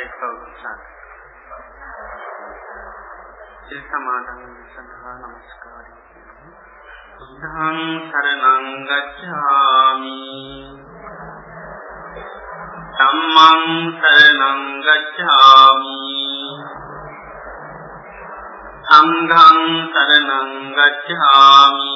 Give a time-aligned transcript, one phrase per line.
[0.00, 0.78] එක්වසන්
[3.70, 5.94] ඒ සමාදන් සඳහා নমස්කාරය
[7.16, 10.16] බුද්ධං සරණං ගච්ඡාමි
[12.96, 13.62] ධම්මං
[13.98, 16.00] සරණං ගච්ඡාමි
[18.88, 19.60] සංඝං
[19.92, 21.94] සරණං ගච්ඡාමි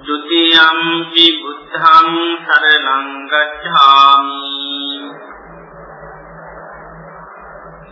[0.00, 0.78] ဒုတိယံ
[1.12, 2.08] පි බුද්ධං
[2.44, 4.47] සරණං ගච්ඡාමි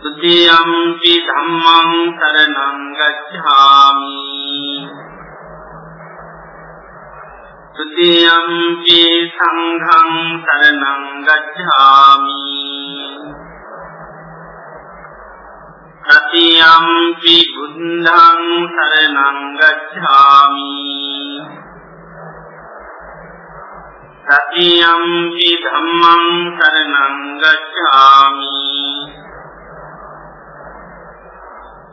[0.01, 4.19] සුද්ධියම්පි ධම්මං සරණං ගච්ඡාමි
[7.75, 8.99] සුද්ධියම්පි
[9.31, 12.41] සංඝං සරණං ගච්ඡාමි
[16.07, 20.73] සතියම්පි බුද්ධං සරණං ගච්ඡාමි
[24.27, 26.23] සතියම්පි ධම්මං
[26.55, 28.55] සරණං ගච්ඡාමි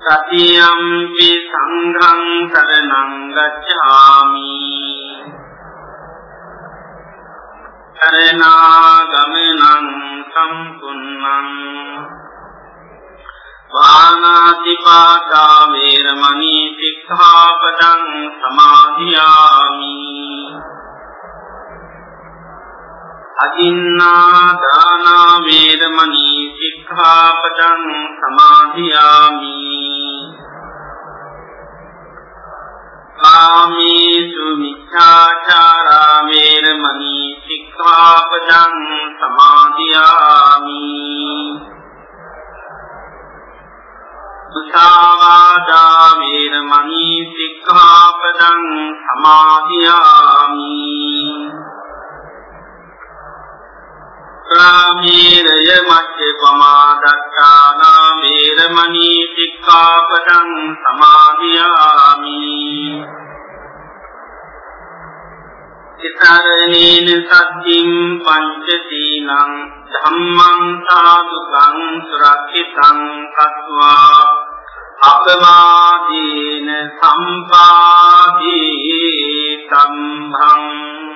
[0.04, 2.20] සතියම්පි සංඝං
[2.52, 4.52] සරණං ගච්ඡාමි.
[7.96, 9.86] සරණාගමනං
[10.28, 11.48] සම්පුන්නං
[13.74, 18.04] වානාතිපාතා වේරමණී සික්ඛාපදං
[18.40, 19.96] සමාදියාමි.
[23.44, 27.84] අදින්නා දානා වේරමණී සික්ඛාපදං
[28.20, 29.93] සමාදියාමි.
[33.16, 38.74] කාමේසු මිච්ඡාචාරා වේරමණී සික්ඛාපදං
[39.18, 40.80] සමාදියාමි.
[44.52, 48.66] සුසාවාදා වේරමණී සික්ඛාපදං
[49.04, 50.74] සමාදියාමි.
[54.50, 57.73] රාමීරය මච්චේ පමාදත්තානා
[58.56, 62.38] වේරමණී සික්ඛාපදං සමාදියාමි.
[66.00, 67.90] ඉතරණේන සත්‍යින්
[68.20, 69.52] පංච සීලං
[69.92, 73.00] ධම්මං සාදුකං සුරක්ෂිතං
[73.32, 74.22] කତ୍වා
[75.04, 78.54] අපමාදීන සම්පාදී
[79.66, 81.13] සම්භං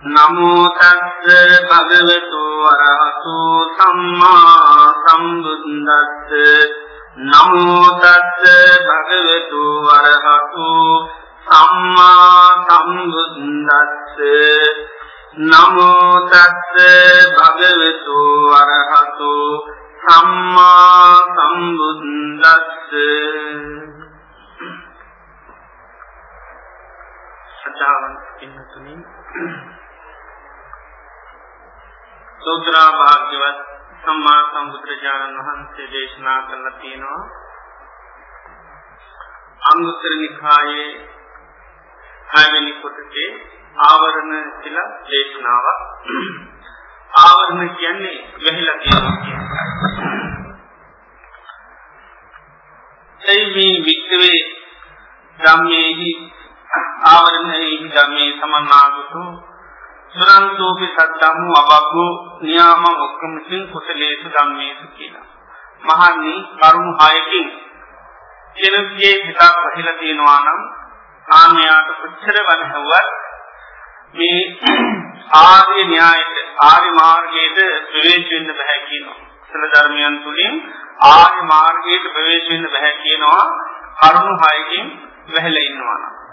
[0.00, 1.26] නමෝ තස්ස
[1.66, 3.38] භගවතු වරහතු
[3.74, 6.30] සම්මා සම්බුද්දස්ස.
[7.18, 8.42] නමෝ තස්ස
[8.86, 10.68] භගවතු වරහතු
[11.46, 14.18] සම්මා සම්බුද්දස්ස.
[15.42, 16.74] නමෝ තස්ස
[17.34, 19.32] භගවතු වරහතු
[20.04, 22.94] සම්මා සම්බුද්දස්ස.
[27.60, 28.94] සදාවන් ඉන්නතුනි
[32.40, 33.58] සෝත්‍රා භාග්‍යවත්
[34.02, 37.22] සම්මා සම්බුදුරජාණන් වහන්සේ දේශනා කළා තියෙනවා.
[39.70, 40.90] අංගුත්තර නිකායේ
[42.32, 43.30] හයවෙනි කොටසේ
[43.84, 45.80] ආවරණ කියලා දේශනාවක්.
[47.18, 49.48] ආවරණ කියන්නේ වැහිලා තියෙනවා කියන්නේ.
[53.20, 54.40] එයිමි වික්‍රේ
[55.38, 56.10] ධම්මේහි
[57.06, 59.30] ආවරණේහි ධම්මේ සමන්නාගතෝ
[60.10, 62.10] සුරන්තෝපි සද්ධම්මු අබබ්බෝ
[62.40, 65.26] නියාමං ඔක්කමසින් කුසලේසු ධම්මේසු කියලා.
[65.82, 67.48] මහන්නි කරුණු හයකින්
[68.56, 70.60] කෙනෙකුගේ හිතක් වහිලා තියෙනවා නම්
[71.28, 73.08] ආන්‍යයට කොච්චර වනහුවත්
[74.14, 74.40] මේ
[75.36, 77.58] ආර්ය න්‍යායට ආර්ය මාර්ගයට
[77.88, 79.18] ප්‍රවේශ වෙන්න බෑ කියනවා.
[79.48, 80.56] සල ධර්මයන් තුලින්
[81.08, 83.44] ආර්ය මාර්ගයට ප්‍රවේශ වෙන්න බෑ කියනවා
[84.00, 84.88] කරුණු හයකින්
[85.28, 86.27] වැහැලා ඉන්නවා නම්.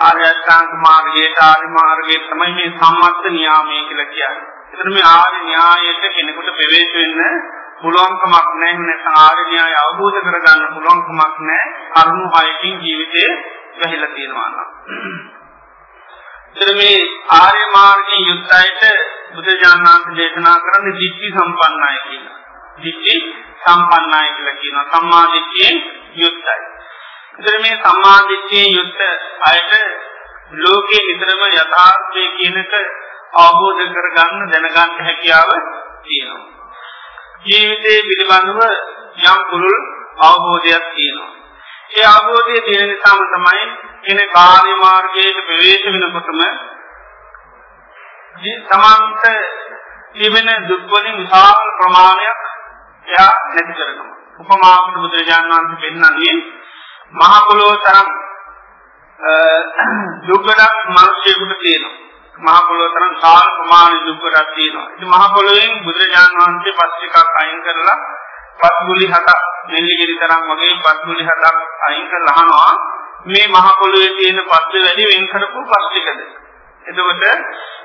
[0.00, 4.44] ආර්ය අෂ්ටාංග මාර්ගයට ආර්ය මාර්ගයේ තමයි මේ සම්මත්ත න්‍යාමය කියලා කියන්නේ.
[4.70, 7.20] ඒතර මේ ආර්ය න්‍යායයට කෙනෙකුට ප්‍රවේශ වෙන්න
[7.82, 11.68] පුළුවන්කමක් නැහැ නැත්නම් ආර්ය න්‍යාය අවබෝධ කරගන්න පුළුවන්කමක් නැහැ.
[11.94, 13.30] කරුණු හයකින් ජීවිතේ
[13.76, 14.68] වැහිලා තියෙනවා නම්.
[16.52, 16.98] ඒතර මේ
[17.36, 18.82] ආර්ය මාර්ගයේ යුක්තයිට
[19.34, 22.38] බුදුජානනාංශ දේශනා කරන්නේ දිට්ඨි සම්පන්නයි කියලා.
[22.78, 23.16] දිට්ඨි
[23.62, 24.86] සම්පන්නයි කියලා කියනවා.
[24.92, 25.76] සම්මා දිට්ඨියෙන්
[26.16, 26.60] යුක්තයි.
[27.40, 29.00] ඉතින් මේ සම්මාදිට්ඨිය යුක්ත
[29.42, 29.72] අයට
[30.54, 32.72] ලෝකේ නිතරම යථාර්ථය කියනක
[33.36, 35.50] අවබෝධ කරගන්න දැනගන්න හැකියාව
[36.02, 36.48] තියෙනවා.
[37.42, 38.60] ජීවිතේ පිළිබඳව
[39.24, 39.78] යම් කුරුල්
[40.20, 41.32] අවබෝධයක් තියෙනවා.
[41.92, 43.64] ඒ අවබෝධය තියෙන නිසාම තමයි
[44.02, 46.40] කෙනෙක් කාර්ය මාර්ගයේ ප්‍රවේශ වෙනකොටම
[48.64, 49.22] සමාන්ත
[50.12, 52.40] තිබෙන දුක් වලින් විශාල ප්‍රමාණයක්
[53.06, 54.16] එයා නැති කරනවා.
[54.40, 56.59] උපමාවකට බුදුරජාණන් වහන්සේ පෙන්නන්නේ
[57.12, 58.08] මහ පොළොව තරම්
[60.22, 61.96] දුකඩක් මිනිස්සුෙකුට තියෙනවා.
[62.38, 64.88] මහ පොළොව තරම් සාල ප්‍රමාණ දුක් රැස් තියෙනවා.
[64.92, 67.98] ඉතින් මහ පොළොවෙන් බුදුරජාණන් වහන්සේ පස් ටිකක් අයින් කරලා
[68.58, 72.74] පස් ගුලි හතක් නෙල්ලිගිරි තරම් වගේ පස් ගුලි හතක් අයින් කරලා අහනවා
[73.26, 76.20] මේ මහ පොළොවේ තියෙන පස්ස වැඩි වෙන් කරපු පස් ටිකද?
[76.90, 77.24] එතකොට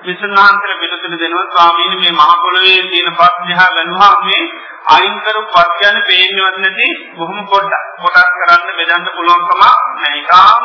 [0.04, 4.42] විසුණුහන්තර පිළිතුරු දෙනවා ස්වාමීනි මේ මහ පොළොවේ තියෙන පස් දිහා බලුවා මේ
[4.88, 10.12] අයින් කරපු පස් ගැන පේන්නවත් නැති බොහොම පොඩ්ඩක් කොටස් කරන්න බෙදන්න පුළුවන්කම නැහැ.
[10.12, 10.64] ඊටාම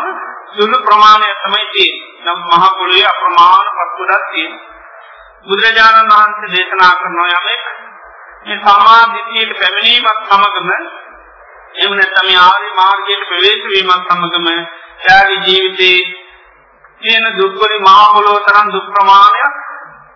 [0.52, 2.08] සුළු ප්‍රමාණයක් තමයි තියෙන්නේ.
[2.24, 4.68] නම් මහ පොළොවේ අප්‍රමාණ පස් ගොඩක් තියෙනවා.
[5.42, 7.64] බුදුරජාණන් වහන්සේ දේශනා කරන යමෙක්
[8.42, 10.68] මේ සම්මා දිට්ඨියට පැමිණීමත් සමගම
[11.74, 15.98] එහෙම නැත්නම් මේ ආර්ය මාර්ගයට ප්‍රවේශ වීමත් සමගම එයාගේ ජීවිතේ
[17.02, 19.54] තියෙන දුක්වල මහ පොළොව තරම් දුක් ප්‍රමාණයක්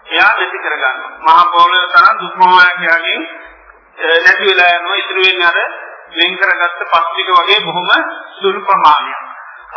[0.09, 1.11] එයා නැති කරගන්නවා.
[1.21, 3.23] මහ පොළොව තරම් දුක් ප්‍රමාණයක් එයාගෙන්
[4.17, 4.97] නැති වෙලා යනවා.
[4.97, 5.59] ඉතුරු වෙන්නේ අර
[6.13, 7.91] වෙන් කරගත්ත පස්තික වගේ බොහොම
[8.35, 9.21] සුළු ප්‍රමාණයක්.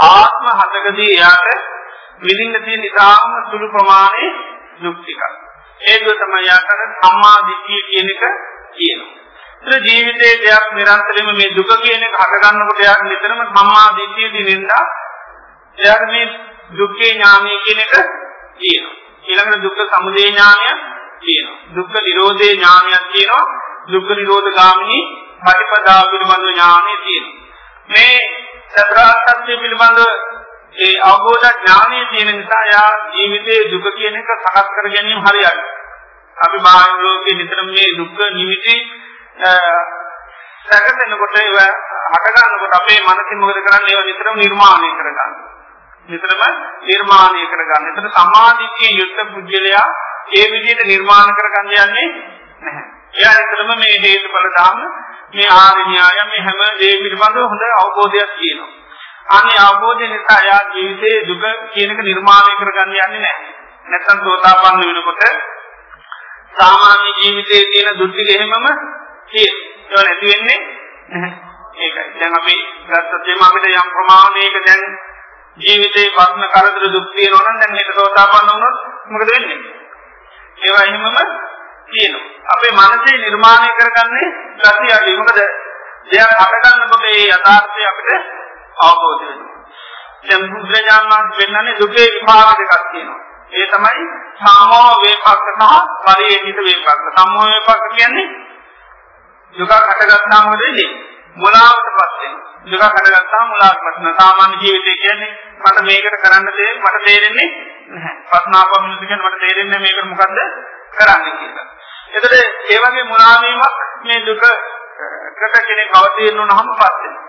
[0.06, 1.48] ආත්ම හතකදී එයාට
[2.20, 4.32] විඳින්න තියෙන ඉතාම සුළු ප්‍රමාණයේ
[4.80, 5.22] දුක් ටිකක්.
[5.84, 8.24] ඒක තමයි යාකට සම්මා දිට්ඨිය කියන එක
[8.74, 9.12] කියනවා.
[9.60, 14.86] ඒතර ජීවිතයේ දෙයක් නිරන්තරයෙන්ම මේ දුක කියන එක හට ගන්නකොට යාට නිතරම සම්මා දිට්ඨිය දිනෙන්දා
[15.78, 16.26] එයාට මේ
[16.72, 17.94] දුක්ඛේ ඥානය කියන එක
[18.58, 18.96] කියනවා.
[19.24, 20.68] ඊළඟට දුක්ඛ සමුදය ඥානය
[21.20, 21.60] කියනවා.
[21.74, 23.46] දුක්ඛ නිරෝධේ ඥානයක් කියනවා.
[23.88, 25.04] දුක්ඛ නිරෝධ ගාමිනී
[25.40, 27.36] පටිපදා පිළිබඳ ඥානය තියෙනවා.
[27.90, 28.18] මේ
[28.70, 30.00] සතරාර්ථය පිළිබඳ
[30.78, 35.62] ඒ අවබෝධ ඥානය තියෙන නිසා යා ජීවිතයේ දුක කියන එක සකස් කර ගැනීම හරියට.
[36.38, 38.76] අපි බාහිර ලෝකේ නිතරම මේ දුක් නිමිති
[40.66, 41.58] සැකසෙනකොට ඒව
[42.14, 45.32] හට ගන්නකොට අපේ මනසින් මොකද කරන්නේ ඒව නිතරම නිර්මාණය කරගන්න.
[46.08, 46.42] නිතරම
[46.84, 47.88] නිර්මාණය කරගන්න.
[47.88, 49.88] ඒතර සමාධියේ යුක්ත පුජ්‍යලයා
[50.32, 52.08] ඒ විදිහට නිර්මාණ කරගන්න යන්නේ
[52.62, 52.86] නැහැ.
[53.14, 54.80] එයා නිතරම මේ හේතුඵල ධර්ම
[55.34, 58.72] මේ ආර්ය න්‍යාය මේ හැම දේ පිළිබඳව හොඳ අවබෝධයක් තියෙනවා.
[59.30, 61.44] අනේ අවබෝධය නිසා යා ජීවිතයේ දුක
[61.74, 63.52] කියන එක නිර්මාණය කරගන්න යන්නේ නැහැ.
[63.88, 65.24] නැත්නම් සෝතාපන්න වෙනකොට
[66.54, 68.66] සාමාන්‍ය ජීවිතයේ තියෙන දුක් ටික එහෙමම
[69.28, 69.76] තියෙනවා.
[69.90, 70.60] ඒක නැති වෙන්නේ
[71.12, 71.48] නැහැ.
[71.78, 72.06] ඒකයි.
[72.20, 72.56] දැන් අපි
[72.88, 74.84] ගත්තොත් එimhe අපිට යම් ප්‍රමාණයක දැන්
[75.58, 78.78] ජීවිතේ ප්‍රශ්න කරදර දුක් තියෙනවා නම් දැන් මේක සෝතාපන්න වුණොත්
[79.08, 79.60] මොකද වෙන්නේ?
[80.60, 81.18] ඒවා එහෙමම
[81.88, 82.26] තියෙනවා.
[82.48, 84.28] අපේ මනසේ නිර්මාණය කරගන්නේ
[84.58, 85.18] ගතිය අඩුයි.
[85.18, 85.40] මොකද
[86.08, 88.10] දෙයක් හටගන්නකොට ඒ යථාර්ථය අපිට
[88.80, 89.56] අවබෝධ වෙනවා.
[90.24, 93.20] දැන් බුද්ධඥාන වහන්සේ වෙන්නන්නේ දුකේ විපාක දෙකක් තියෙනවා.
[93.52, 94.06] ඒ තමයි
[94.40, 95.76] සම්මෝහ වේපක්ක සහ
[96.06, 97.04] පරිේහිත වේපක්ක.
[97.16, 98.28] සම්මෝහ වේපක්ක කියන්නේ
[99.56, 100.90] දුක හටගත්තාම මොකද වෙන්නේ?
[101.36, 101.77] මුලාවටපත්
[102.68, 102.90] වෙනවා.
[102.94, 104.16] දුක හටගත්තාම මුලාවටපත් වෙනවා.
[104.20, 107.50] සාමාන්‍ය ජීවිතය කියන්නේ මට මේකට කරන්න දෙයක් මට තේරෙන්නේ
[107.90, 108.16] නැහැ.
[108.30, 110.40] ප්‍රශ්නාපමිනුත් කියන්නේ මට තේරෙන්නේ මේකට මොකද්ද
[110.94, 111.66] කරන්නේ කියලා.
[112.10, 112.36] එතකොට
[112.70, 114.44] ඒ වගේ මුලාවීමක් මේ දුක
[115.40, 117.26] කට කෙනෙක් අවතීර්ණ වුණාම පත් වෙනවා.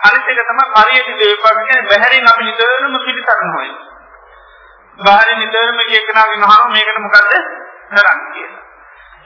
[0.00, 3.74] අනිත් එක තමයි පරියටි දේවපක් කියන්නේ බහැරින් අපි නිතරම පිළිතරන හොයන.
[4.98, 7.32] බාහිරින් නිතරම කියකනාගෙන අහනවා මේකට මොකද්ද
[7.90, 8.62] කරන්නේ කියලා.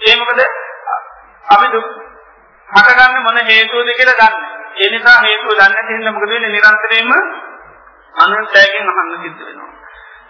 [0.01, 0.41] ඒ මොකද
[1.47, 1.87] අපි දුක්
[2.69, 4.52] හටගන්නේ මොන හේතුවද කියලා දන්නේ.
[4.75, 7.13] ඒ නිසා හේතුව දන්නේ නැති හින්දා මොකද වෙන්නේ නිරන්තරයෙන්ම
[8.15, 9.71] අනුන්තයෙන් අහන්න සිද්ධ වෙනවා.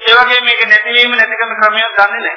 [0.02, 2.34] ඒ වගේ මේක නැතිවීම නැති කරන ක්‍රමයක් දන්නේ නැහැ.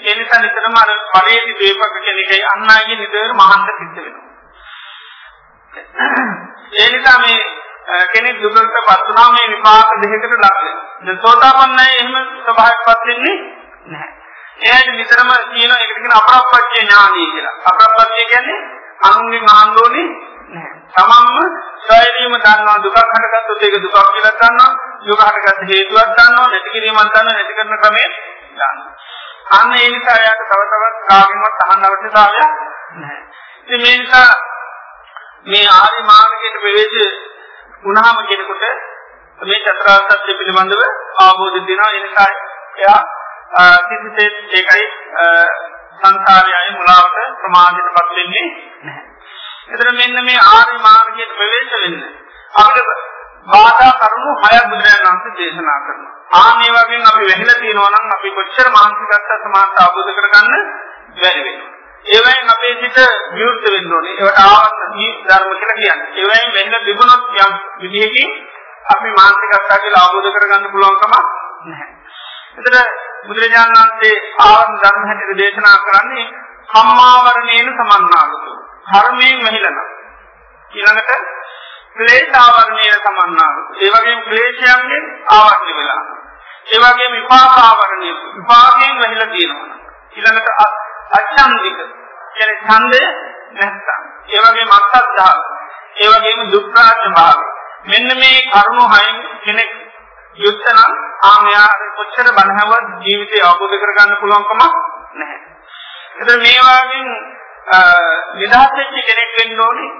[0.00, 4.26] ඒ නිසා නිතරම අර පරියටි දේවපක් කියන එකයි අන් අයගේ නිතරම අහන්න සිද්ධ වෙනවා.
[6.74, 7.38] ඒ නිසා මේ
[8.06, 10.76] කෙනෙක් දුකකටපත් වුණා මේ විපාක දෙකකට ලක් වෙනවා.
[11.00, 13.36] දැන් සෝතාපන්නයි එහෙම ස්වභාවයකපත් වෙන්නේ
[13.86, 14.10] නැහැ.
[14.60, 17.56] එයාට විතරම කියන එකට කියන අපරප්පච්චේ ඥානයි කියලා.
[17.64, 18.60] අපරප්පච්චේ කියන්නේ
[19.02, 20.08] අනුන්ගෙන් අහන්න ඕනේ
[20.48, 20.74] නැහැ.
[20.94, 21.36] තමන්ම
[21.82, 24.70] ස්වයදීම දන්නවා දුකක් හටගත්තොත් ඒක දුකක් කියලා දන්නවා.
[25.02, 26.46] දුක හටගත්ත හේතුවක් දන්නවා.
[26.46, 27.24] නැති කිරීමක් දන්නවා.
[27.28, 28.04] නැති කරන ක්‍රමය
[28.50, 28.92] දන්නවා.
[29.50, 32.50] අන්න ඒ නිසා එයාට තව තවත් කාගෙන්වත් අහන්න අවශ්‍යතාවයක්
[32.94, 33.20] නැහැ.
[33.62, 34.28] ඉතින් මේ නිසා
[35.46, 36.98] මේ ආර්ය මාර්ගයට ප්‍රවේශ
[37.82, 38.64] වුණාම කෙනෙකුට
[39.40, 40.82] මේ චතුරාර්ය සත්‍ය පිළිබඳව
[41.20, 42.28] අවබෝධ වෙනවා ඒ නිසා
[42.78, 43.00] එයා
[43.84, 44.84] කිසිසේත් ඒකයි
[45.98, 48.48] සංසාරයයි මුලාවට ප්‍රමාදයටපත් වෙන්නේ
[48.82, 49.17] නැහැ.
[49.70, 51.96] එතන මෙන්න මේ ආර්ය මාර්ගයට ප්‍රවේශ වෙන්න
[52.56, 52.92] අපිට
[53.46, 56.12] බාධා කරුණු හයක් බුදුරජාණන් වහන්සේ දේශනා කරනවා.
[56.34, 60.54] ආන්නේ වගේ අපි වැහිලා තියෙනවා නම් අපි කොච්චර මහන්සි ගත්තත් සමාන්ත අවබෝධ කරගන්න
[61.16, 61.70] බැරි වෙනවා.
[62.06, 62.98] ඒවෙන් අපේ සිත
[63.32, 64.14] විරුද්ධ වෙන්න ඕනේ.
[64.16, 64.94] ඒවට ආවර්ණ
[65.24, 66.08] ධර්ම කියලා කියන්නේ.
[66.16, 68.30] ඒවෙන් වෙන්න තිබුණොත් යම් විදිහකින්
[68.88, 71.14] අපි මානසිකත්වය කියලා අවබෝධ කරගන්න පුළුවන්කම
[71.64, 71.90] නැහැ.
[72.58, 72.76] එතන
[73.26, 76.26] බුදුරජාණන් වහන්සේ ආවර්ණ ධර්ම හැටියට දේශනා කරන්නේ
[76.70, 78.52] සම්මාවරණේන සමන්නාගතු.
[78.88, 79.78] ධර්මයෙන් මෙහිලන.
[80.70, 81.10] ඊළඟට
[81.94, 83.62] ක්ලේශාවරණේන සමන්නාගතු.
[83.78, 86.02] ඒ වගේම ක්ලේශයන්ගෙන් ආවර්ණ වෙලා.
[86.68, 89.76] ඒ වගේම විපාකාවරණේ විපාකයෙන් මෙහිලා තියෙනවා.
[90.12, 90.48] ඊළඟට
[91.10, 91.78] අච්ඡන්දික
[92.34, 93.02] කියන්නේ ඡන්දය
[93.52, 95.38] නැත්තම් ඒ වගේම අත්ත්‍දාව
[95.96, 97.38] ඒ වගේම දුක්ඛාච භාව
[97.84, 99.70] මෙන්න මේ කරුණු හයෙන් කෙනෙක්
[100.36, 100.92] යුක්ත නම්
[101.22, 104.62] ආමයා කොච්චර බණහවත් ජීවිතය අවබෝධ කරගන්න පුළුවන්කම
[105.14, 105.40] නැහැ.
[106.16, 107.04] එතන මේ වගේ
[108.34, 109.90] නිදහස් වෙච්ච කෙනෙක් වෙන්න ඕනේ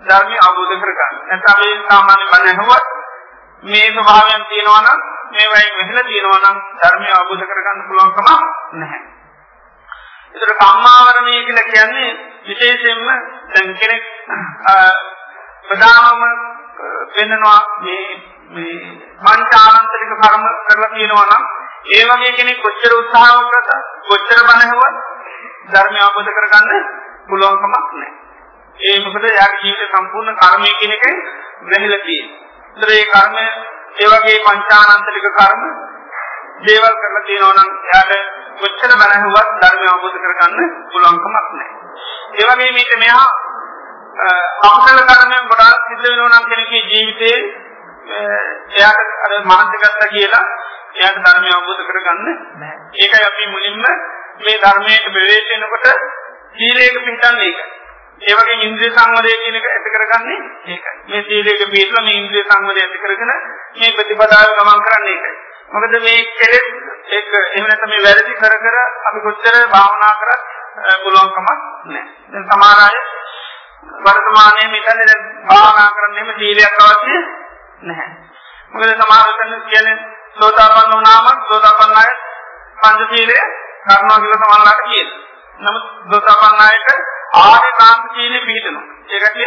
[0.00, 1.14] ධර්මය අවබෝධ කරගන්න.
[1.24, 2.86] නැත්නම් මේ සාමාන්‍ය බණහවත්
[3.62, 5.00] මේ ස්වභාවයන් තියෙනවා නම්
[5.32, 8.28] මේ වයින් වෙහෙලා තියෙනවා නම් ධර්මය අවබෝධ කරගන්න පුළුවන්කම
[8.74, 9.02] නැහැ.
[10.34, 12.10] ඒතර කම්මාවරණය කියලා කියන්නේ
[12.44, 13.08] විශේෂයෙන්ම
[13.50, 14.04] දැන් කෙනෙක්
[15.64, 16.22] ප්‍රධානම
[17.12, 18.06] වෙන්නනවා මේ
[18.50, 18.78] මේ
[19.20, 21.44] පංචානන්තරික කර්ම කරලා තියෙනවා නම්
[21.90, 23.70] ඒ වගේ කෙනෙක් කොච්චර උත්සාහ කරත්
[24.04, 24.96] කොච්චර බණහුවත්
[25.68, 26.84] ධර්මය අවබෝධ කරගන්න
[27.28, 28.12] පුළුවන් කමක් නැහැ.
[28.84, 31.16] ඒ මොකද එයාගේ ජීවිත සම්පූර්ණ කර්මය කියන එකෙන්
[31.64, 32.38] වැහිලා තියෙන්නේ.
[32.74, 33.36] ඒතර ඒ කර්ම
[33.96, 35.62] ඒ වගේ පංචානන්තරික කර්ම
[36.62, 38.12] දේවල් කරලා තියෙනවා නම් එයාට
[38.60, 41.72] කොච්චර බණහුවත් ධර්මය අවබෝධ කරගන්න පුළුවන් කමක් නැහැ.
[42.34, 43.28] ඒ වගේ මේක මෙහා
[44.62, 47.38] අකුසල කර්මයන් ගොඩාක් සිද්ධ වෙනවා නම් කෙනෙකුගේ ජීවිතේ
[48.72, 50.44] එයාට අර මහන්සි ගත්තා කියලා
[50.94, 52.76] එයාට ධර්මය අවබෝධ කරගන්න බෑ.
[52.96, 53.82] ඒකයි අපි මුලින්ම
[54.40, 55.86] මේ ධර්මයේ ප්‍රවේශ වෙනකොට
[56.54, 57.64] සීලයක පිටන්නේ ඒකයි.
[58.22, 60.94] ඒ වගේ ඉන්ද්‍රිය සංවරය කියන එක ඇති කරගන්නේ ඒකයි.
[61.08, 63.32] මේ සීලයක පිටලා මේ ඉන්ද්‍රිය සංවරය ඇති කරගෙන
[63.76, 65.34] මේ ප්‍රතිපදාව ගමන් කරන්නේ ඒකයි.
[65.70, 66.66] මොකද මේ කෙලෙස්
[67.10, 70.42] ඒක එහෙම නැත්නම් මේ වැරදි කර කර අපි කොච්චර භාවනා කරත්
[71.00, 71.48] පුළුවන්කමක්
[71.86, 72.04] නැහැ.
[72.30, 72.96] දැන් සමහර අය
[74.04, 77.18] වර්තමානයේ මෙතන දැන් භාවනා කරන්නේම සීලයක් අවශ්‍ය
[77.82, 78.10] නැහැ.
[78.72, 79.96] මොකද සමහර කෙනෙක් කියන්නේ
[80.36, 82.10] සෝතාපන්න වුණාම සෝතාපන්න අය
[82.78, 83.36] පංච සීලය
[83.86, 85.22] කරනවා කියලා සමහරලාට කියනවා.
[85.60, 86.88] නමුත් සෝතාපන්න අයට
[87.36, 88.86] ආර්ය කාන්ත සීලෙ පිළිදෙනවා.
[89.10, 89.40] ඒකට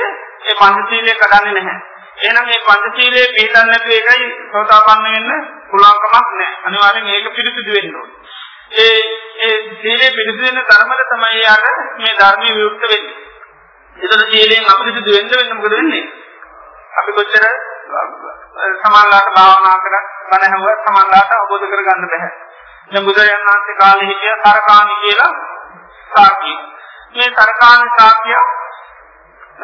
[0.46, 1.78] ඒ පංච සීලය කඩන්නේ නැහැ.
[2.20, 5.30] එහෙනම් මේ පංච සීලය පිළිදන්නේ නැතු එකයි සෝතාපන්න වෙන්න
[5.70, 6.58] පුළුවන්කමක් නැහැ.
[6.64, 8.16] අනිවාර්යෙන් ඒක පිළිපිදු වෙන්න ඕනේ.
[8.78, 9.00] ඒ
[9.42, 11.68] ඒ සීලේ පිළිපිදු වෙන ධර්මද තමයි යාට
[11.98, 13.16] මේ ධර්මයේ විරුද්ධ වෙන්නේ.
[13.98, 16.06] ඒතර සීලෙන් අපිරිසුදු වෙන්න වෙන්න මොකද වෙන්නේ?
[17.00, 17.46] අපි කොච්චර
[18.78, 19.96] සමානලාට භාවනා කර
[20.30, 22.30] බණ හැව සමානලාට අවබෝධ කරගන්න බෑ.
[22.90, 25.34] දැන් බුදුරජාණන් වහන්සේ කාලේ හිටිය සරකාණි කියලා
[26.12, 26.54] සාක්‍ය.
[27.14, 28.32] මේ සරකාණි සාක්‍ය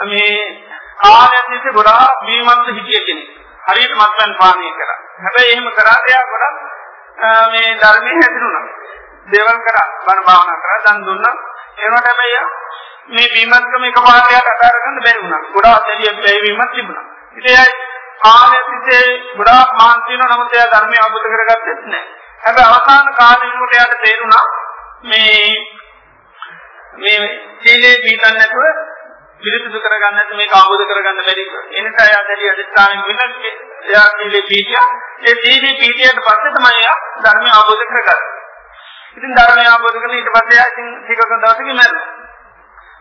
[0.04, 0.36] මේ
[1.00, 3.30] කාලයක් තිස්සේ ගොඩාක් බීමත් හිටිය කෙනෙක්.
[3.66, 5.00] හරියට මත්පැන් පානය කරා.
[5.20, 6.58] හැබැයි එහෙම කරාට එයා ගොඩක්
[7.50, 8.66] මේ ධර්මයේ හැදිරුණා.
[9.28, 11.36] දේවල් කරා, බණ භාවනා කරා, දන් දුන්නා.
[11.78, 12.42] ඒවට හැබැයි
[13.10, 15.42] මේ බීමත්කම එකපාරට යට අදාර ගන්න බැරි වුණා.
[15.54, 17.06] ගොඩාක් දෙවියන් බැවිමක් තිබුණා.
[17.32, 17.70] ඉතින් එයා
[18.22, 22.23] කාලය තිස්සේ ගොඩාක් මහන්සි වෙනවා නමුත් එයා ධර්මය අවබෝධ කරගත්තේ නැහැ.
[22.44, 24.46] හැබැයි අවසාන කාලේ වෙනකොට එයාට තේරුණා
[25.04, 25.48] මේ
[26.98, 27.20] මේ
[27.60, 28.66] සීලේ පිටන්න නැතුව
[29.42, 31.46] පිළිසුදු කරගන්න නැත්නම් මේක අවබෝධ කරගන්න බැරි.
[31.70, 33.36] ඒ නිසා එයා දැඩි අධිෂ්ඨානෙ වෙනස්
[33.86, 34.88] එයා සීලේ පිටියා.
[35.22, 38.20] ඒ සීලේ පිටියට පස්සේ තමයි එයා ධර්මය අවබෝධ කරගන්නේ.
[39.16, 42.12] ඉතින් ධර්මය අවබෝධ කරගෙන ඊට පස්සේ එයා ඉතින් ටිකක දවසකින් මැරෙනවා.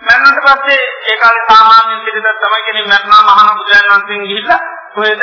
[0.03, 4.63] මරණයට පස්සේ ඒ කාලේ සාමාන්‍ය පිළිදත් තමයි කියන්නේ මරණ මහා බුදුන් වහන්සේගෙන් ගිහිල්ලා
[4.95, 5.21] කොහෙද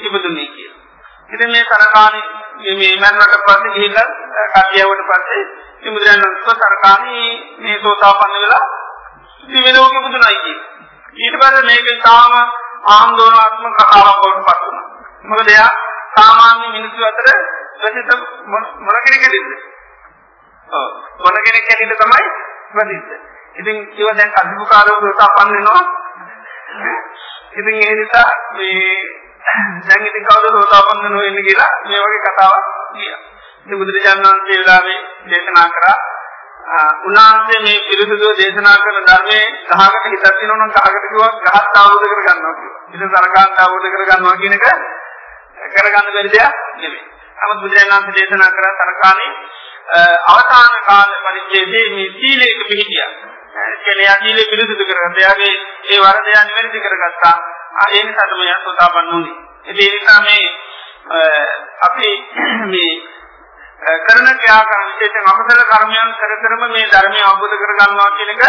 [0.00, 0.79] ඉපදුනේ කියලා.
[1.30, 2.22] ඉතින් මේ සරකාණි
[2.74, 4.08] මේ මරණයට පස්සේ ගිහිල්ලා
[4.52, 5.42] කටියවට පස්සේ
[5.82, 7.18] මේ බුදුන් වහන්සේ සරකාණි
[7.58, 8.64] මේ සෝතාපන්න වෙලා
[9.44, 10.58] දිව්‍ය ලෝකෙ බුදුනයි කියන්නේ.
[11.16, 12.32] ඊට පස්සේ මේක තාම
[12.88, 14.86] ආందోලනාත්මක කතාවක් බවට පත් වුණා.
[15.24, 15.70] මොකද එයා
[16.14, 17.28] සාමාන්‍ය මිනිස්සු අතර
[17.78, 18.14] ප්‍රසිද්ධ
[18.46, 19.52] මොන කෙනෙක් ඇදින්ද?
[20.68, 20.86] ඔව්
[21.20, 22.26] මොන කෙනෙක් ඇදින්ද තමයි
[22.72, 23.12] ප්‍රසිද්ධ.
[23.54, 25.82] ඉතින් ඒව දැන් අධිමුඛාරව සෝතාපන්න වෙනවා.
[27.52, 28.94] ඉතින් ඒ නිසා මේ
[29.86, 33.20] දැන් ඉතින් කවුද සෝතාපන්න වෙන්නේ කියලා මේ වගේ කතාවක් කියනවා.
[33.62, 35.98] ඉතින් බුදුරජාණන් වහන්සේ වෙලාවේ දේශනා කරා
[37.02, 42.54] උන්වහන්සේ මේ පිළිසුදුව දේශනා කරන ධර්මයේ ගහකට හිතක් තියෙනවා නම් ගහකට කිව්වා ගහත් අවබෝධ කරගන්නවා
[42.54, 42.80] කියලා.
[42.90, 44.66] ඉතින් සරකාන්ත අවබෝධ කරගන්නවා කියන එක
[45.74, 47.02] කරගන්න බැරි දෙයක් නෙමෙයි.
[47.38, 49.32] නමුත් බුදුරජාණන් වහන්සේ දේශනා කරා සරකානේ
[50.28, 53.10] අවසාන කාල පරිච්ඡේදයේ මේ සීලයක පිහිටියා.
[53.80, 55.18] කියන්නේ අකීලේ පිළිසුදු කරගත්තා.
[55.18, 55.54] එයාගේ
[55.86, 57.36] ඒ වරදය නිවැරදි කරගත්තා.
[57.88, 59.36] ඒ නිසා තමයි සෝතාපන්න වුනේ.
[59.66, 60.44] ඒ නිසා මේ
[61.80, 62.08] අපි
[62.66, 62.92] මේ
[64.00, 68.42] කරන ක්‍රියාකරන විශේෂයෙන් අකුසල කර්මයන් කර කරම මේ ධර්මය අවබෝධ කරගන්නවා කියන එක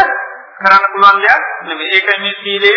[0.60, 1.92] කරන්න පුළුවන් දෙයක් නෙමෙයි.
[1.92, 2.74] ඒකයි මේ සීලය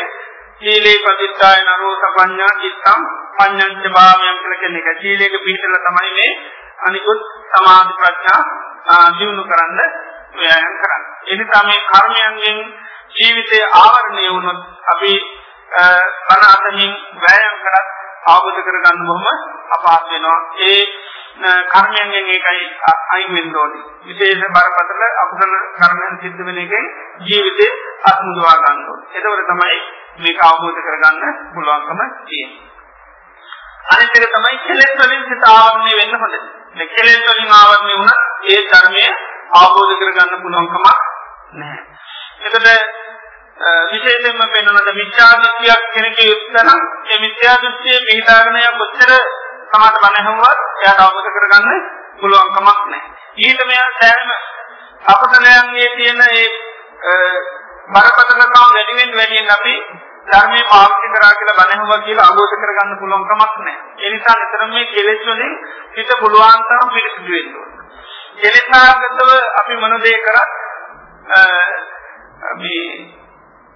[0.56, 3.00] සීලේ පදිත්තාය නරෝ සපඤ්ඤා චිත්තම්
[3.36, 4.88] පඤ්ඤංච භාවයන් කියලා කියන එක.
[5.00, 6.32] සීලයක පිළිතලා තමයි මේ
[6.82, 7.20] අනිකුත්
[7.52, 9.80] සමාධි ප්‍රඥා දිනු කරන්න
[10.34, 11.10] ව්‍යායාම කරන්නේ.
[11.24, 12.58] ඒ නිසා මේ කර්මයන්ගෙන්
[13.14, 14.60] ජීවිතේ ආවරණය වුණොත්
[14.92, 15.12] අපි
[15.74, 17.88] බණ අතමින් ව්‍යායාම කරත්
[18.26, 19.26] අවබෝධ කරගන්න බොහොම
[19.70, 20.38] අපහසු වෙනවා.
[20.60, 20.80] ඒ
[21.66, 22.66] කර්මයන්ගෙන් ඒකයි
[23.08, 23.82] අයින් වෙන්න ඕනේ.
[24.02, 26.84] විශේෂ බරපතල අකුසල කර්මයන් සිද්ධ වෙන එකෙන්
[27.22, 27.70] ජීවිතේ
[28.04, 29.06] අත්මුදවා ගන්න ඕනේ.
[29.14, 29.78] එතකොට තමයි
[30.18, 31.22] මේක අවබෝධ කරගන්න
[31.54, 32.62] පුළුවන්කම තියෙන්නේ.
[33.86, 36.34] අනිත් එක තමයි කෙලෙස් වලින් සිත ආවරණය වෙන්න හොඳ.
[36.74, 39.12] මේ කෙලෙස් වලින් ආවරණය වුණත් ඒ ධර්මයේ
[39.54, 40.86] අවබෝධ කරගන්න පුළුවන්කම
[41.54, 41.82] නැහැ.
[42.40, 43.02] එතකොට
[43.56, 49.12] විශේෂයෙන්ම පෙන්වන මිත්‍යා දෘෂ්ටියක් කෙනෙක් යුක්තනම් ඒ මිත්‍යා දෘෂ්ටියේ පිටාගෙන ය කොච්චර
[49.70, 51.68] සමාත බණ ඇහුවත් එයාට අවබෝධ කරගන්න
[52.18, 53.02] පුළුවන් කමක් නැහැ.
[53.38, 54.30] ඊට මෙයා සෑම
[55.04, 56.44] අපසලයන්ගේ තියෙන ඒ
[57.88, 59.74] බරපතලකම් වැඩි වෙන වැඩියෙන් අපි
[60.26, 63.80] ධර්මයේ පාවිච්චි කරා කියලා බණ ඇහුවා කියලා අවබෝධ කරගන්න පුළුවන් කමක් නැහැ.
[63.98, 65.58] ඒ නිසා නිතරම මේ කෙලෙස් වලින්
[65.94, 67.82] හිත පුළුවන් තරම් පිරිසිදු වෙන්න ඕනේ.
[68.36, 70.50] කෙලෙසාගතව අපි මොන දේ කරත්
[72.56, 72.86] මේ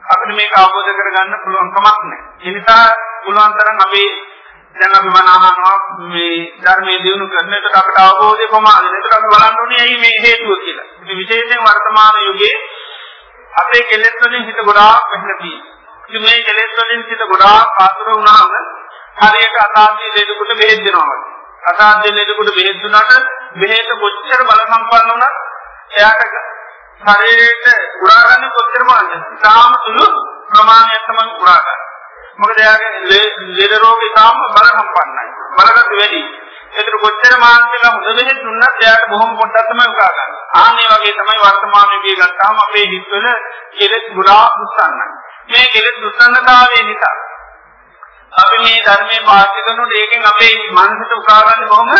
[0.09, 2.21] අපිට මේක අවබෝධ කරගන්න පුළුවන් කමක් නැහැ.
[2.41, 2.85] ඒ නිසා
[3.23, 4.05] පුළුවන් තරම් අපි
[4.75, 5.77] දැන් අපි මන අහනවා
[6.09, 8.87] මේ ධර්මයේ දිනු කරන එකට අපට අවබෝධය කොහොමද?
[8.91, 10.87] එතකොට අපි බලන්න ඕනේ ඇයි මේ හේතුව කියලා.
[10.99, 12.57] ඉතින් විශේෂයෙන් වර්තමාන යුගයේ
[13.55, 15.75] අපේ කෙලෙස් වලින් හිත ගොඩාක් වැහිලා තියෙනවා.
[16.05, 18.49] ඉතින් මේ කෙලෙස් වලින් සිත ගොඩාක් ආතුර වුණාම
[19.23, 21.33] හරියට අසාධ්‍ය ලෙඩෙකුට බෙහෙත් දෙනවා වගේ.
[21.67, 23.13] අසාධ්‍ය ලෙඩෙකුට බෙහෙත් දුන්නාට
[23.57, 25.35] බෙහෙත කොච්චර බල සම්පන්න වුණත්
[25.93, 26.35] එයාට
[27.01, 27.67] ශරීරයට
[28.01, 29.23] උරා ගන්න කොච්චර බලන්න.
[29.41, 30.07] තාම සුළු
[30.49, 31.81] ප්‍රමාණයක් තමයි උරා ගන්න.
[32.39, 32.91] මොකද එයාගේ
[33.53, 35.27] ලෙඩ රෝග ඉතාම බල සම්පන්නයි.
[35.55, 36.23] බලගත් වැඩි.
[36.73, 40.35] ඒකට කොච්චර මානසික හොඳ බෙහෙත් දුන්නත් එයාට බොහොම පොඩ්ඩක් තමයි උරා ගන්න.
[40.57, 43.27] ආන්නේ වගේ තමයි වර්තමාන යුගයේ ගත්තාම අපේ හිතවල
[43.75, 45.09] කෙලෙස් ගොඩාක් උස්සන්නයි.
[45.49, 47.17] මේ කෙලෙස් දුස්සන්නතාවය නිසා
[48.33, 51.95] අපි මේ ධර්මයේ පාවිච්චි කරනකොට ඒකෙන් අපේ මනසට උකා ගන්න බොහොම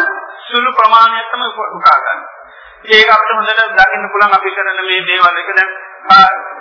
[0.45, 2.21] සුළු ප්‍රමාණයක් තමයි උකා ගන්න.
[2.87, 5.71] ඒක අපිට හොඳට දකින්න පුළුවන් අපි කරන මේ දේවල් එක දැන්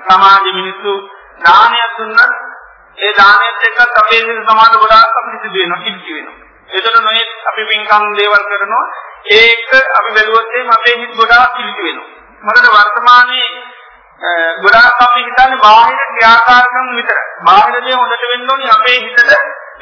[0.05, 0.93] සමාජ මිනිස්සු
[1.39, 2.21] දානයක් දුන්නත්
[2.97, 6.37] ඒ දානයත් එක්කත් අපේ හිත සමාජ ගොඩාක් අපිට වෙනවා කිච්චි වෙනවා.
[6.69, 8.85] ඒතර නොයේ අපි පින්කම් දේවල් කරනවා
[9.33, 12.09] ඒක අපි බැලුවොත් එහෙනම් අපේ හිත ගොඩාක් කිලිටි වෙනවා.
[12.41, 13.49] මොකද වර්තමානයේ
[14.59, 17.25] ගොඩාක් අපි හිතන්නේ බාහිර ක්‍රියාකාරකම් විතරයි.
[17.43, 19.19] බාහිර දේ හොඳට වෙන්න ඕනේ අපේ හිතට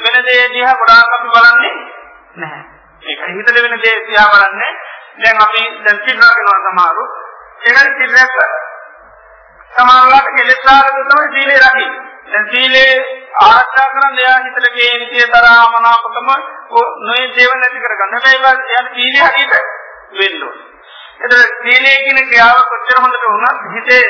[0.04, 1.74] වෙන දේ දිහා ගොඩාක් අපි බලන්නේ
[2.36, 2.64] නැහැ.
[3.04, 4.74] ඒකයි හිතට වෙන දේ දිහා බලන්නේ.
[5.18, 7.04] දැන් අපි දැන් සිල්වා කරනවා සමහරු.
[7.64, 8.34] ඒකයි සිල්යක්
[9.72, 12.04] සමහරවිට කෙලෙසාරද තමයි සීලේ රකින්නේ.
[12.28, 12.92] දැන් සීලේ
[13.42, 16.30] ආරක්ෂා කරන් එයා හිතට කේනිතිය තරහමනාපකම
[17.02, 18.16] නොයේ දේව නැති කරගන්න.
[18.18, 19.56] හැබැයි එයාට සීලේ හරියට
[20.14, 20.66] වෙන්න ඕනේ.
[21.20, 24.04] එතකොට සීලේ කියන ක්‍රියාව කොච්චර හොඳට වුණත් හිතේ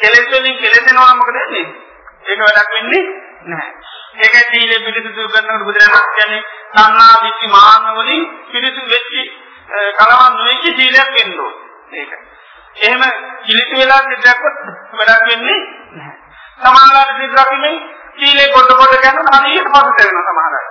[0.00, 1.66] කෙලෙස් වලින් කෙලෙසෙනවා නම් මොකද වෙන්නේ?
[2.24, 3.04] ඒක වැඩක් වෙන්නේ
[3.46, 3.72] නැහැ.
[4.16, 6.42] ඒකයි සීලය පිළිසුදු කරනකොට බුදුරජාණන් කියන්නේ
[6.74, 9.22] සංනා විච්චි මාන්න වලින් පිළිසුදු වෙච්චි
[9.72, 11.70] කලවම් නොවෙච්ච සීලයක් වෙන්න ඕනේ.
[11.94, 12.12] ඒක.
[12.76, 13.02] එහෙම
[13.42, 14.58] කිලිටි වෙලා සිද්දක්වත්
[14.92, 15.58] වැඩක් වෙන්නේ
[15.92, 16.16] නැහැ.
[16.60, 17.74] සමානලාට සිද්දකින්නේ
[18.14, 20.66] සීලේ කොට කොට කරන හරියට පසුත වෙනවා සමහර අය.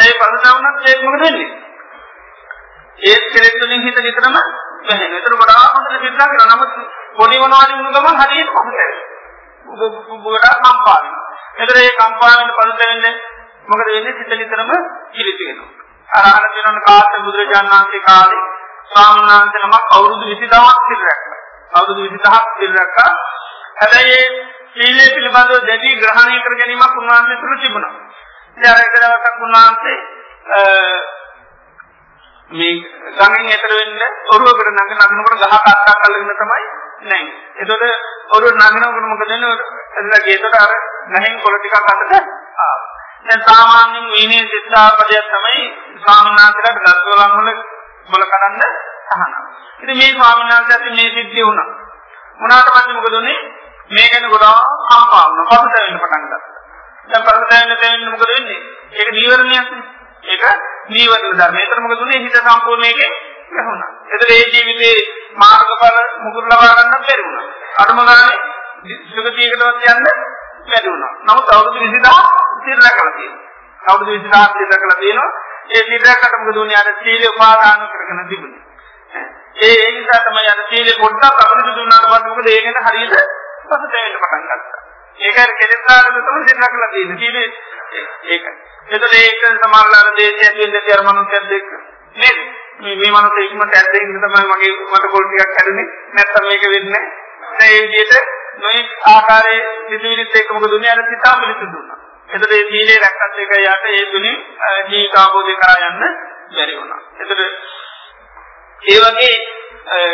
[0.00, 1.48] ඒ පසුත වුණත් ඒක මොකද වෙන්නේ?
[3.02, 4.36] ඒ කෙලෙස් වලින් හිත නිතරම
[4.84, 5.10] වැහෙන.
[5.10, 6.48] ඒතර ගොඩාක් හොඳට සිද්දක් කරනවා.
[6.50, 6.72] නමුත්
[7.14, 10.18] පොඩි මොනවාරි වුණ ගමන් හරියට පසුත වෙනවා.
[10.26, 11.24] ගොඩාක් කම්පා වෙනවා.
[11.56, 13.14] ඒතර ඒ කම්පා වෙන පසුත වෙන්නේ
[13.66, 14.14] මොකද වෙන්නේ?
[14.14, 14.70] සිත නිතරම
[15.12, 15.83] කිලිටි වෙනවා.
[16.14, 18.42] අර අහන තියෙන කාට බුදුරජාණන් වහන්සේ කාලේ
[18.86, 21.38] ස්වාමීන් වහන්සේ නමක් අවුරුදු 20000ක් සිල් රැක්කා.
[21.72, 23.10] අවුරුදු 20000ක් සිල් රැක්කා.
[23.76, 24.20] හැබැයි
[24.72, 27.92] සීලය පිළිබඳව දැඩි ග්‍රහණය කර ගැනීමක් උන්වහන්සේ තුළ තිබුණා.
[28.56, 29.96] ඉතින් අර එක දවසක් උන්වහන්සේ
[32.50, 32.74] මේ
[33.12, 34.00] ගඟෙන් එතර වෙන්න
[34.30, 36.64] ඔරුවකට නග නගනකොට ගහක් අත්තක් අල්ලගෙන තමයි
[37.04, 37.26] නැහැ.
[37.56, 37.84] එතකොට
[38.30, 39.54] ඔරුව නගනකොට මොකද වෙන්නේ?
[39.94, 40.72] එතන ගේතට අර
[41.12, 42.93] ගහෙන් කොළ ටිකක් අතට ආවා.
[43.24, 45.64] දැන් සාමාන්‍යයෙන් විනය සිතාපදයක් තමයි
[45.98, 47.60] ස්වාමීන් වහන්සේලාට ගස්වලන් වල
[48.08, 48.62] මොල කඩන්න
[49.12, 49.42] අහනවා.
[49.80, 51.68] ඉතින් මේ ස්වාමීන් වහන්සේට මේ සිද්ධිය වුණා.
[52.40, 53.38] වුණාට පස්සේ මොකද උනේ?
[53.90, 55.46] මේ ගැන ගොඩාක් කම්පා වුණා.
[55.50, 56.40] පසුත වෙන්න පටන් ගත්තා.
[57.08, 58.60] දැන් පසුත වෙන්න දෙන්න මොකද වෙන්නේ?
[58.92, 59.84] ඒක නීවරණයක් නේ.
[60.24, 60.44] ඒක
[60.88, 61.56] නීවරණ ධර්ම.
[61.56, 62.20] ඒතර මොකද උනේ?
[62.20, 63.12] හිත සම්පූර්ණ එකේ
[63.56, 63.90] ගහුණා.
[64.08, 64.96] ඒතර ඒ ජීවිතේ
[65.36, 67.46] මාර්ගඵල මුකුත් ලබා ගන්න බැරි වුණා.
[67.76, 68.38] අඩුම ගානේ
[69.08, 70.08] සුගතියකටවත් යන්න
[70.66, 71.12] බැරි වුණා.
[71.22, 73.42] නමුත් අවුරුදු 20000 සිල් රැකලා තියෙනවා.
[73.82, 75.30] අවුරුදු 20000 සිල් රැකලා තියෙනවා.
[75.68, 76.76] ඒ සිල් රැකකට මොකද උනේ?
[76.76, 78.62] අර සීල උපාදාන කරගෙන තිබුණේ.
[79.58, 83.16] ඒ ඒ නිසා තමයි අර සීල පොඩ්ඩක් අපිට දුන්නාට පස්සේ මොකද ඒ ගැන හරියට
[83.64, 84.82] පසුතැවෙන්න පටන් ගත්තා.
[85.20, 87.18] ඒකයි කෙලෙසාරද තමයි සිල් රැකලා තියෙන්නේ.
[87.18, 87.48] සීලේ
[88.26, 88.52] ඒකයි.
[88.86, 91.70] එතකොට ඒක සමහරවල් දේශයෙන් දෙන්නේ අර මනුස්සයෙක් දෙක්ක.
[92.16, 92.38] නේද?
[92.80, 95.86] මේ මේ මනුස්ස ඉක්මනට ඇද්දෙන් තමයි මගේ මට පොල් ටිකක් හැදුනේ.
[96.12, 97.24] නැත්තම් මේක වෙන්නේ නැහැ.
[97.64, 101.98] ඒ විදිහට මේ ආකාරයේ සිතුවිලිත් එක්ක මොකද දුන්නේ අර සිතා පිළිසුදු වුණා.
[102.28, 104.38] එතකොට මේ සීලේ රැක්කත් එක යට ඒ තුنين
[104.88, 106.02] ජීවිත ආબોධය කරා යන්න
[106.52, 107.00] බැරි වුණා.
[107.18, 107.42] එතකොට
[108.84, 109.34] ඒ වගේ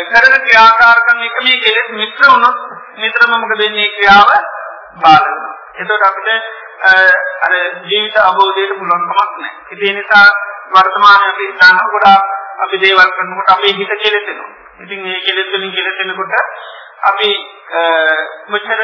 [0.09, 2.57] කරන ක්‍රියාකාරකම් එක මේ කෙලෙස් මිත්‍ර වුණොත්
[2.97, 4.29] නිතරම මොකද වෙන්නේ ක්‍රියාව
[4.97, 5.55] බාර වෙනවා.
[5.75, 6.29] එතකොට අපිට
[7.41, 7.53] අර
[7.85, 9.51] ජීවිත අවබෝධයට පුළුවන් කමක් නැහැ.
[9.81, 10.27] ඒ නිසා
[10.71, 12.07] වර්තමානයේ අපි ගන්න කොට
[12.61, 14.51] අපි දේවල් කරනකොට අපේ හිත කෙලෙසෙනවා.
[14.81, 16.33] ඉතින් මේ කෙලෙස් වලින් කෙලෙසෙනකොට
[17.03, 17.29] අපි
[18.47, 18.81] මෙච්චර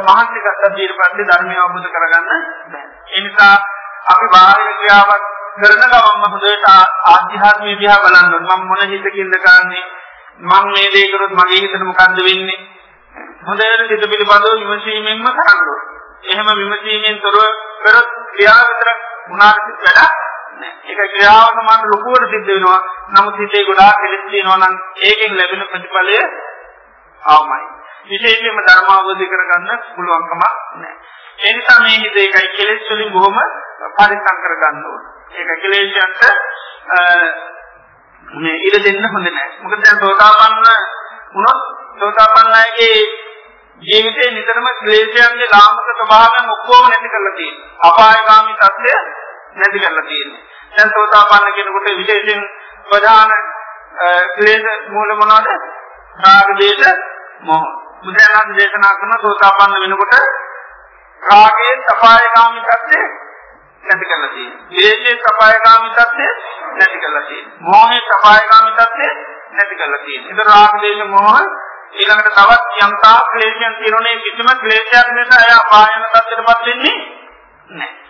[0.00, 2.26] මහන්සි ගත්ත ඊට පස්සේ ධර්මය අවබෝධ කරගන්න
[2.66, 2.82] බැහැ.
[3.08, 3.54] ඒ නිසා
[4.06, 5.24] අපි බාහිර ක්‍රියාවක්
[5.54, 6.68] කරන ගමන්ම හොඳට
[7.06, 8.48] ආධ්‍යාත්මීය දිහා බලන්න ඕනේ.
[8.50, 9.84] මම මොන හිතකින්ද කරන්නේ?
[10.40, 12.60] මම මේ දේ කරොත් මගේ හිතට මොකද්ද වෙන්නේ?
[13.42, 15.86] හොඳට හිත පිළිබඳව විමසීමෙන්ම කරන්න ඕනේ.
[16.24, 17.40] එහෙම විමසීමෙන් තොරව
[17.82, 18.90] කරොත් ක්‍රියාව විතර
[19.28, 20.31] මුණාට වැඩ නෑ.
[20.84, 22.80] ඒක ක්‍රියාව සමාන ලොකුවට සිද්ධ වෙනවා.
[23.10, 26.18] නමුත් හිතේ ගොඩාක් කෙලෙස් තියෙනවා නම් ඒකෙන් ලැබෙන ප්‍රතිඵලය
[27.22, 27.64] ආවමයි.
[28.04, 30.42] විශේෂයෙන්ම ධර්ම අවබෝධ කරගන්න පුළුවන්කම
[30.76, 30.94] නෑ.
[31.38, 33.38] ඒ නිසා මේ හිත ඒකයි කෙලෙස් වලින් බොහොම
[33.96, 35.10] පරිස්සම් කරගන්න ඕනේ.
[35.34, 36.20] ඒක කෙලෙස්යන්ට
[38.28, 39.50] මේ ඉර දෙන්න හොඳ නෑ.
[39.62, 40.56] මොකද දැන් සෝතාපන්න
[41.34, 41.60] වුණොත්
[41.98, 42.96] සෝතාපන්න අයගේ
[43.82, 47.70] ජීවිතේ නිතරම ක්ලේශයන්ගේ ලාමක ස්වභාවයන් ඔක්කොම නැති කරලා තියෙනවා.
[47.82, 48.92] අපායগামী තත්ත්වය
[49.54, 50.51] නැති කරලා තියෙනවා.
[50.72, 52.42] දැන් සෝතාපන්න කෙනෙකුට විශේෂයෙන්
[52.86, 53.30] ප්‍රධාන
[54.34, 55.48] ක්ලේශ මූල මොනවද?
[56.18, 56.84] රාග දේශ
[57.42, 57.64] මොහ.
[58.02, 60.14] බුදුරජාණන් දේශනා කරන සෝතාපන්න වෙනකොට
[61.22, 63.02] රාගයේ සපායගාමී තත්ත්වය
[63.84, 64.66] නැති කරලා තියෙනවා.
[64.72, 66.28] දේශයේ සපායගාමී තත්ත්වය
[66.72, 67.58] නැති කරලා තියෙනවා.
[67.66, 69.08] මොහේ සපායගාමී තත්ත්වය
[69.52, 70.30] නැති කරලා තියෙනවා.
[70.32, 71.36] ඒක රාග දේශ මොහ
[71.92, 76.98] ඊළඟට තවත් යම්තා ක්ලේශයන් තියෙනෝනේ කිසිම ක්ලේශයක් නිසා එයා පායන තත්ත්වයටපත් වෙන්නේ
[77.70, 78.01] නැහැ.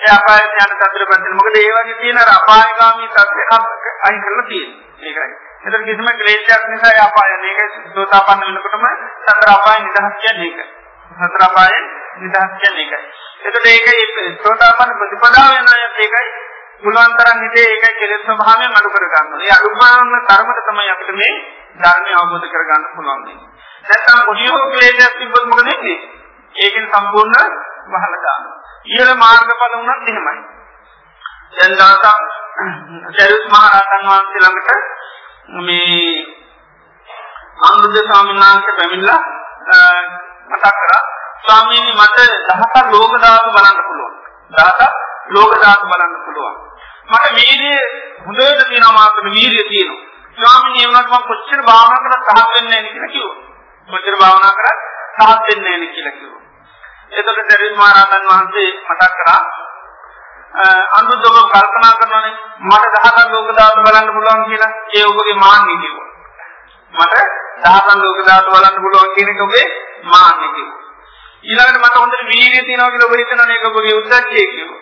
[0.00, 3.50] ඒ අපායට යන තත්ත්වයටපත් වෙන්නේ මොකද ඒ වගේ තියෙන අර අපායগামী තත්ත්වයක්
[4.02, 4.90] අයින් කරලා තියෙනවා.
[5.02, 5.32] ඒකයි.
[5.62, 7.58] එතන කිසිම ක්ලේශයක් නිසා එයා අපාය මේක
[7.94, 8.86] සෝතාපන්න වෙනකොටම
[9.24, 10.60] සතර අපාය නිදහස් කියන්නේ ඒක.
[11.18, 11.74] සතර අපාය
[12.18, 13.02] නිදහස් කියන්නේ ඒකයි.
[13.42, 16.28] එතකොට ඒකයි සෝතාපන්න ප්‍රතිපදාව වෙන අයත් ඒකයි
[16.82, 19.40] පුළුවන් තරම් හිතේ ඒකයි කෙලෙස් ස්වභාවයෙන් අඩු කර ගන්න.
[19.40, 21.34] ඒ අඩු කරන තරමට තමයි අපිට මේ
[21.76, 23.48] ධර්මය අවබෝධ කර ගන්න පුළුවන් වෙන්නේ.
[23.84, 25.98] නැත්නම් පොඩියෝ ක්ලේශයක් තිබ්බොත් මොකද වෙන්නේ?
[26.54, 27.54] ඒකෙන් සම්පූර්ණ
[27.88, 28.59] වහල දානවා.
[28.86, 30.40] ඊළ මාර්ගඵල වුණත් එහෙමයි.
[31.52, 32.06] දැන් දවසක්
[33.12, 34.70] සරියුත් මහ රහතන් වහන්සේ ළඟට
[35.60, 36.40] මේ
[37.60, 39.20] අනුරුද්ධ ස්වාමීන් වහන්සේ පැමිණලා
[40.50, 41.02] මතක් කරා
[41.42, 44.14] ස්වාමීනි මට දහසක් ලෝක ධාතු බලන්න පුළුවන්.
[44.50, 44.80] දහසක්
[45.30, 46.56] ලෝක ධාතු බලන්න පුළුවන්.
[47.06, 47.78] මට වීර්යය
[48.24, 50.04] හොඳට තියෙනවා මාකට වීර්යය තියෙනවා.
[50.38, 53.38] ස්වාමීනි ඒ වුණාට මම කොච්චර භාවනා කරලා සහත් වෙන්නේ නැහැ කියලා කිව්වා.
[53.88, 54.78] කොච්චර භාවනා කරත්
[55.18, 56.39] සහත් වෙන්නේ නැහැ කියලා කිව්වා.
[57.12, 59.42] එතකොට දරිත් මහරහතන් වහන්සේ මතක් කරා
[60.92, 66.08] අනුදුම කල්පනා කරනවානේ මට දහසක් ලෝක ධාතු බලන්න පුළුවන් කියලා ඒ ඔබගේ මාන්නේ කිව්වා.
[66.94, 67.14] මට
[67.62, 69.66] දහසක් ලෝක ධාතු බලන්න පුළුවන් කියන එක ඔබේ
[70.04, 70.80] මාන්නේ කිව්වා.
[71.44, 74.80] ඊළඟට මට හොඳට වීර්යය තියෙනවා කියලා ඔබ හිතනවනේ ඒක ඔබගේ උද්දච්චය කිව්වා.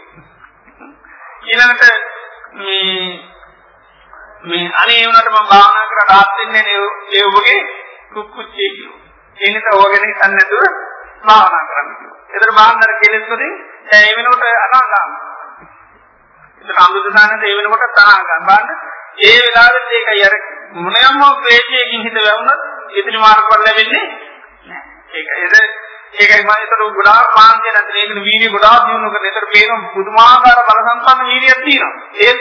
[1.45, 1.83] ඊළඟට
[2.55, 3.09] මේ
[4.45, 6.81] මේ අනේ වුණාට මම භාවනා කරලා rahat වෙන්නේ නේ
[7.13, 7.61] ඒ ඔබගේ
[8.13, 9.01] කුක්කුච්චේ කිව්වා.
[9.37, 10.65] ඒ නිසා ඔයගෙන හිතන්නේ නැතුව
[11.23, 12.21] භාවනා කරන්න කිව්වා.
[12.29, 13.55] ඒතර භාවනාර කෙලෙස් වලින්
[13.87, 15.21] දැන් ඒ වෙනකොට අනාගාමී.
[16.61, 18.43] ඒතර අනුදුසානද ඒ වෙනකොට තනාගාම.
[18.45, 18.71] බලන්න
[19.21, 20.35] ඒ වෙලාවෙත් ඒකයි අර
[20.77, 22.61] මොනියම් හෝ ක්ලේශයකින් හිත වැවුනොත්
[22.93, 24.07] ඉතිරි මාර්ගවල ලැබෙන්නේ
[24.65, 24.87] නැහැ.
[25.13, 25.29] ඒක
[26.15, 29.25] ඒකයි මම ඒතර ගොඩාක් මාන්තිය නැත්නම් ඒකන වීර්ය ගොඩාක් දිනු කරන.
[29.25, 31.95] ඒතර පේන පුදුමාකාර බල සම්පන්න වීර්යයක් තියෙනවා.
[32.21, 32.35] ඒ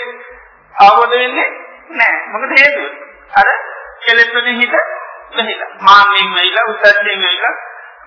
[0.76, 1.50] අවබෝධ වෙන්නේ
[1.92, 2.16] නෑ.
[2.28, 2.88] මොකද හේතුව?
[3.34, 3.48] අර
[4.02, 4.74] කෙලෙස් වලින් හිත
[5.34, 5.70] වෙහිලා.
[5.82, 7.56] මාන්නෙන් වෙහිලා, උද්දච්චයෙන් වෙහිලා,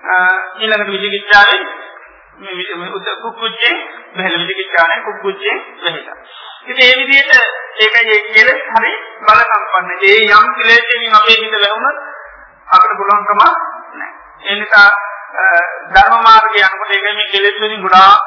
[0.03, 1.63] ඊළඟට විචිකිච්ඡාවෙන්
[2.39, 3.73] මේ උද්ද කුක්කුච්චේ
[4.15, 6.17] වෙහිලා විචිකිච්ඡාවෙන් කුක්කුච්චේ වෙහිලා.
[6.63, 7.33] ඉතින් ඒ විදිහට
[7.77, 9.89] ඒකයි ඒ කෙලෙස් හරි බල සම්පන්න.
[10.03, 11.97] ඒ යම් කෙලෙස්කින් අපේ හිත වැහුනොත්
[12.67, 13.41] අපිට පුළුවන්කම
[13.93, 14.11] නෑ.
[14.41, 14.89] ඒ නිසා
[15.89, 18.21] ධර්ම මාර්ගය යනකොට ඒක මේ කෙලෙස් වලින් ගොඩාක්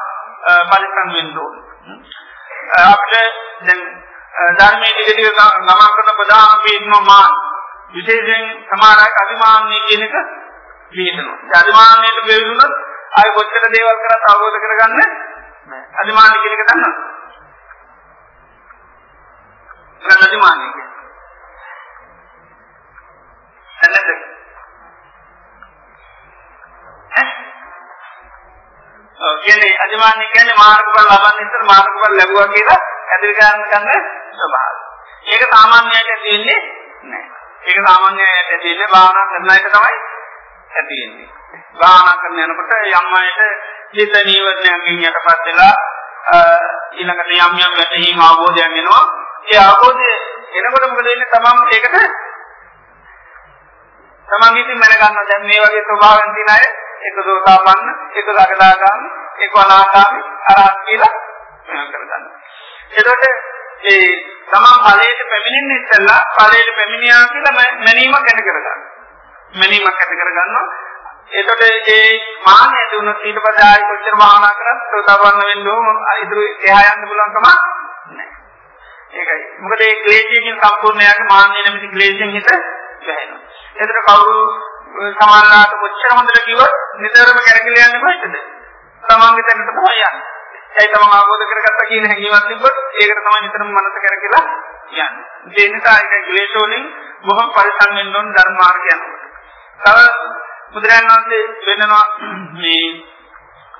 [0.69, 1.63] පරිස්සම් වෙන්න ඕනේ.
[2.85, 3.13] අපිට
[3.61, 3.81] දැන්
[4.53, 7.27] ධර්මයේ ටික ටික ගමන් කරන ප්‍රධාන පින්ම මා
[7.93, 10.15] විශේෂයෙන් සමාරයි අභිමානී කියන එක
[10.95, 11.39] පිළිදෙනවා.
[11.45, 12.73] ඒ අභිමානයට බෙරුණොත්
[13.13, 15.83] ආයි කොච්චර දේවල් කරත් අවබෝධ කරගන්න නැහැ.
[15.99, 16.97] අභිමානී කියන එක දන්නවද?
[20.01, 20.93] මොකක්ද අභිමානී කියන්නේ?
[23.85, 24.25] එන්නද?
[29.19, 32.81] ඔව් කියන්නේ අධිමාන්‍ය කියන්නේ මාර්ගඵල ලබන්න ඉස්සර මාර්ගඵල ලැබුවා කියලා
[33.11, 34.03] ඇදලි ගන්න ගන්න
[34.33, 34.81] ස්වභාවය.
[35.27, 36.59] ඒක සාමාන්‍යයට තියෙන්නේ
[37.03, 37.29] නැහැ.
[37.65, 39.95] ඒක සාමාන්‍යයට තියෙන්නේ භාවනා කරන එක තමයි
[40.75, 41.29] ඇතිවෙන්නේ.
[41.75, 43.39] භාවනා කරන යනකොට යම් අයට
[43.93, 45.73] හිත නීවරණයන්ගෙන් යටපත් වෙලා
[46.93, 49.03] ඊළඟට යම් යම් වැටහීම් ආවෝදයන් එනවා.
[49.47, 50.09] ඒ ආවෝදය
[50.53, 51.31] එනකොට මොකද වෙන්නේ?
[51.31, 51.97] තමන් ඒකට
[54.27, 56.65] තමන් ඉතින් මන ගන්නවා දැන් මේ වගේ ස්වභාවයන් තියෙන අය
[57.05, 59.09] එක සෝතාපන්න, එක සකදාගාමි,
[59.39, 61.13] එක අනාගාමි අරහත් කියලා
[61.67, 62.33] වෙන කරගන්නවා.
[62.93, 63.23] එතකොට
[63.85, 64.07] ඒ
[64.49, 68.94] තමන් ඵලයට පැමිණෙන්න ඉස්සෙල්ලා ඵලයට පැමිණියා කියලා මැනීමක් ඇති කරගන්නවා.
[69.55, 70.65] මැනීමක් ඇති කරගන්නවා.
[71.33, 72.09] එතකොට ඒ
[72.41, 75.87] මාන්නය දුන්නොත් ඊට පස්සේ ආයෙ කොච්චර භාවනා කරත් සෝතාපන්න වෙන්න ඕම
[76.17, 77.47] ඉදිරි එහා යන්න පුළුවන් කම
[78.11, 78.27] නැහැ.
[79.13, 79.41] ඒකයි.
[79.59, 83.41] මොකද ඒ ක්ලේශයෙන් සම්පූර්ණ යාගේ මාන්නය නැමැති ක්ලේශයෙන් හිත වැහෙනවා.
[83.77, 84.43] එතකොට කවුරු
[85.13, 88.37] සමානලාට කොච්චර හොඳට කිව්වොත් නිතරම කරකිල යන්නේ කොහෙද?
[89.03, 90.23] තමන්ගේ තැනට තමයි යන්නේ.
[90.75, 94.45] ඒයි තමන් අවබෝධ කරගත්තා කියන හැඟීමක් තිබ්බොත් ඒකට තමයි නිතරම මනස කරකිලා
[94.93, 95.09] යන්නේ.
[95.55, 96.85] ඒ නිසා ඒක ක්ලේශ වලින්
[97.23, 99.14] බොහොම පරිසම් වෙන්න ඕන ධර්ම මාර්ගය යනකොට.
[99.79, 99.97] තව
[100.71, 102.05] බුදුරජාණන් වහන්සේ වෙන්නනවා
[102.55, 102.87] මේ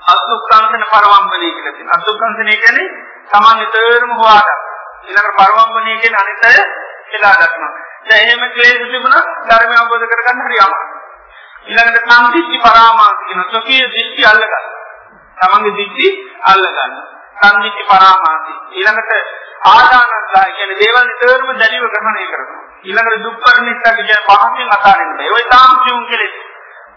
[0.07, 1.97] අසුක්ඛංශන පරමම්බනේ කියලා තියෙනවා.
[1.97, 2.87] අසුක්ඛංශනේ කියන්නේ
[3.31, 4.61] Taman නිතරම හොයාගන්න.
[5.05, 6.57] ඊළඟට පරමම්බණය කියන අනිත් අය
[7.11, 7.73] එලා දක්නවා.
[8.05, 10.95] දැන් එහෙම ක්ලේශ තිබුණා ධර්මය අවබෝධ කරගන්න හරි අමාරුයි.
[11.65, 14.65] ඊළඟට සම්දිස්ති පරාමාස කියන සොකී දිස්ති අල්ලගන්න.
[15.37, 16.07] තමන්ගේ දිස්ති
[16.45, 16.93] අල්ලගන්න.
[17.41, 18.53] සම්දිස්ති පරාමාසි.
[18.73, 19.11] ඊළඟට
[19.67, 22.64] ආදානලා කියන්නේ දේවල් නිතරම දැඩිව ග්‍රහණය කරනවා.
[22.85, 25.29] ඊළඟට දුක්ඛර්ණිස්සක කියන පහකින් අතාරින්න බෑ.
[25.29, 26.35] ඔය තාම කියුම් කෙලෙස්.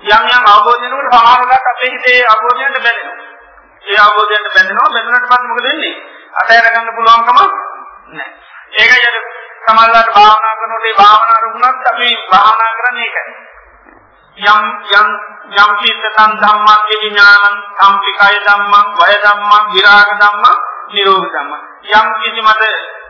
[0.07, 3.17] යම් යම් අවබෝධ වෙනකොට සමහරවිට අපේ හිතේ අවබෝධයට බැඳෙනවා.
[3.85, 5.95] ඒ අවබෝධයට බැඳෙනවා බැඳුනට පස්සේ මොකද වෙන්නේ?
[6.35, 7.39] අතහැර ගන්න පුළුවන්කම
[8.11, 8.33] නැහැ.
[8.75, 9.17] ඒකයි අද
[9.65, 13.35] සමහරවිට භාවනා කරනකොට ඒ භාවනා රුණත් අපි භාවනා කරන්නේ ඒකයි.
[14.37, 15.09] යම් යම්
[15.55, 20.57] යම් චිත්තං ධම්මං විඥානං සම්පිකය ධම්මං වය ධම්මං විරාග ධම්මං
[20.91, 21.61] නිරෝධ ධම්මං
[21.93, 22.63] යම් කිසි මත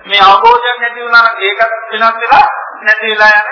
[0.04, 2.46] මේ අවබෝධයක් නැති වුණා නම් ඒකත් වෙනස් වෙලා
[2.80, 3.48] නැති වෙලා යන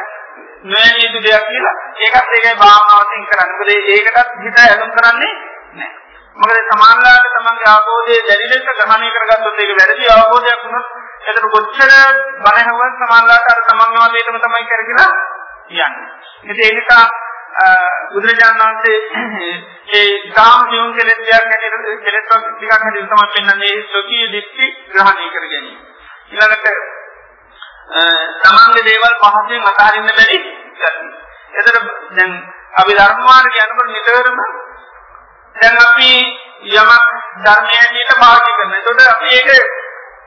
[0.67, 3.53] නොයනීතු දෙයක් කියලා ඒකත් ඒකයි භාවනාවෙන් කරන්නේ.
[3.53, 5.33] මොකද ඒකටත් හිත ඇලුම් කරන්නේ
[5.73, 5.91] නැහැ.
[6.37, 10.89] මොකද සමානලාට තමන්ගේ අවබෝධය දැඩි ලෙස ග්‍රහණය කරගත්තොත් ඒක වැරදි අවබෝධයක් වුණොත්
[11.27, 11.93] එතකොට කොච්චර
[12.41, 15.01] බණහවත් සමානලාට අර තමන්ගේ මතයටම තමයි කරගෙන
[15.71, 15.91] යන්නේ.
[16.45, 17.05] ඉතින් ඒ නිසා
[18.11, 18.99] බුදුරජාණන් වහන්සේ
[19.95, 25.47] ඒ ධාම දියුම් කෙලෙස් දෙයක් හැටියට කෙලෙස් ටිකක් හැටියට තමයි පෙන්වන්නේ සෝකී දික්ටි ග්‍රහණය කර
[25.47, 25.81] ගැනීම.
[26.31, 26.67] ඊළඟට
[27.87, 30.39] තමන්ගේ දේවල් පහසෙන් අතහරින්න බැරි
[30.75, 31.09] ගතිය.
[31.55, 32.33] එතකොට දැන්
[32.75, 34.39] අපි ධර්ම මාර්ගය යනකොට නිතරම
[35.57, 36.11] දැන් අපි
[36.73, 37.05] යමක්
[37.39, 38.79] ධර්මයන්ට භාවිත කරනවා.
[38.79, 39.51] එතකොට අපි ඒක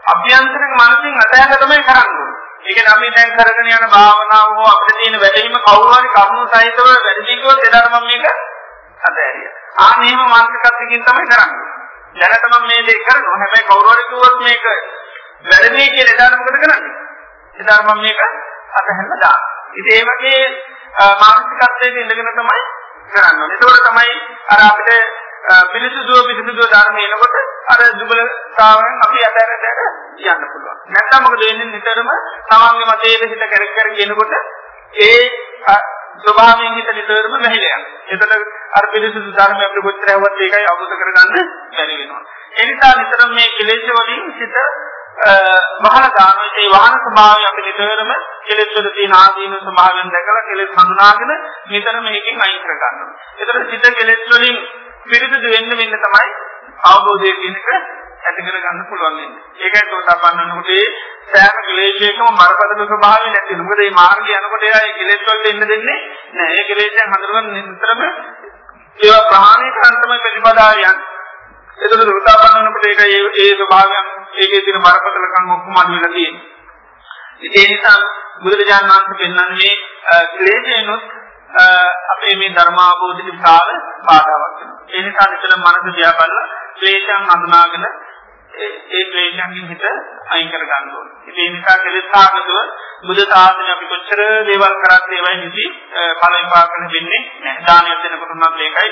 [0.05, 2.27] අභ්‍යන්තරික මනසින් අතහැරලා තමයි කරන්නේ.
[2.59, 6.87] ඒ කියන්නේ අපි දැන් කරගෙන යන භාවනාව හෝ අපිට තියෙන වැඩිම කවුරු හරි කරුණු සහිතව
[6.97, 8.25] වැඩි කිව්වොත් එදාට මම මේක
[9.01, 9.53] අතහැරියා.
[9.77, 11.59] ආ මෙහෙම මානසිකත්වකින් තමයි කරන්නේ.
[12.15, 13.37] දැනට මම මේ දේ කරනවා.
[13.37, 14.63] හැබැයි කවුරු හරි කිව්වොත් මේක
[15.45, 16.88] වැඩි කියලා එදාට මොකද කරන්නේ?
[17.59, 18.19] එදාට මම මේක
[18.73, 19.53] අතහැරලා දානවා.
[19.75, 20.43] ඉතින් ඒ වගේ
[21.15, 22.61] මානසිකත්වයක ඉඳගෙන තමයි
[23.09, 23.49] කරන්නේ.
[23.49, 24.13] ඒකෝට තමයි
[24.49, 25.17] අර අපිට
[25.67, 27.35] පිළිසුදුව පිළිසුදුව ධර්ම එනකොට
[27.67, 29.91] අර දුබලතාවයෙන් අපි අතහැරලා
[30.25, 30.77] යන්න පුළුවන්.
[30.89, 32.09] නැත්නම් මොකද වෙන්නේ නිතරම
[32.47, 34.33] තමන්ගේ මතයේ හිත කර කර කියනකොට
[35.01, 35.21] ඒ
[36.19, 37.99] ස්වභාවයෙන් හිත නිතරම වැහිලා යනවා.
[38.09, 38.33] එතකොට
[38.73, 42.23] අර පිළිසුදු ධර්ම අපිට කොච්චර හවත් ඒකයි අවබෝධ කරගන්න බැරි වෙනවා.
[42.53, 44.55] ඒ නිසා නිතරම මේ කෙලෙස් වලින් හිත
[45.19, 46.49] වහන දානවා.
[46.55, 48.11] ඒ වහන ස්වභාවය අපි නිතරම
[48.43, 51.31] කෙලෙස් වල තියෙන ආදීන ස්වභාවයෙන් දැකලා කෙලෙස් හඳුනාගෙන
[51.67, 53.09] නිතරම මේකෙන් අයින් කර ගන්නවා.
[53.37, 54.57] එතකොට සිත කෙලෙස් වලින්
[55.05, 56.29] පිරිසිදු වෙන්න වෙන්න තමයි
[56.85, 57.69] අවබෝධය කියන එක
[58.21, 59.43] ඇති කර ගන්න පුළුවන් වෙන්නේ.
[59.59, 60.87] ඒකයි සෝතාපන්න වෙනකොට ඒ
[61.31, 63.67] සෑම ක්ලේශයකම මරපතල ස්වභාවය නැති වෙනවා.
[63.67, 65.99] මොකද මේ මාර්ගය යනකොට එයා ඒ කෙලෙස් වලට එන්න දෙන්නේ
[66.33, 66.55] නැහැ.
[66.55, 68.01] ඒ කෙලෙස්යන් හඳුනගන්න නිතරම
[68.99, 71.17] ඒවා ප්‍රහාණය කරන්න තමයි ප්‍රතිපදාව යන්නේ.
[71.79, 76.47] එතකොට සෝතාපන්න වෙනකොට ඒක ඒ ඒ ස්වභාවයන් ඒකේ තියෙන මරපතලකම් ඔක්කොම අඩු වෙලා තියෙනවා.
[77.49, 77.99] ඒ නිසා
[78.41, 79.73] බුදුරජාණන් වහන්සේ පෙන්වන්නේ
[80.33, 81.03] ක්ලේශයනොත්
[82.09, 83.69] අපේ මේ ධර්මාභෝධික විශාල
[84.03, 84.77] බාධාවක් වෙනවා.
[84.89, 87.85] ඒ නිසා නිතර මනස දිහා බලලා ක්ලේශයන් හඳුනාගෙන
[88.57, 89.83] ඒ ක්ලේශයන්ගෙන් හිත
[90.29, 91.33] අයින් කර ගන්න ඕනේ.
[91.35, 92.49] ඒ නිසා කෙලෙසාගතව
[93.03, 95.65] බුදු සාසනය අපි කොච්චර දේවල් කරත් ඒවයි නිසි
[96.17, 97.65] ඵල විපාකන වෙන්නේ නැහැ.
[97.65, 98.89] දානය දෙනකොට උනත් ඒකයි.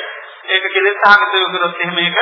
[0.47, 2.17] ඒක කෙලෙසාගතව කරොත් එහෙම ඒක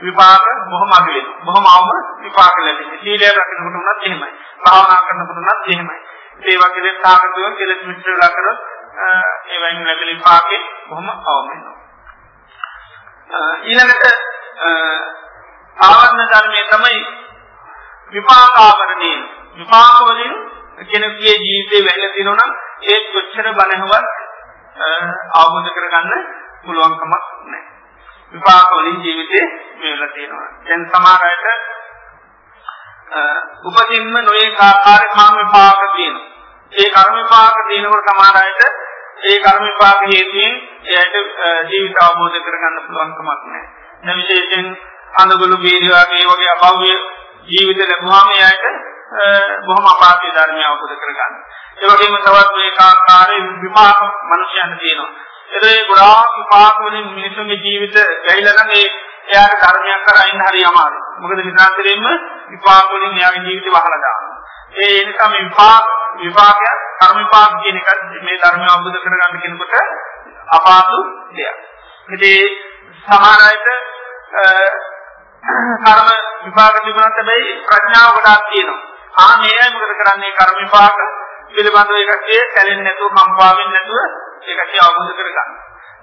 [0.00, 1.44] විපාක බොහොම අඩු වෙනවා.
[1.44, 1.88] බොහොම අවම
[2.20, 2.98] විපාක ලැබෙනවා.
[2.98, 4.30] සීලය රකින්නකොට උනත් එහෙමයි.
[4.60, 5.96] භාවනා කරනකොට උනත් එහෙමයි.
[6.40, 8.58] ඒ වගේ සාගතව කෙලෙස් මිශ්‍ර වෙලා කරොත්
[9.46, 11.76] ඒ වයින් ලැබෙන විපාකේ බොහොම අවම වෙනවා.
[13.64, 14.04] ඊළඟට
[15.76, 17.00] ආවරණ ධර්මයේ තමයි
[18.12, 19.12] විපාක ආවරණය.
[19.54, 20.34] විපාක වලින්
[20.84, 22.52] කෙනෙකුගේ ජීවිතේ වැළලා තියෙනවා නම්
[22.84, 24.06] ඒ කොච්චර බණහවත්
[25.34, 26.22] අවබෝධ කරගන්න
[26.64, 27.62] පුළුවන්කමක් නැහැ.
[28.32, 29.46] විපාක වලින් ජීවිතේ
[29.80, 30.48] මෙවලා තියෙනවා.
[30.64, 31.46] දැන් සමහර අයට
[33.64, 36.26] උපදින්ම නොයේ ආකාර කාම විපාක තියෙනවා.
[36.72, 38.62] ඒ කර්ම විපාක තියෙනකොට සමහර අයට
[39.22, 41.14] ඒ කර්ම විපාක හේතුයෙන් එයාට
[41.66, 43.64] ජීවිත අවබෝධ කරගන්න පුළුවන් කමක් නැහැ.
[44.02, 44.66] දැන් විශේෂයෙන්
[45.16, 46.92] අඳගොළු බීරි වගේ වගේ අභව්‍ය
[47.48, 48.64] ජීවිත ලැබුවාම එයාට
[49.64, 51.34] බොහොම අපාර්ථී ධර්මය අවබෝධ කරගන්න.
[51.78, 55.10] ඒ වගේම තවත් ඒකාකාරී විපාක මිනිසයන්ට තියෙනවා.
[55.50, 58.88] ඒ ගොඩාක් විපාක වලින් මිනිසුන්ගේ ජීවිත ගැහිලා නම් ඒ
[59.28, 61.02] එයාට ධර්මයක් කරයින් හරි අමාරුයි.
[61.18, 62.06] මොකද විනාශයෙන්ම
[62.48, 64.36] විපාක වලින් එයාගේ ජීවිතය වහලා දානවා.
[64.76, 65.84] ඒ නිසා මේ විපාක
[66.18, 66.66] විපාකය
[66.98, 67.88] කර්ම විපාක කියන එක
[68.20, 69.74] මේ ධර්මය අවබෝධ කරගන්න කෙනෙකුට
[70.50, 70.98] අපහසු
[71.32, 71.56] දෙයක්.
[72.08, 72.48] ඉතින්
[73.00, 73.66] සමහර අයට
[75.84, 76.08] කර්ම
[76.44, 78.80] විපාක තිබුණත් හැබැයි ප්‍රඥාව ගොඩාක් තියෙනවා.
[79.16, 80.96] ආ මේ අය මොකද කරන්නේ කර්ම විපාක
[81.48, 83.98] පිළිබඳව එකකේ කැලෙන්නේ නැතුව කම්පා වෙන්නේ නැතුව
[84.44, 85.50] ඒකේ අවබෝධ කරගන්න.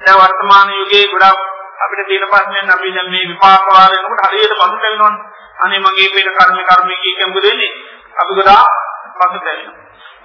[0.02, 5.24] දැන් වර්තමාන යුගයේ ගොඩාක් අපිට තියෙන ප්‍රශ්නයෙන් අපි දැන් මේ විපාක වාර වෙනකොට හරියට පසුතැවෙනවනේ.
[5.58, 7.72] අනේ මගේ පිට කර්ම කර්ම කීකම් දෙන්නේ.
[8.16, 8.68] අපි ගොඩාක්
[9.16, 9.76] පසුතැවෙනවා.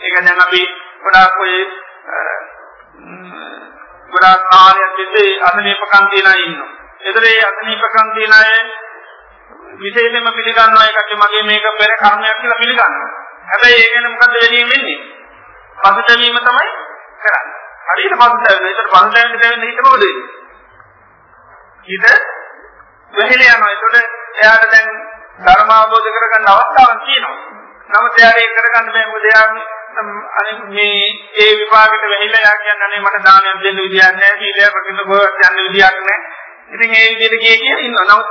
[0.01, 0.61] ඒක දැන් අපි
[1.03, 1.55] ගොඩාක් ඔය
[4.11, 6.71] ගොඩාක් කාර්යයක් දෙද්දී අසනීපකම් තියන අය ඉන්නවා.
[7.01, 8.51] ඒතර ඒ අසනීපකම් තියන අය
[9.79, 13.11] විශේෂයෙන්ම පිළිගන්නවා ඒකට මගේ මේක පෙර කර්මයක් කියලා පිළිගන්නවා.
[13.47, 14.99] හැබැයි ඒ ගැන මොකද්ද වෙන්නේ වෙන්නේ?
[15.79, 16.69] පසුතැවීම තමයි
[17.21, 17.57] කරන්නේ.
[17.89, 18.69] හරියට පසුතැවෙන.
[18.69, 20.40] ඒකට පසුතැවෙන්න දෙවෙන්න හිත මොකද වෙන්නේ?
[21.83, 22.05] හිත
[23.13, 23.71] වෙහෙල යනවා.
[23.71, 23.97] ඒකට
[24.37, 24.89] එයාට දැන්
[25.41, 27.39] ධර්ම අවබෝධ කරගන්න අවස්ථාවක් තියෙනවා.
[27.91, 29.47] නමුත් එයාට ඒක කරගන්න බෑ මොකද එයා
[30.35, 30.99] අනේ මේ
[31.37, 35.65] ඒ විභාගෙට වෙහිලා යා කියන්නේ අනේ මට දානයක් දෙන්න විදියක් නැහැ සීලය රකින්න කොහෙවත් යන්න
[35.67, 36.21] විදියක් නැහැ.
[36.71, 38.07] ඉතින් ඒ විදිහට ගියේ කියලා ඉන්නවා.
[38.11, 38.29] නමුත්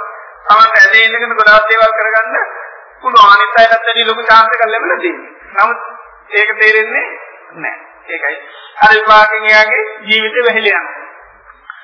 [0.47, 2.35] තමන්ට ඇදේ ඉඳගෙන ගොඩාක් දේවල් කරගන්න
[3.01, 3.29] පුළුවන්.
[3.33, 5.31] අනිත් අයටත් වැඩි ලොකු chance එකක් ලැබෙලා තියෙනවා.
[5.57, 5.79] නමුත්
[6.31, 7.05] ඒක තේරෙන්නේ
[7.57, 7.77] නැහැ.
[8.09, 8.38] ඒකයි.
[8.79, 10.98] අර විභාගයෙන් එයාගේ ජීවිතේ වෙහිලා යනවා.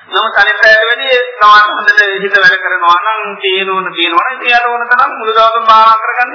[0.08, 4.84] නමුත් අනිත් අයට වැඩි සමාන හොඳට හිත වැඩ කරනවා නම් තියෙනවන තියෙනවනේ ඉතින් යාට ඕන
[4.86, 6.34] තරම් මුළු දවසම භාවනා කරගන්න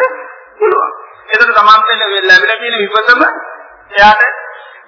[0.58, 0.92] පුළුවන්.
[1.30, 1.90] ඒකට තමන්ට
[2.24, 3.22] ලැබිලා තියෙන විපතම
[3.92, 4.24] එයාට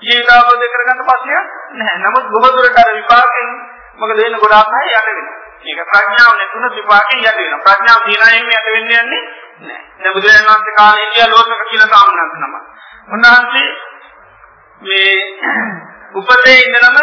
[0.01, 1.97] ජීවිත අවබෝධ කරගන්න ප්‍රශ්නයක් නැහැ.
[1.99, 3.47] නමුත් බොහෝ දුරට අර විපාකෙන්
[3.95, 5.37] මොකද වෙන්නේ ගොඩාක් අය යට වෙනවා.
[5.63, 7.63] මේක ප්‍රඥාව නැතුන විපාකෙන් යට වෙනවා.
[7.65, 9.23] ප්‍රඥාව දිනයින් යට වෙන්නේ යන්නේ
[9.61, 9.83] නැහැ.
[9.97, 12.55] දැන් බුදුරජාණන් වහන්සේ කාලේ ඉන්දියා ලෝකක කියලා සාමනක් නම.
[13.09, 13.67] උන්වහන්සේ
[14.81, 15.13] මේ
[16.19, 16.97] උපතේ ඉඳලම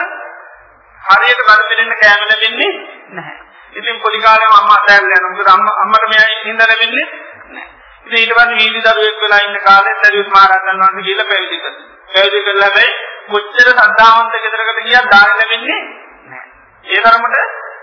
[1.10, 2.72] හරියට බඩ පිරෙන්න කෑම ලැබෙන්නේ
[3.10, 3.38] නැහැ.
[3.72, 5.30] ඉතින් පොඩි කාලේම අම්මා අතෑරලා යනවා.
[5.30, 7.06] මොකද අම්මා අම්මට මෙයා ඉඳ ලැබෙන්නේ
[7.48, 7.68] නැහැ.
[8.06, 11.76] ඉතින් ඊට පස්සේ වීදි දරුවෙක් වෙලා ඉන්න කාලේ දරුවෙක් මහරහතන් වහන්සේ කියලා පැවිදි කළා.
[12.10, 12.92] පැවිදි කළා හැබැයි
[13.28, 15.80] කොච්චර සද්ධාවන්ත ගෙදරකට ගියත් දාන ලැබෙන්නේ
[16.26, 16.48] නැහැ.
[16.84, 17.36] ඒ තරමට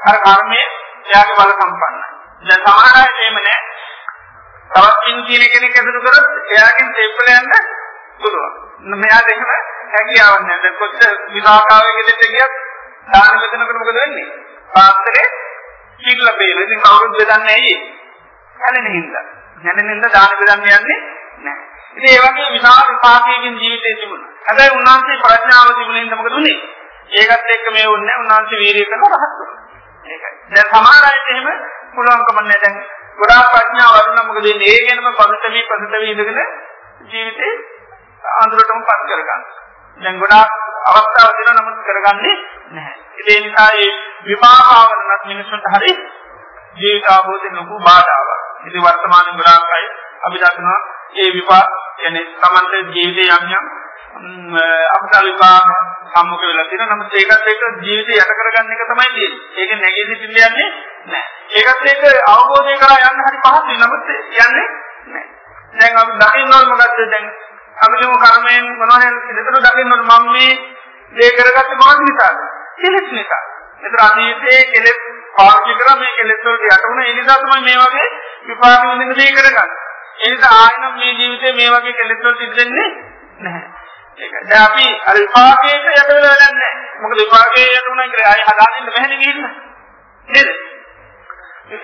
[0.03, 0.67] අර කර්මයේ
[1.07, 2.05] එයාගේ බල සම්පන්නයි.
[2.43, 3.61] දැන් සමහර අය එහෙම නැහැ.
[4.69, 7.51] තවත් කින් කියන කෙනෙක් ඇසුරු කරොත් එයාගෙන් තේපල යන්න
[8.19, 8.53] පුළුවන්.
[8.95, 9.51] මෙයාට එහෙම
[9.91, 10.63] හැකියාවක් නැහැ.
[10.63, 12.63] දැන් කොච්චර විවාහකාවේ ගෙදරට ගියත්
[13.07, 14.27] දාන බෙදනකොට මොකද වෙන්නේ?
[14.69, 15.27] පාත්‍රේ
[15.99, 16.57] කිල්ල බේල.
[16.59, 17.75] ඉතින් කවුරුත් බෙදන්නේ ඇයි?
[18.57, 19.25] හැලෙන හින්දා.
[19.63, 20.99] හැලෙන හින්දා දාන බෙදන්න යන්නේ
[21.39, 21.67] නැහැ.
[21.95, 24.31] ඉතින් ඒ වගේ විශාල විපාකයකින් ජීවිතේ තිබුණා.
[24.43, 26.57] හැබැයි උන්වහන්සේ ප්‍රඥාව තිබුණින්ද මොකද උනේ?
[27.13, 29.59] ඒකත් එක්ක මේ වුණේ උන්වහන්සේ වීරිය කරන රහත් වුණා.
[30.05, 30.33] ඒකයි.
[30.51, 31.47] දැන් සමහර අයට එහෙම
[31.95, 32.61] පුළුවන්කම නැහැ.
[32.63, 32.75] දැන්
[33.19, 34.73] ගොඩාක් ප්‍රඥාව වරුණ මොකද වෙන්නේ?
[34.73, 36.39] ඒ ගැනම පසුතවි පසුතවි ඉඳගෙන
[37.05, 37.53] ජීවිතේ
[38.35, 39.41] අඳුරටම පත් කරගන්න.
[39.97, 40.51] දැන් ගොඩාක්
[40.87, 42.35] අවස්ථාව දෙනවා නමුත් කරගන්නේ
[42.71, 42.95] නැහැ.
[43.21, 43.89] ඒ නිසා මේ
[44.25, 45.91] විපාකාවරණත් මිනිස්සුන්ට හරි
[46.75, 48.41] ජීවිත අවබෝධයෙන් ලොකු බාධාවක්.
[48.63, 49.85] ඉතින් වර්තමාන ගොඩාක් අය
[50.21, 50.79] අපි දකිනවා
[51.15, 53.65] ඒ විපාක කියන්නේ සමන්ත ජීවිතේ යම් යම්
[54.91, 55.67] අපතල් විපාක
[56.11, 56.93] සම්මුඛ වෙලා තියෙනවා.
[56.93, 59.41] නමුත් ඒකත් එක්ක ජීවිතය යට කරගන්න එක තමයි තියෙන්නේ.
[59.55, 60.69] ඒක නැගී සිටින්න යන්නේ
[61.05, 61.25] නැහැ.
[61.55, 63.77] ඒකත් එක්ක අවබෝධය කරා යන්න හරි පහසුයි.
[63.77, 64.67] නමුත් යන්නේ
[65.07, 65.25] නැහැ.
[65.73, 67.27] දැන් අපි දකින්න ඕන මොකද්ද දැන්
[67.77, 70.51] අපිටම කර්මයෙන් මොනවද විතර දකින්න ඕන මම මේ
[71.13, 72.37] දේ කරගත්තේ මොකද නිසාද?
[72.77, 73.43] කෙලෙස් නිසා.
[73.79, 74.99] ඒතර අතීතයේ කෙලෙස්
[75.35, 77.05] පාවිච්චි කරා මේ කෙලෙස් වලට යට වුණා.
[77.05, 78.07] ඒ නිසා තමයි මේ වගේ
[78.43, 79.81] විපාක විඳින දේ කරගන්නේ.
[80.17, 82.89] ඒ නිසා ආයෙත් මේ ජීවිතේ මේ වගේ කෙලෙස් වලට ඉඳෙන්නේ
[83.39, 83.65] නැහැ.
[84.17, 84.45] ඒකයි.
[84.45, 86.71] දැන් අපි අර විපාකයට යට වෙලා නැහැ.
[87.01, 89.51] මොකද විපාකයේ යට වුණා කියලා ආයෙ හදාගන්න බැහැනේ ගිහින්.
[90.27, 90.49] නේද?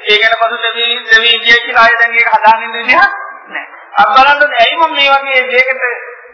[0.06, 3.23] ඒ ගැන පසු දෙවි දෙවි කිය කියලා ආයෙ දැන් ඒක හදාගන්න දෙන්නේ නැහැ.
[3.94, 5.84] අත් බලන්න ඇයි මම මේ වගේ දෙයකට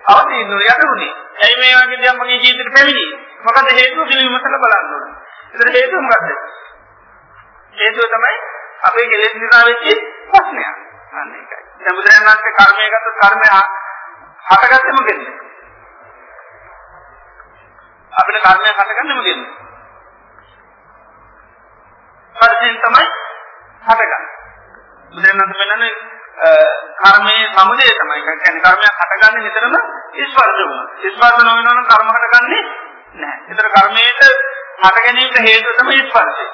[0.08, 1.12] අවදීන යටුනේ?
[1.40, 3.06] ඇයි මේ වගේ දෙයක් මගේ ජීවිතේට පැමිණි?
[3.44, 5.14] මොකද හේතුව පිළිවිමසලා බලන්න ඕනේ.
[5.52, 6.30] ඒතර හේතුව මොකද්ද?
[7.74, 8.38] හේතුව තමයි
[8.82, 9.86] අපේ කෙලෙස් නිසා වෙච්ච
[10.30, 10.78] ප්‍රශ්නයක්.
[11.14, 11.60] අන්න ඒකයි.
[11.80, 13.48] දැන් බුදුරජාණන් වහන්සේ කර්මය ගත්ත කර්මය
[14.50, 15.24] හටගත්තේ මොකෙන්ද?
[18.12, 19.44] අපිට කර්මයක් හටගන්නේ මොකෙන්ද?
[22.36, 23.06] පරිසෙන් තමයි
[23.84, 24.24] හටගන්නේ.
[25.10, 26.19] බුදුරජාණන් වහන්සේ
[26.98, 28.20] කර්මයේ සමුදය තමයි.
[28.22, 29.76] ඒ කියන්නේ කර්මයක් හටගන්නේ නිතරම
[30.26, 30.86] ස්පර්ශ වුණා.
[31.08, 32.64] ස්පර්ශ නොවෙනවනම් කර්ම හටගන්නේ
[33.16, 33.40] නැහැ.
[33.50, 34.22] ඒතර කර්මයට
[34.80, 36.46] හට ගැනීමට හේතුව තමයි ස්පර්ශය.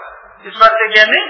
[0.48, 1.24] ස්පර්ශය කියන්නේ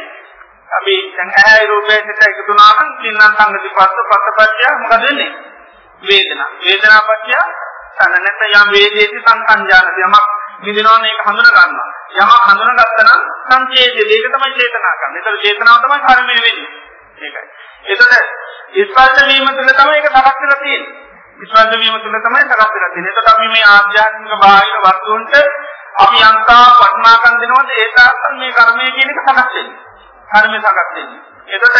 [0.71, 5.31] අපි දැන් ඇහැ රූපය සිත එකතු වුණා නම් තින්නම් සංගති පස්ස පස්සපච්චය මොකද වෙන්නේ?
[6.03, 6.49] වේදනා.
[6.61, 7.35] වේදනාපච්චය
[7.97, 10.25] සනනත යම් වේදේති සංසංජානති යමක්
[10.61, 11.89] විඳිනවා මේක හඳුන ගන්නවා.
[12.15, 15.21] යමක් හඳුනගත්තා නම් සංචේතය ඒක තමයි චේතනා කරන්නේ.
[15.21, 16.84] ඒතර චේතනාව තමයි කර්මය වෙන්නේ.
[17.17, 17.43] ඒකයි.
[17.85, 18.13] එතකොට
[18.83, 20.93] ස්පර්ශ වීම තුළ තමයි ඒක සකස් වෙලා තියෙන්නේ.
[21.43, 23.11] ස්පර්ශ වීම තුළ තමයි සකස් වෙලා තියෙන්නේ.
[23.11, 25.33] එතකොට අපි මේ ආධ්‍යාත්මික බාහිර වස්තුන්ට
[25.97, 29.77] අපි යන්තා වටිනාකම් දෙනවද ඒ තාක්කල් මේ කර්මය කියන එක සකස් වෙන්නේ.
[30.29, 31.21] කර්මය සකස් වෙන්නේ.
[31.47, 31.77] එතකොට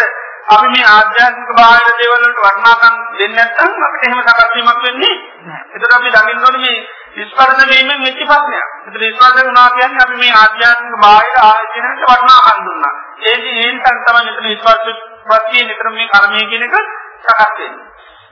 [0.48, 5.64] අපි මේ ආධ්‍යාත්මික බාහිර දේවල් වලට වටිනාකම් දෙන්නේ නැත්නම් අපිට එහෙම සකස් වීමක් වෙන්නේ නැහැ.
[5.74, 6.76] එතකොට අපි දකින්න ඕනේ
[7.12, 8.66] මේ ස්පර්ශ වීමෙන් වෙච්ච ප්‍රශ්නයක්.
[8.86, 12.94] එතකොට ස්පර්ශ වුණා කියන්නේ අපි මේ ආධ්‍යාත්මික බාහිර ආයතනයට වටිනාකම් දුන්නා.
[13.22, 16.76] ඒ කියන්නේ තමයි මෙතන ස්පර්ශ ප්‍රත්‍යය නිතර මේ කර්මය කියන එක
[17.22, 17.84] සකස් වෙන්නේ.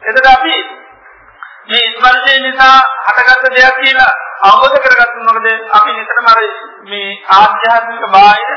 [0.02, 0.54] එතකොට අපි
[1.66, 2.76] මේ ස්පර්ශය නිසා
[3.06, 6.40] හටගත්ත දෙයක් කියලා අවබෝධ කරගත්තොත් මොකද අපි නිතරම අර
[6.84, 8.50] මේ ආධ්‍යාත්මික බාහිර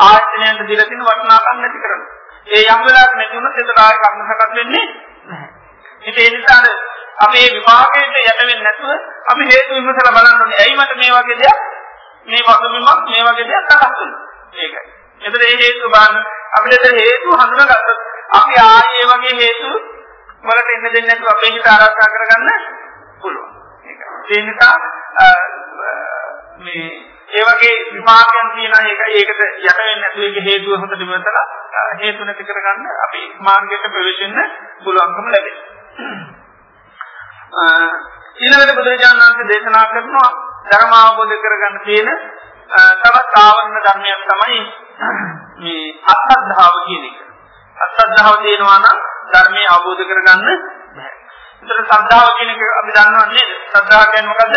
[0.00, 2.12] ආයතනයන්ට දීලා තියෙන වටිනාකම් නැති කරනවා.
[2.46, 4.86] ඒ යම් වෙලාවක නැති වුණොත් ඒක ආයෙ කර්ම සකස් වෙන්නේ
[5.26, 5.48] නැහැ.
[6.16, 6.60] ඒ නිසා
[7.18, 8.90] අපි මේ විපාකයට යට වෙන්නේ නැතුව
[9.30, 10.58] අපි හේතු විමසලා බලන්න ඕනේ.
[10.58, 11.60] ඇයි මට මේ වගේ දෙයක්
[12.26, 14.20] මේ වගකීමක් මේ වගේ දෙයක් සකස් වෙන්නේ?
[14.56, 14.82] ඒකයි.
[15.20, 16.16] එතකොට මේ හේතු බලන්න
[16.54, 18.00] අපිට හේතු හඳුනාගත්තොත්
[18.32, 19.70] අපි ආයේ වගේ හේතු
[20.44, 22.48] වලට එන්න දෙන්නේ නැතුව අපේ හිත ආරක්ෂා කරගන්න
[23.20, 23.50] පුළුවන්.
[23.84, 24.00] ඒක.
[24.28, 24.76] ඒ නිසා
[26.58, 26.86] මේ
[27.30, 31.38] ඒ වගේ විපාකයන් තියෙනවා ඒක ඒකට යට වෙන්නේ නැතුව ඒක හේතුව හොඳට මෙතන
[31.98, 34.38] හේතු නැති කරගන්න අපි මාර්ගයට ප්‍රවේශ වෙන්න
[34.80, 35.72] පුළුවන්කම ලැබෙනවා.
[38.36, 40.30] ඊළඟට බුදුරජාණන් වහන්සේ දේශනා කරනවා
[40.66, 42.08] ධර්ම අවබෝධ කරගන්න තියෙන
[43.00, 44.60] තවත් ආවරණ ධර්මයක් තමයි
[45.58, 47.16] මේ අත්ද්ධාව කියන එක.
[47.76, 48.98] අත්ද්ධාව තියෙනවා නම්
[49.30, 50.42] ධර්මයේ අවබෝධ කරගන්න
[50.92, 51.12] බෑ.
[51.62, 53.50] ඒතර ශ්‍රද්ධාව කියන එක අපි දන්නවා නේද?
[53.64, 54.54] ශ්‍රද්ධාව කියන්නේ මොකද්ද?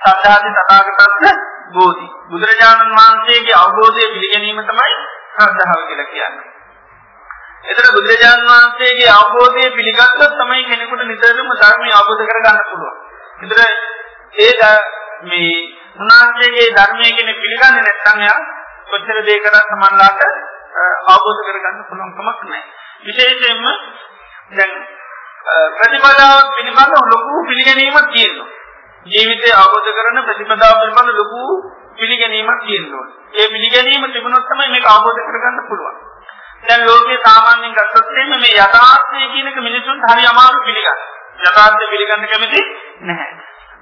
[0.00, 1.38] සත්‍යාදි තථාගතස්ස
[1.70, 2.08] බෝධි.
[2.28, 4.96] බුදුරජාණන් වහන්සේගේ අවබෝධය පිළිගැනීම තමයි
[5.34, 6.48] ශ්‍රද්ධාව කියලා කියන්නේ.
[7.66, 12.96] එතන බුදුරජාණන් වහන්සේගේ අවබෝධය පිළිගත්තොත් තමයි කෙනෙකුට නිතරම ධර්මය අවබෝධ කරගන්න පුළුවන්.
[13.42, 13.60] ඒතර
[14.40, 14.74] ඒ
[15.22, 15.54] මේ
[15.96, 18.40] උන්වහන්සේගේ ධර්මයේ කෙනෙක් පිළිගන්නේ නැත්නම් එයා
[18.86, 20.20] කොච්චර දේ කරත් සමන්ලාට
[21.06, 22.62] අවබෝධ කරගන්න පුළුවන් කමක් නැහැ.
[23.02, 23.64] විශේෂයෙන්ම
[24.52, 24.72] දැන්
[25.74, 28.48] ප්‍රතිපදාව පිළිබඳව ලොකු පිළිගැනීමක් තියෙනවා.
[29.06, 31.42] ජීවිතය අවබෝධ කරන ප්‍රතිපදාව පිළිබඳ ලොකු
[31.96, 33.06] පිළිගැනීමක් තියෙනවා.
[33.34, 35.96] ඒ පිළිගැනීම තිබුණොත් තමයි මේක අවබෝධ කරගන්න පුළුවන්.
[36.64, 41.00] දැන් ලෝකේ සාමාන්‍යයෙන් ගත්තොත් මේ යථාර්ථය කියන එක මිනිසුන්ට හරි අමාරු පිළිගන්න.
[41.40, 42.62] යථාර්ථය පිළිගන්න කැමති
[43.02, 43.32] නැහැ.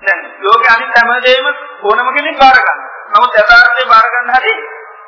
[0.03, 1.47] දැන් ලෝකේ අනිත් හැමදේම
[1.83, 2.91] ඕනම කෙනෙක් බාර ගන්නවා.
[3.13, 4.55] නමුත් යථාර්ථය බාර ගන්න හරි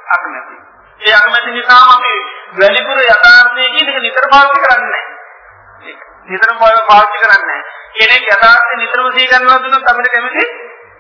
[0.09, 0.57] අකමැති.
[1.00, 2.14] ඒ අකමැති නිසාම අපි
[2.55, 5.94] වැලිපුර යථාර්ථය කියන එක නිතර පාවිච්චි කරන්නේ නැහැ.
[6.26, 7.62] නිතරම පාවිච්චි කරන්නේ නැහැ.
[7.94, 10.44] කෙනෙක් යථාර්ථය නිතරම සිහි කරනවා දුන්නොත් අපිට කැමති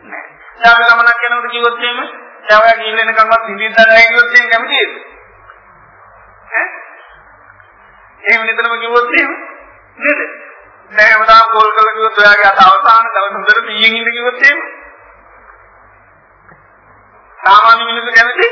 [0.04, 0.30] නැහැ.
[0.58, 1.98] දැන් අපි ගමනක් යනකොට කිව්වොත් එහෙම
[2.44, 4.92] දැන් ඔයා ගිහින් එනකම්වත් හිඳින්න නැහැ කිව්වොත් එහෙම කැමතිද?
[6.52, 6.66] ඈ?
[8.22, 9.32] එහෙම නිතරම කිව්වොත් එහෙම
[9.98, 10.20] නේද?
[10.90, 14.60] දැන් හැමදාම කෝල් කරලා කිව්වොත් ඔයාගේ අත අවසාන දවස් හොඳට පීයෙන් ඉන්න කිව්වොත් එහෙම
[17.38, 18.46] සාමාන්‍ය මිනිස්සු කැමති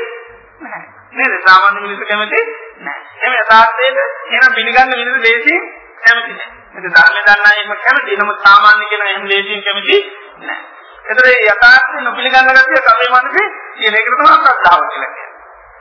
[0.63, 0.89] නැහැ.
[1.13, 1.33] නේද?
[1.43, 2.41] සාමාන්‍ය මිනිස්සු කැමති
[2.79, 3.01] නැහැ.
[3.19, 5.61] එහෙම යථාර්ථයේද එහෙනම් පිළිගන්න මිනිස්සු දේශයෙන්
[6.01, 6.51] කැමති නැහැ.
[6.75, 8.17] ඒක ධර්ම දන්නා එහෙම කැමති.
[8.17, 9.97] නමුත් සාමාන්‍ය කෙනා එහෙම දේශයෙන් කැමති
[10.41, 10.73] නැහැ.
[11.05, 15.31] ඒතර ඒ යථාර්ථය නොපිළිගන්න ගැතිය තමයි මනසේ කියන එකට තමයි ශ්‍රද්ධාව කියලා කියන්නේ.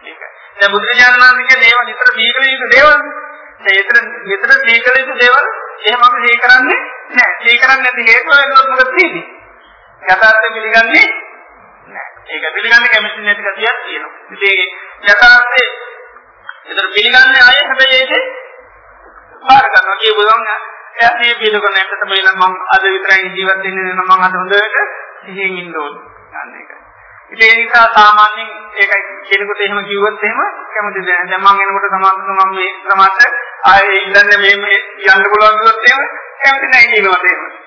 [0.04, 0.30] ඒකයි.
[0.56, 3.02] දැන් බුදුරජාණන් වහන්සේගේ දේව නිතර දීකල යුතු දේවල්.
[3.60, 5.46] දැන් ඒතර නිතර දීකල යුතු දේවල්
[5.82, 6.80] එහෙම අපි දී කරන්නේ
[7.12, 7.38] නැහැ.
[7.42, 9.26] දී කරන්නේ නැති හේතුව වෙනකොට මොකද තියෙන්නේ?
[10.02, 11.06] යථාර්ථය පිළිගන්නේ
[12.28, 14.12] ඒක පිළිගන්න කැමති නැති ගතියක් තියෙනවා.
[14.30, 14.58] ඉතින්
[15.04, 15.68] යථාර්ථයේ
[16.64, 18.12] ඒතර පිළිගන්නේ ආයේ හැබැයි ඒක
[19.42, 20.48] බාර ගන්නවා කියපු ගමන්
[20.94, 24.76] එයා මේ පිළිගන්න නැත්නම් තමයි මම අද විතරයි ජීවත් වෙන්නේ නම් මම අද හොඳට
[25.22, 26.04] සිහියෙන් ඉන්න ඕනේ.
[26.34, 26.78] අන්න ඒකයි.
[27.30, 30.40] ඉතින් ඒ නිසා සාමාන්‍යයෙන් ඒකයි කෙනෙකුට එහෙම කිව්වොත් එහෙම
[30.72, 31.26] කැමතිද නැහැ.
[31.26, 34.78] දැන් මම එනකොට සමාජයට මම මේ සමාජයට ආයේ ඉඳන්නේ මේ මේ
[35.08, 36.02] යන්න පුළුවන් කිව්වොත් එහෙම
[36.42, 37.61] කැමති නැහැ කියනවා එහෙම.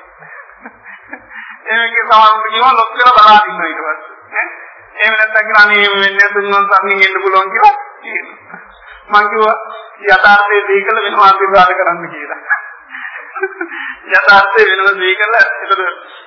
[1.67, 4.45] ඒකේ සමාජයට කියව ලොක් කරලා බලා ඉන්නවා ඊට පස්සේ.
[4.95, 8.59] එහෙම නැත්නම් කියලා අනේ එහෙම වෙන්නේ නැතුන් මං සම්මින් එන්න පුළුවන් කියලා කියනවා.
[9.11, 9.55] මං කිව්වා
[10.07, 12.59] යථාර්ථයේ දීකල වෙනම ආශිර්වාද කරන්න කියලා.
[14.11, 15.81] යථාර්ථයේ වෙනම දීකල ඒතර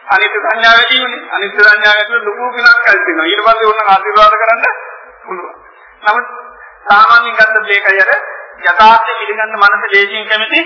[0.08, 1.22] අනිත්‍ය සංඥා වැඩි වෙන්නේ.
[1.32, 3.26] අනිත්‍ය සංඥා ඇතුළේ ලොකු විනාශ කල් තියෙනවා.
[3.26, 4.64] ඊට පස්සේ ඕන ආශිර්වාද කරන්න
[5.24, 5.56] පුළුවන්.
[6.02, 6.26] නමුත්
[6.86, 8.12] සාමාන්‍යයෙන් ගත්ත මේකයි අර
[8.64, 10.60] යථාර්ථය පිළිගන්න මනස දේශයෙන් කැමති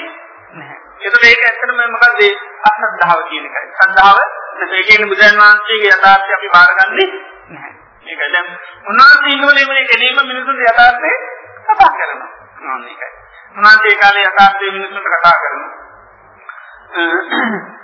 [0.52, 0.78] නැහැ.
[1.00, 2.24] ඒතර මේක ඇත්තටම මොකද
[2.64, 3.68] අශ්‍රද්ධාව කියන එකයි.
[3.74, 7.08] ශ්‍රද්ධාව ඒ කියන්නේ බුදුන් වහන්සේගේ යථාර්ථය අපි බාරගන්නේ
[7.48, 7.72] නැහැ.
[8.04, 8.48] මේකයි දැන්
[8.86, 11.12] උන්වහන්සේ ඉන්නෝනේ මේ කෙලීම මිනිසුන්ට යථාර්ථය
[11.66, 12.30] කතා කරනවා.
[12.60, 13.10] නෝන එකයි.
[13.54, 15.70] උන්වහන්සේ කාලේ යථාර්ථය මිනිසුන්ට කතා කරනවා.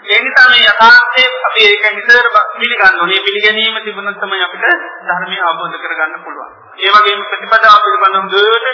[0.07, 3.21] ඒ නිසා මේ යථාර්ථය අපි ඒක නිතර පිළිගන්න ඕනේ.
[3.21, 4.67] පිළිගැනීම තිබුණොත් තමයි අපිට
[5.05, 6.51] ධර්මය අවබෝධ කරගන්න පුළුවන්.
[6.79, 8.67] ඒ වගේම ප්‍රතිපදාව පිළිබඳව දුරට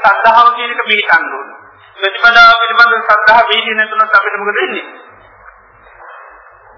[0.00, 1.56] සද්ධාව කියන එක පිළිගන්න ඕනේ.
[1.96, 4.86] ප්‍රතිපදාව පිළිබඳව සද්ධාව පිළිගන්නේ නැතුනොත් අපිට මොකද වෙන්නේ?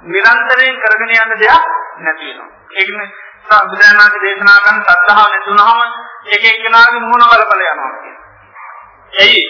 [0.04, 1.64] නිරන්තරයෙන් කරගෙන යන දෙයක්
[1.98, 2.48] නැති වෙනවා.
[2.70, 3.08] ඒ කියන්නේ
[3.44, 5.80] බුදුරජාණන්ගේ දේශනා කරන සත්‍තාව නැතුනහම
[6.28, 8.16] එක එක්කෙනාගේ මුහුණ බල බල යනවා කියන්නේ.
[9.18, 9.42] එයි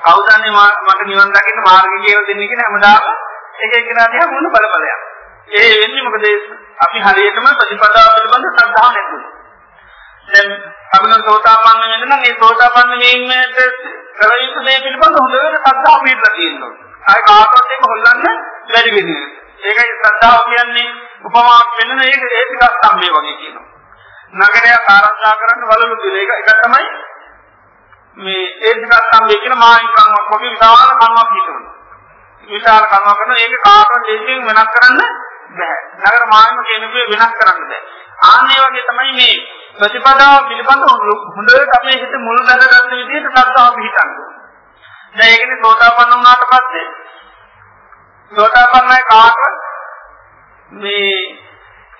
[0.00, 0.52] කවුදන්නේ
[0.82, 3.04] මට නිවන් දකින්න මාර්ගය කියලා දෙන්නේ කියන හැමදාම
[3.58, 5.00] එක එක්කෙනා දිහා මුහුණ බල බල යනවා.
[5.50, 6.26] ඒ වෙන්නේ මොකද
[6.78, 9.32] අපි හරියටම ප්‍රතිපදාව පිළිබඳ ශ්‍රද්ධාව නැතුණා.
[10.28, 10.50] දැන්
[10.94, 13.58] අපිට සෝතාපන්න වෙන්න නම් ඒ සෝතාපන්න වීමට
[14.16, 16.87] කර යුතු දේ පිළිබඳ හොඳට ශ්‍රද්ධාව පිළිබඳ තියෙනවා.
[17.02, 18.24] ආයි කාටවත් ඒක හොල්ලන්න
[18.68, 19.26] බැරි වෙන්නේ.
[19.60, 20.88] ඒකයි ශ්‍රද්ධාව කියන්නේ
[21.22, 23.66] උපමාවක් වෙන්න ඒක ඒ ටිකක් සම්මේ වගේ කියනවා.
[24.34, 26.86] නගරය ආරක්ෂා කරන්න වලලු දෙන එක එක තමයි
[28.16, 31.74] මේ ඒ ටිකක් සම්මේ කියන මායින් කම්මක් වගේ විශාල කම්මක් හිතනවා.
[32.44, 35.00] විශාල කම්මක් කරන ඒක කාටවත් දෙයෙන් වෙනස් කරන්න
[35.52, 35.78] බෑ.
[35.98, 37.82] නගර මායිම කෙනෙකුගේ වෙනස් කරන්න බෑ.
[38.24, 39.36] ආන්නේ වගේ තමයි මේ
[39.78, 40.84] ප්‍රතිපදාව පිළිබඳ
[41.34, 44.26] හොඳට අපේ හිත මුල් බැඳගත්ත විදිහට ශ්‍රද්ධාව පිහිටන්නේ.
[45.14, 46.86] දැන් ඒකනේ සෝතාපන්න වුණාට පස්සේ
[48.32, 49.56] සෝතාපන්නයි කාටවත්
[50.70, 51.12] මේ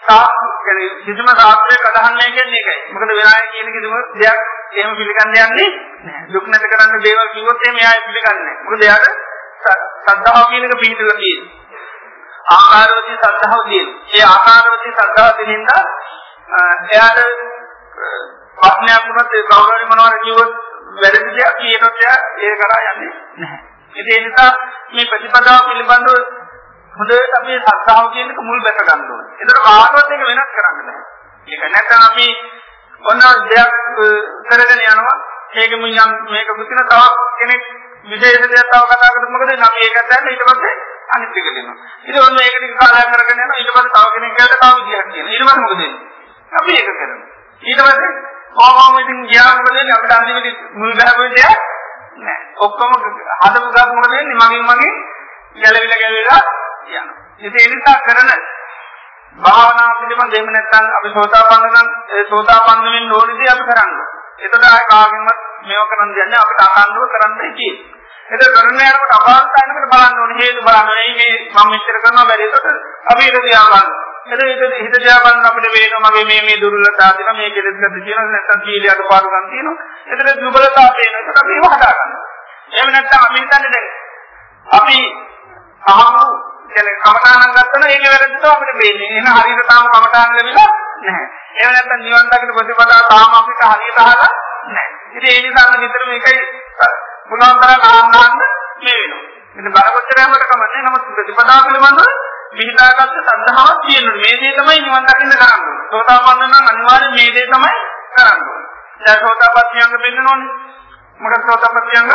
[0.02, 2.80] සාස්ත්‍ර කියන්නේ කිසිම සාස්ත්‍රයක අදහන්නේ කියන්නේ ඒකයි.
[2.92, 4.40] මොකද විනාය කියන කිසිම දෙයක්
[4.72, 5.68] එහෙම පිළිගන්න යන්නේ
[6.04, 6.26] නැහැ.
[6.32, 8.64] දුක් නැති කරන්න දේවල් කිව්වොත් එහෙම එයා පිළිගන්නේ නැහැ.
[8.64, 9.06] මොකද එයාට
[10.06, 11.56] සද්ධාව කියන එක පිළිතුරලා තියෙනවා.
[12.50, 14.00] ආකාරවතී සද්ධාව තියෙනවා.
[14.12, 15.70] ඒ ආකාරවතී සද්ධාව දෙනින්ද
[16.90, 17.18] එයාට
[18.58, 20.52] ප්‍රශ්නයක් වුණත් ඒ කවුරු හරි මොනවාරි කිව්වොත්
[20.98, 23.60] වැරදි දෙයක් කියනොත් එයා ඒ කරා යන්නේ නැහැ.
[23.94, 24.50] ඒ නිසා
[24.90, 26.10] මේ ප්‍රතිපදාව පිළිබඳව
[26.94, 29.34] හොඳට අපි සත්‍තාව කියන එක මුල් බැස ගන්න ඕනේ.
[29.40, 31.02] ඒතර කාටවත් ඒක වෙනස් කරන්න බෑ.
[31.48, 32.28] ඒක නැත්නම් අපි
[33.02, 33.72] ඔන්න දෙයක්
[34.48, 35.16] කරගෙන යනවා.
[35.54, 37.02] ඒකම යම් මේක පුතින තව
[37.38, 37.62] කෙනෙක්
[38.04, 40.74] විශේෂ දෙයක් තව කතා කරද්දී මොකද අපි ඒක දැන්න ඊට පස්සේ
[41.14, 41.76] අනිත් එක දෙනවා.
[42.04, 43.58] ඊට පස්සේ මේක ටික කාලයක් කරගෙන යනවා.
[43.58, 45.32] ඊට පස්සේ තව කෙනෙක් කියලාට තව විදියක් කියනවා.
[45.32, 45.92] ඊට පස්සේ මොකද වෙන්නේ?
[46.52, 47.26] අපි ඒක කරනවා.
[47.62, 48.10] ඊට පස්සේ
[48.54, 49.94] කොහොමම ඉතින් ගියාම මොකද වෙන්නේ?
[49.94, 51.58] අපිට අන්තිමට මුල් ගහපු දෙයක්
[52.18, 52.40] නෑ.
[52.58, 52.92] ඔක්කොම
[53.42, 54.36] හදපු ගාක් මොකද වෙන්නේ?
[54.36, 54.94] මගෙන් මගෙන්
[55.56, 56.42] ගැලවිලා ගැලවිලා
[56.86, 57.16] යනවා.
[57.38, 58.30] ඉතින් ඒ නිසා කරන
[59.38, 64.06] භාවනා පිළිබඳ දෙන්න නැත්නම් අපි සෝතාපන්න නම් ඒ සෝතාපන්න වෙන්න ඕනේදී අපි කරන්නේ.
[64.38, 67.96] එතකොට ආය කාගෙන්වත් මේව කරන්න දෙන්නේ අපිට අකණ්ඩව කරන්නයි තියෙන්නේ.
[68.28, 72.44] ඒක කරන්න යනකොට අපාන්තයන්කට බලන්න ඕනේ හේතු බලන්න ඕනේ මේ මම මෙච්චර කරනවා බැරි.
[72.46, 72.68] එතකොට
[73.10, 74.07] අපි ඊට දිහා බලන්න.
[74.28, 78.26] එතකොට හිත දිහා බලන අපිට වෙනවා මගේ මේ මේ දුර්වලතා තියෙනවා මේ කෙලෙස් ගැට තියෙනවා
[78.26, 79.76] නැත්නම් සීලයට පාඩුකම් තියෙනවා.
[80.08, 81.20] එතකොට දුබලතාව පේනවා.
[81.20, 82.22] ඒකට අපි ඒව හදා ගන්නවා.
[82.70, 83.86] එහෙම නැත්නම් අපි හිතන්නේ දැන්
[84.74, 84.98] අපි
[85.88, 86.24] අහමු
[86.68, 89.10] කියන්නේ කමඨානම් ගත්තම ඒක වැරදිද අපිට පේන්නේ.
[89.10, 90.70] එහෙනම් හරියට තාම කමඨාන ලැබිලා
[91.00, 91.26] නැහැ.
[91.54, 94.30] එහෙම නැත්නම් නිවන් දකින්න ප්‍රතිපදාව තාම අපිට හරියට අහලා
[94.68, 94.90] නැහැ.
[95.12, 96.38] ඉතින් ඒ නිසා අපි නිතර මේකයි
[97.28, 98.34] පුළුවන් තරම් ආන්න
[98.80, 99.22] මේ වෙනවා.
[99.54, 104.16] ඉතින් බලකොච්චරයකට කමන්නේ නමුත් ප්‍රතිපදාව පිළිබඳව විහිදාගත්ත සද්ධාවක් තියෙනවා.
[104.16, 105.76] මේ දේ තමයි නිවන් දකින්න කරන්නේ.
[105.90, 107.72] සෝතාපන්න නම් අනිවාර්යෙන් මේ දේ තමයි
[108.14, 108.58] කරන්නේ.
[109.00, 110.50] දැන් සෝතාපට්ඨියංග පෙන්නනෝනේ.
[111.20, 112.10] මොකද සෝතාපට්ඨියංග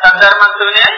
[0.00, 0.90] සද්ධර්මත්වනේ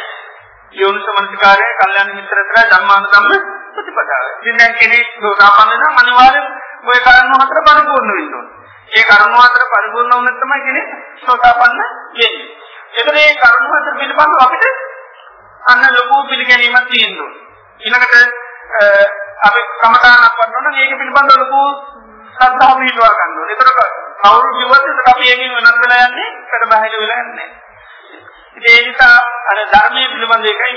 [0.72, 3.26] යෝනිසමනසිකාරය, කල්යාණ මිත්‍රත්වය, ධම්මානුගම්ම
[3.74, 4.24] ප්‍රතිපදාව.
[4.40, 6.46] ඉතින් දැන් කෙනෙක් සෝතාපන්න නම් අනිවාර්යෙන්
[6.84, 8.44] ওই කරුණු හතර පරිපූර්ණ වෙන්න ඕනේ.
[8.90, 10.88] ඒ කරුණු හතර පරිපූර්ණ වුණොත් තමයි කෙනෙක්
[11.22, 11.78] සෝතාපන්න
[12.14, 12.32] වෙන්නේ.
[12.92, 14.64] එතකොට මේ කරුණු හතර පිළිබඳව අපිට
[15.62, 17.32] අන්න ලොකු පිළිගැනීමක් තියෙනවා.
[17.82, 18.14] ඊළඟට
[19.42, 21.62] අපි කමඨානක් වඩනවා නම් ඒක පිළිබඳව ලොකු
[22.34, 23.54] ශ්‍රද්ධාව පිටවා ගන්න ඕනේ.
[23.54, 23.70] ඒතර
[24.20, 27.48] කවුරු කිව්වත් ඒක අපි ඒකෙන් වෙනස් වෙලා යන්නේ, පෙර බහිල වෙලා යන්නේ.
[28.56, 29.16] ඉතින් ඒ නිසා
[29.48, 30.74] අර ධර්මයේ පිළිබඳ එකයි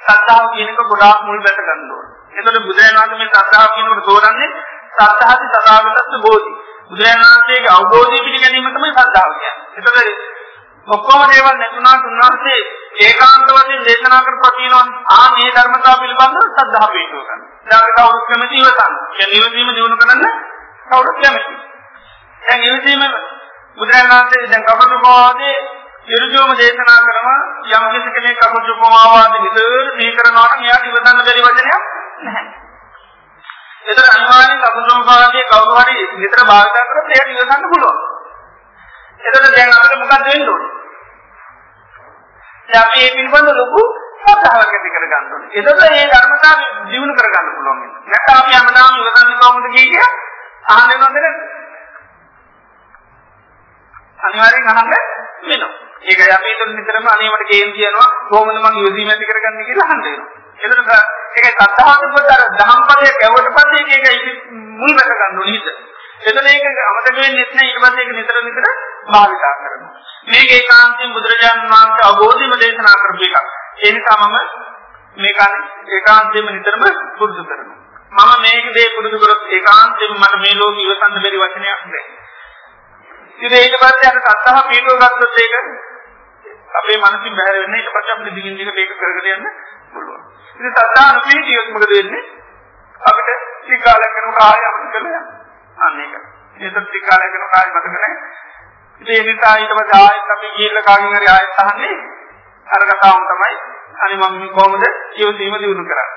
[0.00, 2.10] ශ්‍රද්ධාව කියන එක ගොඩාක් මුල් බැස ගන්න ඕනේ.
[2.32, 4.50] එතකොට බුදුරජාණන් වහන්සේ මේ ශ්‍රද්ධාව කියනකොට තෝරන්නේ
[4.92, 6.52] සත්‍යහති සදාගතස්ස බෝධි.
[6.88, 9.54] බුදුරජාණන් වහන්සේගේ අවබෝධය පිළිගැනීම තමයි ශ්‍රද්ධාව කියන්නේ.
[9.78, 10.08] එතකොට
[10.88, 12.60] ඔක්කොම දේවල් නැතුණාට උන්වහන්සේ
[12.92, 17.42] ඒකාන්ත වශයෙන් දේශනා කරපුවා කියනවනේ ආ මේ ධර්මතාව පිළිබඳව ශ්‍රද්ධාව පිටව ගන්න.
[17.64, 18.94] දැන් අපි කවුරුත් කැමති ඉවසන්න.
[19.10, 20.24] කියන්නේ ඉවසීම දිනු කරන්න
[20.88, 21.54] කවුරුත් කැමති.
[22.42, 23.02] දැන් ඉවසීම
[23.76, 25.54] බුදුරජාණන් වහන්සේ දැන් කපටුපවාදේ
[26.08, 27.38] ඉරුජෝම දේශනා කරනවා
[27.70, 31.84] යම් කෙනෙක් කපටුපවාද විතර මේ කරනවා නම් එයාට ඉවසන්න බැරි වචනයක්
[32.20, 32.46] නැහැ.
[33.86, 37.98] ඒතර අනිවාර්යෙන් කපටුපවාදයේ කවුරු හරි විතර භාවිත කරොත් එයාට ඉවසන්න පුළුවන්.
[39.22, 40.78] එතකොට දැන් අපිට මොකක්ද වෙන්න
[42.70, 42.72] ඕනේ?
[42.72, 43.82] දැන් අපි මේ පිළිබඳ ලොකු
[44.22, 45.48] ශ්‍රද්ධාවක් ඇති කර ගන්න ඕනේ.
[45.58, 47.78] එතකොට මේ ධර්මතාවය දිනු කර ගන්න පුළුවන්.
[48.06, 49.98] නැත්නම් අපි හැමදාම ඉවසන්නේ කොහොමද කිය
[50.68, 51.38] අහන්නේ නැද්ද?
[54.20, 54.88] අනිවාර්යෙන් අහන්න
[55.42, 55.72] වෙනවා.
[56.02, 60.02] ඒකයි අපි හිතන නිතරම අනේ මට කේන් කියනවා කොහොමද මම යොදීම ඇති කරගන්නේ කියලා අහන්න
[60.04, 60.28] වෙනවා.
[60.58, 60.90] එතකොට
[61.36, 65.66] ඒකයි සත්‍යාවට පොතර දහම්පදයේ කැවට පස්සේ ඒක මුල් වැට ගන්න ඕනේ හිත.
[66.22, 68.66] එතන ඒක අමතක වෙන්නේ නැහැ ඊට පස්සේ ඒක නිතර නිතර
[69.06, 69.92] භාවිත කරනවා.
[70.26, 73.46] මේක ඒකාන්තයෙන් බුදුරජාණන් වහන්සේ අවබෝධයම දේශනා කරපු එකක්.
[73.78, 74.36] ඒ නිසා මම
[75.16, 75.40] මේක
[75.90, 76.84] ඒකාන්තයෙන්ම නිතරම
[77.16, 77.78] පුරුදු කරනවා.
[78.12, 82.04] මම මේක දේ පුරුදු කරොත් ඒකාන්තයෙන්ම මට මේ ලෝකෙ ඉවසන්න බැරි වචනයක් නෑ.
[83.38, 85.54] ඉතින් ඊට පස්සේ අර සත්‍තහ පීඩුව ගත්තොත් ඒක
[86.74, 89.50] අපේ මනසින් බැහැර වෙන්නේ ඊට පස්සේ අපිට දිගින් දිගට ඒක කරගෙන යන්න
[89.92, 90.22] පුළුවන්.
[90.56, 92.24] ඉතින් සත්‍තහ නොපීඩියොත් මොකද වෙන්නේ?
[93.00, 93.28] අපිට
[93.60, 95.39] ටිකාලයක් කරනකොට ආයෙ අපිට කරලා
[95.80, 96.14] අන්න ඒක.
[96.58, 98.14] ඒක ටිකාලයක් කරනකොට ආයෙ මතක නැහැ.
[99.00, 101.94] ඉතින් ඒ නිසා ඊට පස්සේ ආයෙත් අපි ගිහිල්ලා කාගෙන් හරි ආයෙත් අහන්නේ
[102.66, 103.56] අර කතාවම තමයි
[104.00, 106.08] අනේ මම කොහොමද ජීවිතේම දිනු කරන්නේ.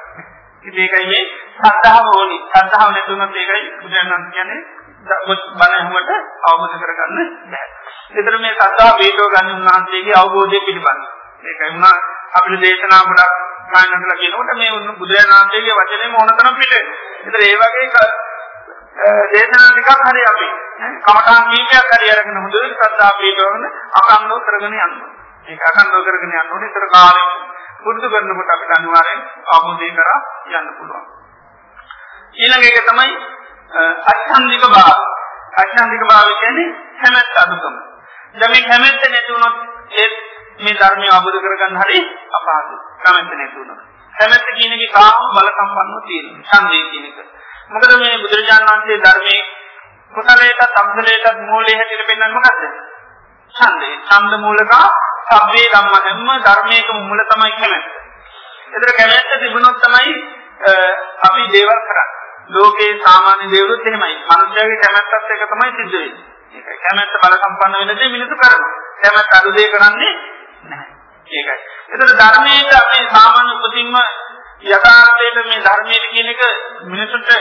[0.63, 1.23] ඉතින් ඒකයි මේ
[1.59, 2.37] සද්ධාව ඕනි.
[2.51, 4.61] සද්ධාව නැතුනොත් ඒකයි බුදුරජාණන් කියන්නේ
[5.51, 6.11] බණ ඇහුවට
[6.43, 7.69] අවබෝධ කරගන්න බැහැ.
[8.13, 11.01] ඒතර මේ සද්ධා වේදෝ ගන්න උන්වහන්සේගේ අවබෝධය පිළිබඳ.
[11.43, 11.95] ඒකයි උනා
[12.33, 13.33] අපිට දේශනා ගොඩක්
[13.71, 16.73] ගන්නකලා කියනකොට මේ බුදුරජාණන් වහන්සේගේ වචනේම ඕනතරම් පිට.
[17.23, 17.89] ඒතර ඒ වගේ
[18.95, 20.47] දේශනා ටිකක් හරි අපි
[21.01, 23.63] කමඨාන් කීපයක් හරි අරගෙන හොඳට සද්ධා වේදෝන
[24.01, 25.09] අකන්නෝ කරගෙන යනවා.
[25.45, 27.23] ඒක අකන්නෝ කරගෙන යනකොට ඒතර කාලෙ
[27.83, 30.19] පුරුදු කරනකොට අපිට අනිවාර්යෙන් අවබෝධය කරා
[30.51, 31.05] යන්න පුළුවන්.
[32.35, 33.09] ඊළඟ එක තමයි
[34.05, 34.99] අච්ඡන්දික භාව.
[35.55, 36.69] අච්ඡන්දික භාව කියන්නේ
[36.99, 37.75] හැමත් අදුකම.
[38.35, 39.55] දැන් මේ හැමත් නැති වුණොත්
[39.95, 40.09] ඒ
[40.59, 41.99] මේ ධර්මය අවබෝධ කරගන්න හරි
[42.31, 42.79] අපහසුයි.
[43.01, 43.79] කැමැත්ත නැති වුණොත්.
[44.13, 46.45] කැමැත්ත කියන එක කාම බල සම්පන්නව තියෙනවා.
[46.49, 47.17] ඡන්දේ කියන එක.
[47.69, 49.43] මොකද මේ බුදුරජාණන් වහන්සේ ධර්මයේ
[50.13, 52.63] කුසලයට අකුසලයට මූලයේ හැටියට පෙන්වන්නේ මොකද්ද?
[53.55, 53.95] ඡන්දේ.
[54.07, 54.73] ඡන්ද මූලක
[55.29, 57.87] සබ්බේ ධම්ම හැම ධර්මයකම මූල තමයි කැමැත්ත.
[58.71, 60.13] ඒතර කැමැත්ත තිබුණොත් තමයි
[61.23, 62.09] අපි දේවල් කරන්නේ.
[62.49, 64.15] ලෝකේ සාමාන්‍ය දේවලුත් එහෙමයි.
[64.27, 66.23] මනුෂ්‍යයාගේ කැමැත්තත් එක තමයි සිද්ධ වෙන්නේ.
[66.53, 68.71] ඒකයි කැමැත්ත බල සම්පන්න වෙන දේ මිනිසු කරනවා.
[69.01, 70.13] කැමැත්ත අඩු දේ කරන්නේ
[70.63, 70.91] නැහැ.
[71.31, 71.57] ඒකයි.
[71.89, 73.97] ඒතර ධර්මයේ අපි සාමාන්‍ය උපතින්ම
[74.65, 76.41] යථාර්ථයේ මේ ධර්මයේ කියන එක
[76.85, 77.31] මිනිසුන්ට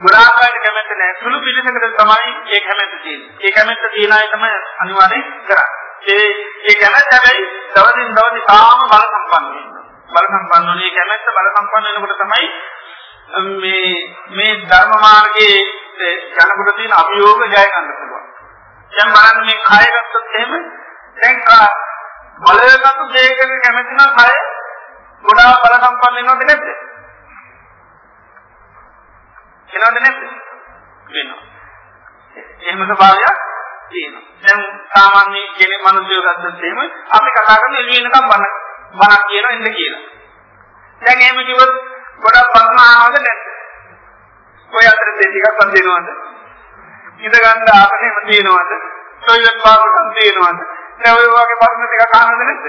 [0.00, 1.14] ගොඩාක් අයට කැමැත්ත නැහැ.
[1.18, 3.30] සුළු පිළිසකට තමයි ඒ කැමැත්ත තියෙන්නේ.
[3.40, 5.82] ඒ කැමැත්ත තියන අය තමයි අනිවාර්යෙන් කරන්නේ.
[6.08, 6.28] ඒ
[6.64, 7.44] ඒ කැමැත්ත හැබැයි
[7.74, 9.84] දවසින් දවස තාම බල සම්පන්න වෙනවා.
[10.12, 12.46] බල සම්පන්න වුණේ කැමැත්ත බල සම්පන්න වෙනකොට තමයි
[13.56, 13.92] මේ
[14.32, 15.60] මේ ධර්ම මාර්ගයේ
[16.38, 18.24] යනකොට තියෙන අභියෝග ජය ගන්න පුළුවන්.
[18.92, 20.52] දැන් බලන්න මේ කය ගත්තොත් එහෙම
[21.18, 21.36] දැන්
[22.40, 24.32] බලයකට දෙයකට කැමති නම් කය
[25.24, 26.66] ගොඩාක් බල සම්පන්න වෙනවද නැද්ද?
[29.70, 30.22] වෙනවද නැද්ද?
[31.08, 31.42] වෙනවා.
[32.62, 33.38] එහෙම ස්වභාවයක්
[33.88, 34.24] තියෙනවා.
[34.42, 38.44] දැන් සාමාන්‍ය කෙනෙක් මනුස්සයෝ ගත්තොත් එහෙම අපි කතා කරන එළිය එනකම් බන
[38.94, 40.02] බනක් කියනවා ඉන්න කියලා.
[41.02, 41.72] දැන් එහෙම කිව්වොත්
[42.20, 43.44] ගොඩක් ප්‍රශ්න අහනවද නැද්ද?
[44.72, 46.08] ඔය අතරේ ටිකක් පන්දිනවද?
[47.20, 48.72] ඉඳ ගන්න ආසනෙම තියෙනවද?
[49.20, 50.66] ටොයිලට් පාසකම් තියෙනවද?
[50.98, 52.66] දැන් ඔය වගේ ප්‍රශ්න ටිකක් අහනවද නැද්ද?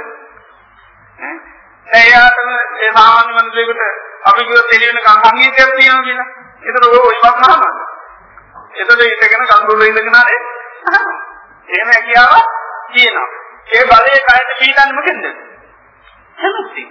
[1.20, 1.53] ඈ
[1.88, 3.82] දැන් යාතම ඒ සාමාන්‍ය මනුස්සයෙකුට
[4.24, 6.30] අපි කිව්වොත් එළිය වෙනකම් සංගීතයක් තියෙනවා කියලා.
[6.64, 7.78] ඒතර ඔය ඔය ප්‍රශ්න අහනවද?
[8.76, 10.40] එතකොට ඉඳගෙන කඳුළු ඉඳගෙන ආනේ
[11.70, 12.48] එහෙම හැකියාවක්
[12.90, 13.30] තියෙනවා.
[13.70, 15.26] ඒ බලයේ කයට පීඩන්නේ මොකෙන්ද?
[16.38, 16.84] කැමැති.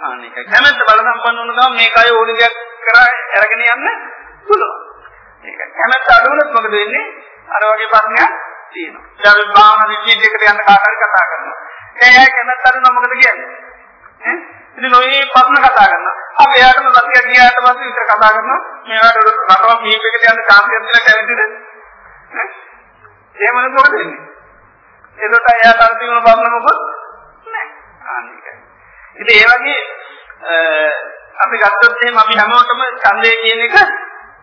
[0.00, 3.88] අනේක කැමැත්ත බල සම්පන්න වුණ ගමන් මේ කය ඕන දෙයක් කරා අරගෙන යන්න
[4.46, 4.78] පුළුවන්.
[5.44, 7.06] ඒක කැමැත්ත අඩු වුණොත් මොකද වෙන්නේ?
[7.48, 8.32] අර වගේ ප්‍රශ්නයක්
[8.72, 9.04] තියෙනවා.
[9.18, 11.58] දැන් අපි භාවනා රිට්‍රීට් එකට යන්න කාට හරි කතා කරනවා.
[12.00, 13.69] ඒ අය කැමැත්ත අඩු නම් මොකද කියන්නේ?
[14.20, 14.36] ඈ
[14.76, 16.16] ඉතින් ඔය ප්‍රශ්න කතා කරනවා.
[16.38, 18.60] අපි එයාටම සතිය ගියාට පස්සේ විතර කතා කරනවා.
[18.86, 21.40] මේවට රටවල් කීපයකට යන්න chance එකක් දෙලා කැමතිද?
[22.32, 22.46] ඈ
[23.36, 24.20] එහෙම නෙමෙයි මොකද වෙන්නේ?
[25.18, 26.78] ඒකට එයාට අර තිබුණ ප්‍රශ්න මොකද?
[27.46, 27.68] නැහැ.
[28.12, 28.52] අනිකයි.
[29.16, 29.78] ඉතින් ඒ වගේ
[31.40, 33.74] අපි ගත්තොත් එහෙම අපි හැමෝටම ඡන්දය කියන එක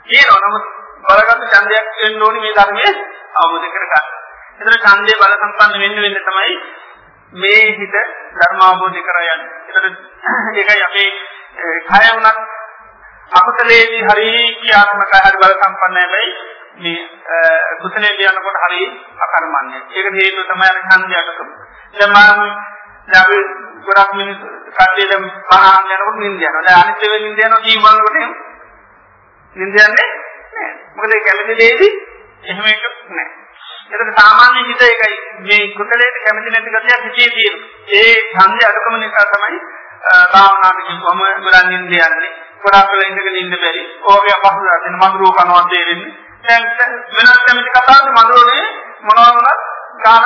[0.07, 0.39] කියනවා.
[0.43, 0.65] නමුත්
[1.03, 2.91] බලගත්ත ඡන්දයක් වෙන්න ඕනි මේ ධර්මයේ
[3.35, 4.05] අවබෝධ කරගන්න.
[4.59, 6.57] ඒතර ඡන්දය බල සම්පන්න වෙන්න වෙන්න තමයි
[7.33, 7.95] මේ හිත
[8.33, 9.49] ධර්ම අවබෝධ කර යන්නේ.
[9.67, 9.85] ඒතර
[10.55, 11.09] ඒකයි අපේ
[11.83, 12.27] කය උනත්
[13.31, 16.31] අකුසලේදී හරි ක්‍රියාත්මක හරි බල සම්පන්න හැබැයි
[16.77, 16.99] මේ
[17.81, 18.81] කුසලේදී යනකොට හරි
[19.19, 19.81] අකර්මන්නේ.
[19.91, 21.39] ඒක හේතුව තමයි අර ඡන්දයට.
[21.93, 22.41] දැන් මම
[23.07, 23.37] දැන් අපි
[23.85, 26.63] ගොඩක් මිනිස්සු කට්ටිය දැන් පහන් යනකොට නිින්ද යනවා.
[26.63, 28.33] දැන් අනිත් වෙලෙ නිින්ද යනවා ටීවී බලනකොට එහෙම.
[29.55, 30.71] නිින්ද යන්නේ නැහැ.
[30.95, 31.93] මොකද ඒ කැමති දෙයේදී
[32.43, 33.46] එහෙම එක නැහැ.
[33.89, 37.69] එතන සාමාන්‍ය හිත එකයි මේ කුසලයට කැමති නැති ගතියක් හිතේ තියෙනවා.
[37.95, 39.59] ඒ ඡන්දය අඩකම නිසා තමයි
[40.31, 42.31] භාවනාවට කිව්වම ගොඩක් නිින්ද යන්නේ.
[42.63, 43.83] ගොඩක් වෙලා ඉඳගෙන ඉන්න බැරි.
[44.05, 46.11] ඕකේ අපහසුතාව දෙන මඳුරෝ කනවා තේරෙන්නේ.
[46.43, 46.63] දැන්
[47.13, 48.65] වෙනත් කැමති කතාවක මඳුරෝනේ
[49.01, 49.61] මොනවා වුණත්
[50.03, 50.25] ගානක්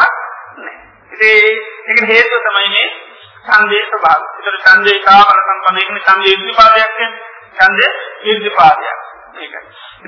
[0.57, 0.75] නැහැ.
[1.11, 1.55] ඉතින්
[1.87, 2.89] ඒකට හේතුව තමයි මේ
[3.45, 4.25] ඡන්දේ ස්වභාවය.
[4.37, 7.21] ඒතර ඡන්දේ කාමල සම්පන්න ඒකනේ ඡන්දේ ඉර්ධිපාදයක් කියන්නේ.
[7.57, 7.91] ඡන්දේ
[8.25, 8.99] ඉර්ධිපාදයක්.
[9.33, 9.59] ඒකයි.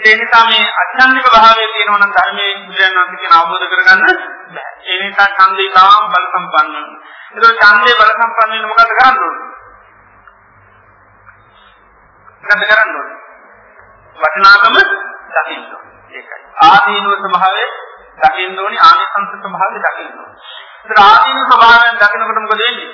[0.02, 4.02] ඒ නිසා මේ අචන්නික භාවයේ තියෙනවා නම් ධර්මයේ බුදුන් වහන්සේ කියන අවබෝධ කරගන්න
[4.50, 4.72] බෑ.
[4.84, 7.00] ඒ නිසා ඡන්දේ කාම බල සම්පන්න වෙනවා.
[7.32, 9.48] ඒතර ඡන්දේ බල සම්පන්න වෙන්න මොකද කරන්න ඕනේ?
[12.44, 13.18] මොකද කරන්න ඕනේ?
[14.16, 14.76] වචනාකම
[15.32, 15.94] දකින්න ඕනේ.
[16.12, 16.42] ඒකයි.
[16.64, 17.70] ආදීනව ස්වභාවයේ
[18.20, 20.38] දකින්න ඕනේ ආනිසංස ස්වභාවය දකින්න ඕනේ.
[20.84, 22.92] ඒතර ආදීන ස්වභාවයෙන් දකිනකොට මොකද වෙන්නේ?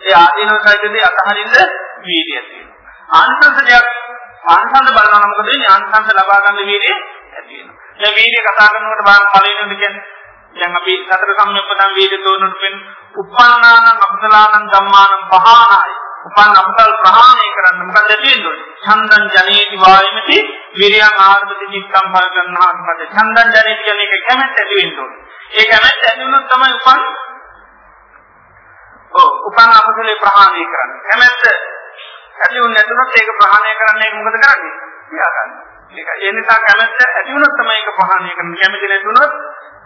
[0.00, 1.56] ඒ ආදීන සයිතේ අතහරින්න
[2.00, 2.78] වීර්යය තියෙනවා.
[3.10, 3.86] ආනිසංස දෙයක්
[4.44, 5.68] ආනිසංස බලනවා මොකද වෙන්නේ?
[5.68, 7.76] ආනිසංස ලබා ගන්න වීර්යය ඇති වෙනවා.
[7.98, 10.04] දැන් වීර්යය කතා කරනකොට බලන්න පළවෙනිද කියන්නේ
[10.54, 12.76] දැන් අපි සතර සම්‍යක්පදන් වීර්ය තෝරනකොට වෙන
[13.16, 18.56] උපන්නානං අකුසලානං ධම්මානං පහානාය උපන් අකුසල් ප්‍රහාණය කරන්න මොකද තියෙන්නේ?
[18.80, 20.38] ඡන්දං ජනේති වායමති
[20.74, 25.20] විරියං ආරම්භති චිත්තං භරගන්නාත්මද ඡන්දං ජනේති කියන එක කැමැත්ත ඇති වෙන්න ඕනේ.
[25.52, 27.00] ඒ කැමැත්ත ඇති වුණොත් තමයි උපන්
[29.14, 31.02] ඔව් උපන් අකුසලේ ප්‍රහාණය කරන්නේ.
[31.04, 31.42] කැමැත්ත
[32.38, 34.74] ඇති වුණ නැතුනොත් ඒක ප්‍රහාණය කරන්නේ මොකද කරන්නේ?
[35.08, 35.50] කියාගන්න.
[35.92, 38.58] ඒක ඒ නිසා කැමැත්ත ඇති වුණොත් තමයි ඒක ප්‍රහාණය කරන්නේ.
[38.58, 39.32] කැමැති නැතුනොත්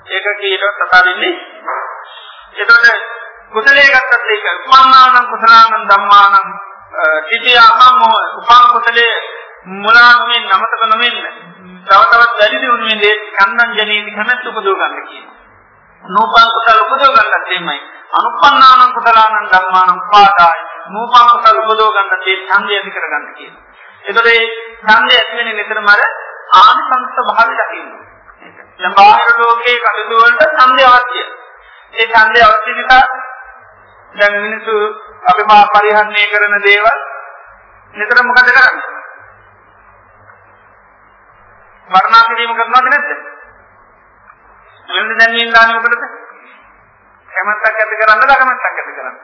[0.08, 1.34] ඒක කීයට තථා වෙන්නේ.
[2.54, 2.86] එතකොට
[3.52, 6.48] කුසලයේ ගත්තත් ඒක උපන්නානං කුසලානං ධම්මානං
[7.24, 8.02] තිතියමම
[8.38, 9.14] උපන් කුසලයේ
[9.76, 11.16] මුලා නොවෙන්න නමතක නොවෙන්න
[11.82, 15.41] තව තවත් වැඩි දියුණු වෙන්නේ කන්දන් ජනේති කැමැත්ත උපදව ගන්න කියනවා.
[16.04, 17.80] නූපන් කුසල උපදව ගන්නත් එමයයි.
[18.12, 20.60] අනුපන්නානං කුසලානං ධම්මානං උපාදාය.
[20.88, 23.62] නූපන් කුසල උපදව ගන්නත් ඒ ඡන්දය ඇති කර ගන්න කියනවා.
[24.04, 24.42] එතකොට මේ
[24.82, 26.00] ඡන්දය ඇති වෙන්නේ නිතරම අර
[26.54, 27.90] ආනිසංස භාවය දකින්න.
[28.78, 31.24] දැන් බාහිර ලෝකයේ කටයුතු වලට ඡන්දය අවශ්‍යයි.
[31.94, 33.04] ඒ ඡන්දය අවශ්‍ය නිසා
[34.12, 34.74] දැන් මිනිස්සු
[35.24, 36.98] අපි මා පරිහරණය කරන දේවල්
[37.94, 38.90] නිතර මොකද කරන්නේ?
[41.88, 43.10] වර්ණාපි දීම කරනවද නැද්ද?
[44.88, 46.04] වෙන දැනීම් දාන්නේ මොකටද?
[47.30, 49.18] කැමැත්තක් ඇති කරන්නද අකමැත්තක් ඇති කරන්නද?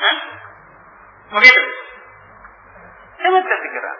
[0.00, 0.16] ඈ
[1.30, 1.58] මොකේද?
[3.18, 3.96] කැමැත්ත ඇති කරන්නේ.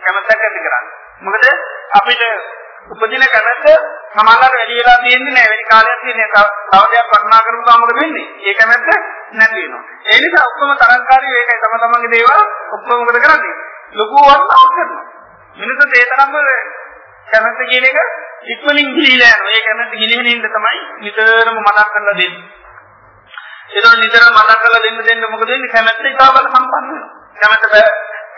[0.00, 0.94] කැමැත්තක් ඇති කරන්නේ.
[1.20, 1.44] මොකද
[1.92, 2.22] අපිට
[2.88, 3.66] උපදින කැමැත්ත
[4.12, 5.48] සමානලට වැඩි වෙලා තියෙන්නේ නැහැ.
[5.48, 6.28] වැඩි කාලයක් තියෙන්නේ.
[6.32, 8.26] තව දෙයක් වර්ණනා කරපුවා මොකද වෙන්නේ?
[8.42, 8.88] ඒ කැමැත්ත
[9.32, 9.84] නැති වෙනවා.
[10.06, 13.54] ඒ නිසා ඔක්කොම තරංකාරී ඒකයි තම තමන්ගේ දේවල් ඔක්කොම මොකද කරන්නේ?
[13.92, 15.04] ලොකු වර්ණාවක් කරනවා.
[15.56, 16.34] මිනිස්සුන්ට ඒ තරම්ම
[17.28, 17.98] කැමැත්ත කියන එක
[18.44, 19.50] ඉක්මනින් ගිලිලා යනවා.
[19.50, 22.44] ඒ කැමැත්ත ගිලින ඉන්න තමයි නිතරම මතක් කරලා දෙන්නේ.
[23.70, 25.68] ඒක නිතරම මතක් කරලා දෙන්න දෙන්න මොකද වෙන්නේ?
[25.68, 27.08] කැමැත්ත ඉතාලම සම්පන්න වෙනවා.
[27.36, 27.64] කැමැත්ත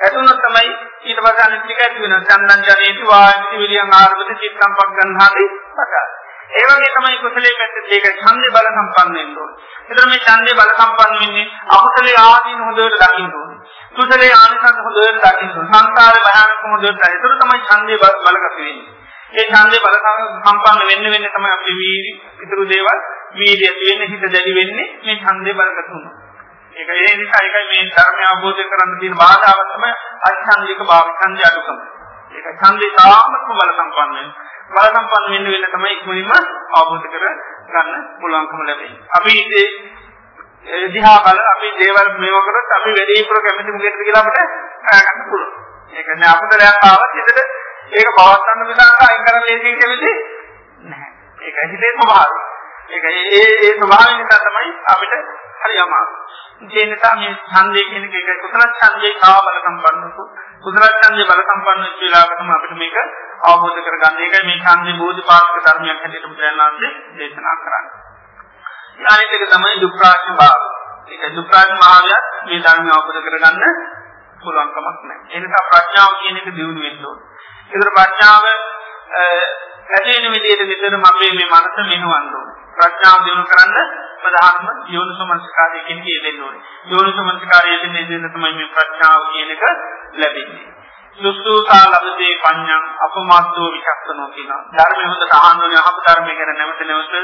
[0.02, 0.70] ඇතුණොත් තමයි
[1.02, 2.26] ඊට පස්සේ අනිත් ටික ඇති වෙනවා.
[2.28, 5.44] චන්දං ජනේති වායන්ති විලියං ආරබති චිත්තං පග්ගන්හාති
[5.74, 6.06] පකා.
[6.52, 9.56] ඒ වගේ තමයි කුසලයේ පැත්තේ ඒක ඡන්දේ බල සම්පන්න වෙන්න ඕනේ.
[9.88, 13.60] ඒතර මේ ඡන්දේ බල සම්පන්න වෙන්නේ අකුසලයේ ආදීන හොඳට දකින්න ඕනේ.
[13.96, 15.70] කුසලයේ ආනිසංස හොඳට දකින්න ඕනේ.
[15.70, 17.08] සංසාරේ භයානක හොඳට දකින්න.
[17.10, 18.26] ඒතර තමයි ඡන්දේ බලගත
[18.58, 19.01] වෙන්නේ.
[19.32, 19.96] ඒ ඡන්දේ බල
[20.42, 22.12] සම්පන්න වෙන්න වෙන්නේ තමයි අපේ වීර්ය,
[22.42, 22.98] ඉතුරු දේවල්
[23.34, 26.14] වීර්ය ඇති වෙන්නේ හිත දැඩි වෙන්නේ මේ ඡන්දේ බලගත වුණා.
[26.74, 29.90] ඒක ඒ නිසා ඒකයි මේ ධර්මය අවබෝධ කරගන්න තියෙන බාධාව තමයි
[30.28, 31.78] අච්ඡන්දික භාව ඡන්දය අඩුකම.
[32.32, 34.28] ඒක ඡන්දේ තාමත්ම බල සම්පන්න වෙන.
[34.70, 36.32] බල සම්පන්න වෙන්න වෙන තමයි ඉක්මනින්ම
[36.74, 37.26] අවබෝධ කර
[37.68, 39.00] ගන්න පුළුවන්කම ලැබෙන්නේ.
[39.12, 39.34] අපි
[40.66, 44.50] ඒ දිහා බල අපි දේවල් මේව කරොත් අපි වැඩි පුර කැමති මුගෙට කියලා අපිට
[44.86, 45.52] ගන්න පුළුවන්.
[45.92, 47.40] ඒක නෑ අපුදලයක් ආවත් හිතට
[47.92, 50.12] ඒක පවත්වන්න විසාක අයින් කරන්න ලේසියි කැමති
[50.84, 51.12] නැහැ.
[51.40, 52.38] ඒකයි හිතේ ස්වභාවය.
[52.90, 55.14] ඒක ඒ ඒ ස්වභාවය නිසා තමයි අපිට
[55.62, 56.14] හරි අමාරු.
[56.72, 59.98] ඒ නිසා මේ ඡන්දය කියන එක ඒක කුසල ඡන්දේ කාව බල සම්පන්න
[60.62, 62.96] කුසල ඡන්දේ බල සම්පන්න වෙච්ච වෙලාවකටම අපිට මේක
[63.44, 64.20] අවබෝධ කරගන්න.
[64.20, 66.80] ඒකයි මේ ඡන්දේ බෝධිපාක්ෂික ධර්මයක් හැටියට බුදුරජාණන්
[67.16, 68.10] දේශනා කරන්නේ.
[68.98, 70.60] ඊළඟ එක තමයි දුක්ඛාශ භාව.
[71.08, 73.62] ඒක දුක්ඛාශ භාවයත් මේ ධර්මය අවබෝධ කරගන්න
[74.40, 75.26] පුළුවන් කමක් නැහැ.
[75.30, 77.26] ඒ නිසා ප්‍රඥාව කියන එක දියුණු වෙන්න ඕනේ.
[77.72, 78.44] ඒතර ප්‍රඥාව
[79.90, 82.56] ඇති වෙන විදිහට නිතරම අපේ මේ මනස මෙහෙවන්න ඕනේ.
[82.74, 83.76] ප්‍රඥාව දිනු කරන්න
[84.22, 86.62] ප්‍රධානම යෝනිසමනස්කාරය කියන කේ දෙන්න ඕනේ.
[86.86, 89.64] යෝනිසමනස්කාරය දෙන්නේ දෙන්න තමයි මේ ප්‍රඥාව කියන එක
[90.14, 90.68] ලැබෙන්නේ.
[91.18, 97.14] සුසුසා ලබදී පඤ්ඤං අපමත්තෝ විචක්ෂණෝ කියන ධර්මය හොඳට අහන්න ඕනේ අහපු ධර්මය ගැන නැවත නැවත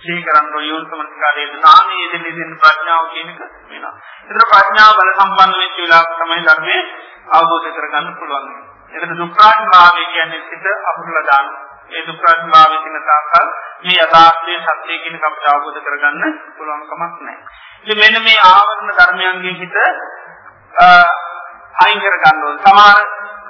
[0.00, 3.94] සිහි කරන්න ඕනේ යෝනිසමනස්කාරය නාමයේ දෙන්නේ දෙන්න ප්‍රඥාව කියන එක වෙනවා.
[4.24, 6.82] ඒතර ප්‍රඥාව බල සම්පන්න වෙච්ච වෙලාවක තමයි ධර්මයේ
[7.32, 8.69] අවබෝධ කරගන්න පුළුවන්.
[8.92, 11.70] එතන දුක්ඛාන් භාවය කියන්නේ සිත අකුසල දානවා.
[11.90, 13.46] ඒ දුක්ඛාත්මාවේ තියෙන තාකල්
[13.82, 17.38] මේ යථාර්ථයේ සත්‍ය කියන කමට අවබෝධ කරගන්න පුළුවන් කමක් නැහැ.
[17.82, 19.76] ඉතින් මෙන්න මේ ආවරණ ධර්මයන්ගේ හිත
[21.76, 22.58] අයින් කර ගන්න ඕන.
[22.60, 22.98] සමහර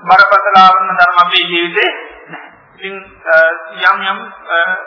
[0.04, 1.90] බරපතල ආවරණ ධර්ම අපේ ජීවිතේ
[2.26, 2.50] නැහැ.
[2.76, 2.94] ඉතින්
[3.86, 4.18] යම් යම්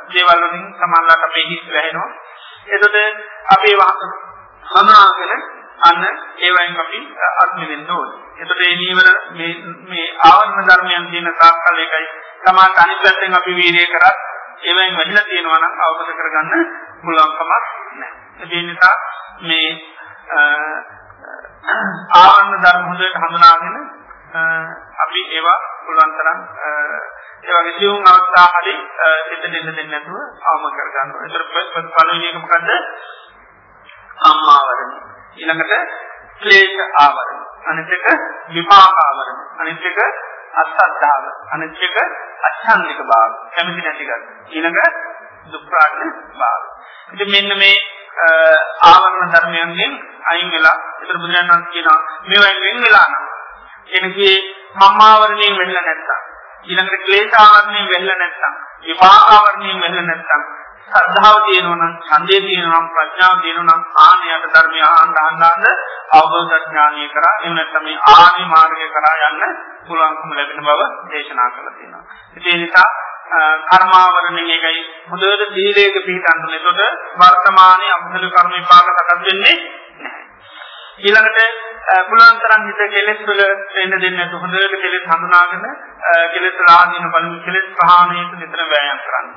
[0.10, 2.10] දේවල් වලින් සමානලට අපේ හිත වැහෙනවා.
[2.68, 2.98] එතකොට
[3.50, 3.76] අපේ
[4.64, 5.42] හඳුනාගෙන
[5.80, 6.04] අන්න
[6.40, 7.00] ඒවෙන් අපි
[7.38, 8.20] අත්මි වෙන්න ඕනේ.
[8.36, 9.52] එතකොට මේ නීවර මේ
[9.86, 12.06] මේ ආවරණ ධර්මයන් කියන තාක්කල් එකයි
[12.44, 14.18] සමාන අනිත් පැත්තෙන් අපි වීර්යය කරත්
[14.64, 16.64] ඒවෙන් වැඩිලා තියෙනවා නම් අවබෝධ කරගන්න
[17.02, 17.52] පුළුවන්කමක්
[17.94, 18.12] නැහැ.
[18.50, 18.96] ඒ නිසා
[19.42, 19.70] මේ
[22.16, 23.76] ආවරණ ධර්ම හොඳට හඳුනාගෙන
[25.00, 26.40] අපි ඒවා පුළුවන් තරම්
[27.44, 28.76] ඒ වගේ සියුම් අවස්ථා හරි
[29.28, 31.24] සිත දෙන්න දෙන්න නැතුව අවම කර ගන්නවා.
[31.24, 31.44] ඒතර
[31.92, 32.70] පළවෙනි එක මොකද්ද?
[34.24, 35.13] අම්මාවරණ.
[35.36, 35.74] ඊළඟට
[36.40, 37.42] ක්ලේශ ආවරණ.
[37.66, 38.06] අනිත් එක
[38.50, 39.40] විපාක ආවරණ.
[39.60, 40.00] අනිත් එක
[40.56, 41.24] අසද්ධාව.
[41.52, 41.96] අනිත් එක
[42.44, 43.32] අච්ඡන්දික භාව.
[43.54, 44.24] කැමති නැති ගන්න.
[44.50, 44.80] ඊළඟ
[45.48, 46.00] දුක්ඛාට
[46.36, 46.62] භාව.
[47.12, 47.76] ඉතින් මෙන්න මේ
[48.84, 49.94] ආවරණ ධර්මයන්ගෙන්
[50.26, 53.24] අයින් වෙලා ඒතර බුදුරජාණන් වහන්සේ කියනවා මේවෙන් වෙන් වෙලා නම්
[53.98, 54.36] එනකී
[54.76, 56.20] මම්මාවරණයෙන් වෙන්න නැත්තම්
[56.66, 58.54] ඊළඟට ක්ලේශාවරණයෙන් වෙන්න නැත්තම්
[58.84, 60.44] විපාකාවරණයෙන් වෙන්න නැත්තම්
[60.86, 65.66] ශ්‍රද්ධාව තියෙනවා නම් ඡන්දේ තියෙනවා නම් ප්‍රඥාව තියෙනවා නම් ආනියට ධර්මය ආන්න ආන්න
[66.14, 69.42] අවබෝධ ඥානීය කරා එහෙම නැත්නම් මේ ආනි මාර්ගය කරා යන්න
[69.86, 72.04] පුළුවන්කම ලැබෙන බව දේශනා කරලා තියෙනවා.
[72.42, 72.90] ඒ නිසා
[73.70, 76.54] කර්මාවරණයෙන් එකයි හොඳට සීලයක පිළිපදන්න.
[76.54, 76.82] එතකොට
[77.18, 79.83] වර්තමානයේ අකුසල කර්ම විපාක සකස් වෙන්නේ නැහැ.
[81.00, 81.40] ඊළඟට
[82.08, 83.42] පුළුවන් තරම් හිත කෙලෙස් වල
[83.82, 85.66] එන්න දෙන්නේ නැතු හොඳට කෙලෙස් හඳුනාගෙන
[86.34, 89.28] කෙලෙස් රාජින බලමු කෙලෙස් ප්‍රහාණයට නිතර වෑයම් කරන්න.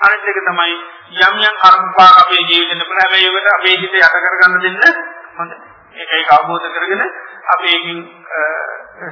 [0.00, 0.74] අනිත් එක තමයි
[1.18, 5.00] යම් යම් කර්ම විපාක අපේ ජීවිතේ නෙපුණ හැබැයි ඒකට අපේ හිත යට කරගන්න දෙන්න
[5.38, 5.56] හොඳයි.
[5.96, 7.02] ඒකයි අවබෝධ කරගෙන
[7.48, 7.98] අපි ඒකින්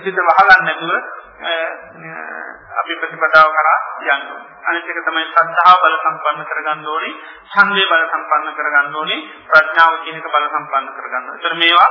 [0.05, 0.93] සිත වහගන්න නැතුව
[1.37, 4.53] අපි ප්‍රතිපදාව කරා යන්න ඕනේ.
[4.63, 7.13] අනිත් එක තමයි ශ්‍රද්ධාව බල සම්පන්න කරගන්න ඕනේ,
[7.47, 11.37] ඡන්දේ බල සම්පන්න කරගන්න ඕනේ, ප්‍රඥාව කියන එක බල සම්පන්න කරගන්න ඕනේ.
[11.37, 11.91] ඒතර මේවා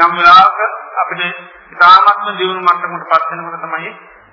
[0.00, 0.58] යම් වෙලාවක
[0.96, 1.22] අපිට
[1.70, 3.90] ඉතාමත්ම දියුණු මට්ටමකටපත් වෙනකොට තමයි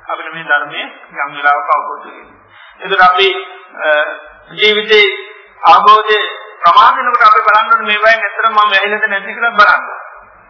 [0.08, 0.86] අපිට මේ ධර්මයේ
[1.18, 2.36] යම් වෙලාවක අවබෝධ වෙන්නේ.
[2.80, 3.30] ඒතර අපි
[4.54, 5.08] ජීවිතේ
[5.66, 6.20] අවබෝධය
[6.62, 9.84] ප්‍රමාද වෙනකොට අපි බලන්න ඕනේ මේවායින් ඇත්තටම මම වැහිලාද නැති කියලා බලන්න.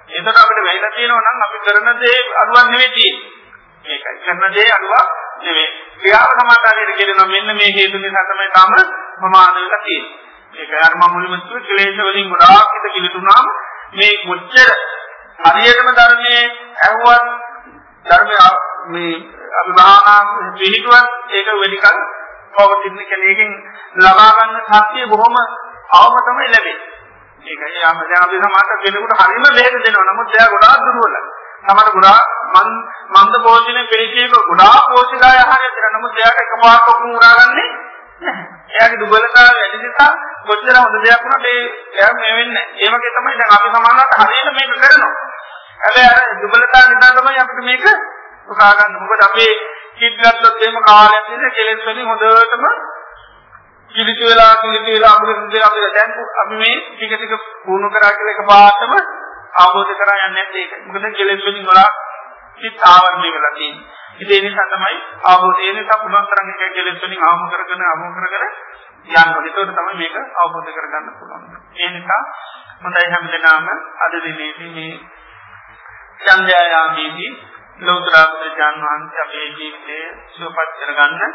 [0.10, 3.36] එතකොට අපිට වැහිලා තියෙනවා නම් අපි කරන දේ අඩුවක් නෙවෙයි තියෙන්නේ.
[3.86, 5.08] මේකයි කරන දේ අඩුවක්
[5.40, 5.70] නෙවෙයි.
[5.98, 8.74] ක්‍රියාව සමාදානයේ කියනවා මෙන්න මේ හේතු නිසා තමයි තම
[9.18, 10.26] ප්‍රමාද වෙලා තියෙන්නේ.
[10.56, 13.46] ඒක අර මම මුලින්ම කිව්වේ ක්ලේශ වලින් ගොඩාක් හිත කිලිටුනාම
[13.94, 14.70] මේ කොච්චර
[15.46, 16.44] හරියටම ධර්මයේ
[16.82, 17.26] ඇහුවත්
[18.06, 18.50] ධර්මයේ
[18.88, 19.14] මේ
[19.54, 20.20] අපි භාවනා
[20.56, 21.98] පිළිතුරක් ඒක වෙලිකල්
[22.56, 23.52] පවතින කෙනෙක්ගෙන්
[23.98, 25.36] ලබා ගන්න ශක්තිය බොහොම
[25.94, 26.78] අවම තමයි ලැබෙන්නේ.
[27.46, 30.08] ඒකයි යම් දැන් අපි සමාජ කෙනෙකුට හරියම බෙහෙත දෙනවා.
[30.08, 31.22] නමුත් එයා ගොඩාක් දුර්වලයි.
[31.68, 32.70] සමහර ගොඩාක් මන්
[33.16, 35.94] මන්ද පෝෂණය පිළිචේක ගොඩාක් පෝෂිකාය ආහාරය දෙනවා.
[35.96, 37.70] නමුත් එයාට එකපාරට ඔක්කොම උරාගන්නේ
[38.70, 40.12] එයාගේ දුබලතාවය වැඩි නිසා
[40.44, 41.64] කොච්චර හොඳ දෙයක් වුණත් ඒ
[41.94, 42.84] එයා මේ වෙන්නේ නැහැ.
[42.84, 45.14] ඒ වගේ තමයි දැන් අපි සමානවට හරියට මේක කරනවා.
[45.80, 47.86] හැබැයි අර දුබලතාව නිසා තමයි අපිට මේක
[48.48, 49.00] උකහා ගන්න.
[49.02, 49.48] මොකද අපි
[49.98, 52.66] කිඩ් ගත්තොත් එහෙම කාලයක් ඉඳලා කෙලෙස් වලින් හොඳටම
[53.92, 58.36] කිලිටි වෙලා කිලිටි වෙලා අපිට දෙයක් අපිට දැන් අපි මේ ටික ටික පුහුණු කරා කියලා
[58.36, 58.94] එකපාරටම
[59.58, 60.74] අවබෝධ කරා යන්නේ නැත්තේ ඒක.
[60.86, 61.96] මොකද කෙලෙස් වලින් ගොඩාක්
[62.60, 63.86] සිත් ආවරණය වෙලා තියෙන්නේ.
[64.18, 68.04] ඉතින් ඒ නිසා තමයි අවබෝධය ඒ නිසා පුළුවන් තරම් එක කෙලෙස් වලින් අවම කරගෙන අවම
[68.16, 68.46] කරගෙන
[69.08, 69.52] යන්න ඕනේ.
[69.52, 71.44] ඒකට තමයි මේක අවබෝධ කරගන්න පුළුවන්.
[71.76, 72.22] ඒ නිසා
[72.82, 74.94] හොඳයි හැමදෙනාම අද දිනේදී මේ
[76.22, 77.32] ඡන්දයාමේදී
[77.80, 81.34] ලෝතර බුදුජාන් වහන්සේ අපේ ජීවිතේ සුවපත් කරගන්න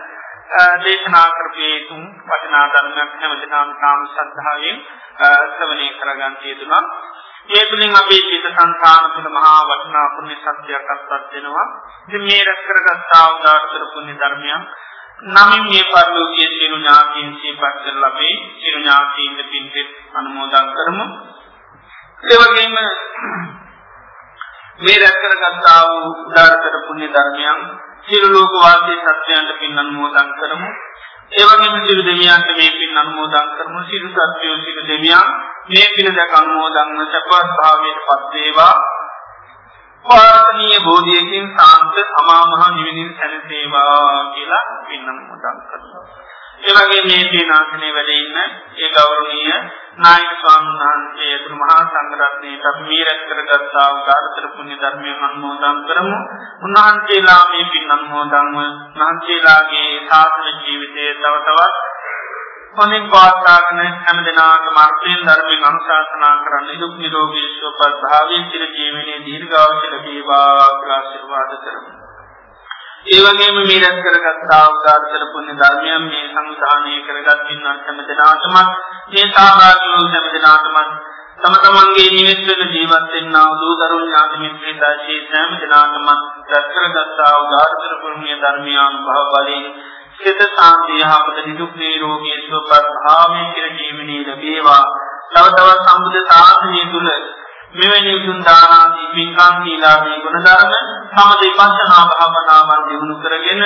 [0.80, 4.78] දේශනා කරපේ තුන් වටිනා ධර්මයක් හැමදෙනාම තාම ශ්‍රද්ධාවෙන්
[5.52, 6.84] ශ්‍රවණය කරගන්න යෙදුණා.
[7.48, 11.66] ඒ තුලින් අපේ චිත්ත සංඛාන තුළ මහා වටිනා පුණ්‍ය සත්‍යයක් අත්පත් වෙනවා.
[12.06, 14.62] ඉතින් මේ රැස් කරගත්තා උදාාර පුණ්‍ය ධර්මයන්
[15.24, 21.04] නමින් මේ පරිලෝකයේ සියලු ඥාතීන් සියපත් කරලා අපි සියලු ඥාතීන්ට පින්පෙත් අනුමෝදන් කරමු.
[22.22, 22.74] ඒ වගේම
[24.80, 27.60] මේ රැස් කරගත්තා වූ උදාාර පුණ්‍ය ධර්මයන්
[28.04, 30.70] සියලු ලෝක වාසී සත්‍යයන්ට පින් අනුමෝදන් කරමු.
[31.32, 33.80] ඒ වගේම සියලු දෙවියන්ට මේ පින් අනුමෝදන් කරමු.
[33.84, 35.28] සියලු සත්වයෝ සියලු දෙවියන්
[35.68, 38.74] මේ පින දැක අනුමෝදන් වන සපවත් භාවයට පත් වේවා.
[40.04, 46.04] පාරණීය බෝධියකින් සාන්ත අමා මහ නිවනින් සැනසේවා කියලා පින් අනුමෝදන් කරනවා.
[46.60, 48.36] ඒ වගේ මේ තේනාසනේ වැඩ ඉන්න
[48.76, 49.56] ඒ ගෞරවනීය
[49.96, 55.78] නායක ස්වාමීන් වහන්සේ අතුරු මහා සංඝරත්නයට අපි මේ රැස් කරගත්තා වූ ධාර්තර පුණ්‍ය ධර්මයන් අනුමෝදන්
[55.84, 56.18] කරමු.
[56.62, 61.74] උන්වහන්සේලා මේ පින් අනුමෝදන්ව උන්වහන්සේලාගේ සාසන ජීවිතයේ තව තවත්
[62.74, 69.84] හොඳින් පවත්වාගෙන හැම දිනකටම අර්ථයෙන් ධර්මයෙන් අනුශාසනා කරන්න දුක් නිරෝගී සුවපත් භාවයෙන් චිර ජීවනයේ දීර්ඝායුෂ
[69.86, 71.90] ලැබේවා කියලා ආශිර්වාද කරමු.
[73.04, 78.54] ඒ වගේම මේ රැස් කරගත්තා උදාාර පුණ්‍ය ධර්මයන් මේ සංවිධානය කරගත් පින්වත් හැම දිනාටම
[79.08, 80.76] මේ සාභාගී වූ හැම දිනාටම
[81.40, 86.06] තම තමන්ගේ නිවෙස් වෙන ජීවත් වෙන්නා වූ දරුණු ඥාති මිත්‍රයන්ගේ හැම දිනාටම
[86.48, 89.66] රැස් කරගත්තා උදාාර පුණ්‍ය ධර්මයන් භව බලයෙන්
[90.16, 94.84] සිත සාන්තිය හපත නිදුක් නිරෝගී සුවපත් භාවයෙන් චිර ජීවනයේ ලැබේවා.
[95.32, 97.08] තව තවත් සම්බුද්ධ ශාසනය තුල
[97.74, 100.72] මෙවැනි උතුම් දානාදී පින්කම් සීලාදී ගුණධර්ම
[101.12, 103.62] සම දෙපස්සනා භාවනාවන් දිනු කරගෙන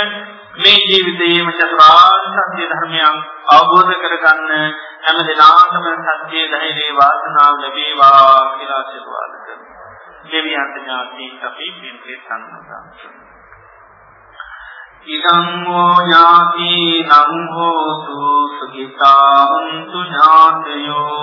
[0.56, 3.18] මේ ජීවිතයේම චතුරාර්ය සත්‍ය ධර්මයන්
[3.50, 4.50] අවබෝධ කරගන්න
[5.02, 9.92] හැම දිනාටම සත්‍ය ධෛර්ය වාසනාව ලැබේවා කියලා ආශිර්වාද කරනවා.
[10.26, 13.25] දෙවියන්ට ඥාති අපි පින්කේ සම්මතම්.
[15.06, 21.20] ඉදං හෝ ඥාතිනං හෝතු සුඛිතා හුන්තු ඥාතයෝ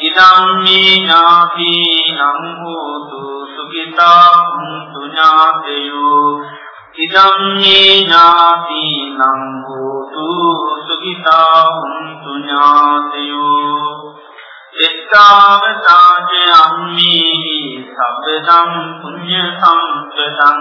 [0.00, 3.20] ඉදං මේ ඥාතිනං හෝතු
[3.52, 6.24] සුඛිතා හුන්තු ඥාතයෝ
[6.98, 10.26] ඉදං මේ ඥාතිනං හෝතු
[10.86, 14.14] සුඛිතා හුන්තු ඥාතයෝ
[14.80, 17.60] එත්තාවතාජ අම්මේ
[17.94, 20.60] සබ්බදං පුඤ්ඤ සම්පදං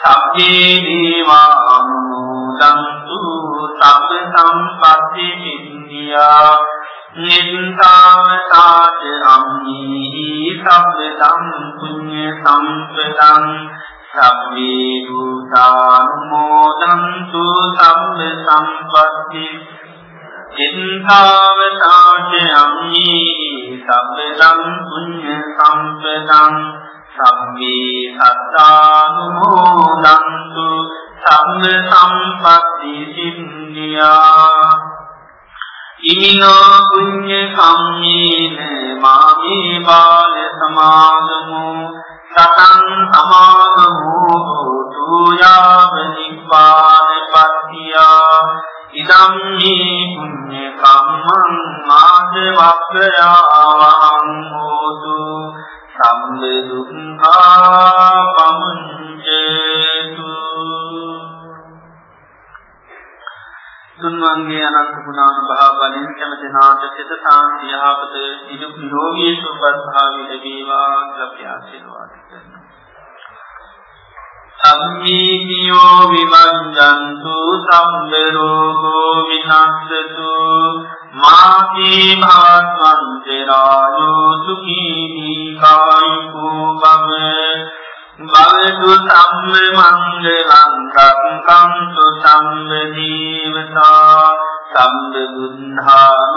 [0.00, 1.98] සබ්බේ දේවානුමෝදන්තු
[3.78, 6.52] සබ්බ සම්පatti සිද්ධියා
[7.18, 11.42] නින්තාවතාච අම්මේහි සබ්බදම්
[11.78, 13.44] පුඤ්ඤ සම්පදං
[14.12, 16.22] සබ්බේ භූතානුමෝදන්තු
[17.74, 19.46] සබ්බ සම්පatti
[20.56, 26.54] නින්තාවතාච අම්මේහි සබ්බදම් පුඤ්ඤ සම්පදං
[27.18, 28.98] සම්මේ සත්තානුමෝදන්තු
[31.18, 34.72] සම්ම සම්පatti සින්නියා.
[36.02, 38.54] ඉමිනා පුඤ්ඤ කම්මේන
[39.00, 41.90] මාමේ බාල සමාගමෝ.
[42.34, 44.36] සතං සමාගමෝ
[44.94, 48.38] තුයාව නිපාන පත්තියා.
[48.92, 51.48] ඉදම් මේ පුඤ්ඤ කම්මං
[51.90, 53.18] ආදවක්ඛයාවං
[54.52, 55.18] හෝතු.
[55.98, 60.28] සම්ම දුක්ඛා පමුඤ්චේතු
[63.98, 71.42] තුන්වන්ගේ අනන්ත ගුණානුභාව වලින් කැමතිනාට සිත සාන්තිය යහපත නිදුක් නිරෝගී සුවපත් භාවය ලැබේවා කියලා අපි
[71.46, 72.57] ආශිර්වාද කරනවා.
[74.60, 80.30] සම්මීතියෝ විවංජන්තු සම්බ රෝගෝ විනස්සතු
[81.14, 83.44] මාතේ භවස්වන්තරායෝ
[84.44, 87.10] සුඛී දීකායුකෝ භව.
[88.26, 94.28] භවතු සම්ම මංගලං රක්ඛන්තු සම්ම දීවතා.
[94.70, 96.36] සම්බ බුද්ධානුභාවේන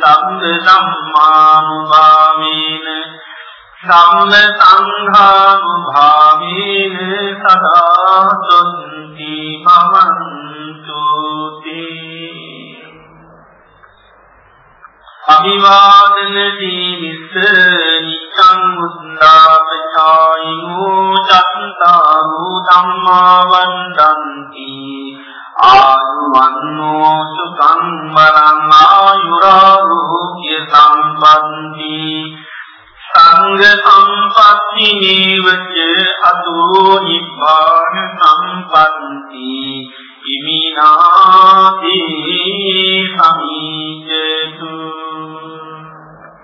[0.00, 1.66] සම්බ ධම්මානුභාවේන
[3.80, 6.96] සම්ම සංඝානුභාවේන
[7.34, 11.02] සදා සොන්ති භවන්තු
[11.58, 12.70] තේ.
[15.30, 17.34] අභිවාදන දීවිස්ස
[18.04, 24.74] නිච්ඡං උද්ධාපචායිනෝ චත්තාරු ධම්මා වන්දන්ති
[25.70, 32.04] ආයුවන්නෝ සුඛං බලං ආයුරාෝග්‍ය සම්පන්ති
[33.10, 35.74] සංඝ සම්පatti නීවච
[36.22, 39.54] අදෝ නිබ්බාන සම්පන්ති
[40.28, 41.96] ඉමිනාති
[43.12, 44.74] සමීජතු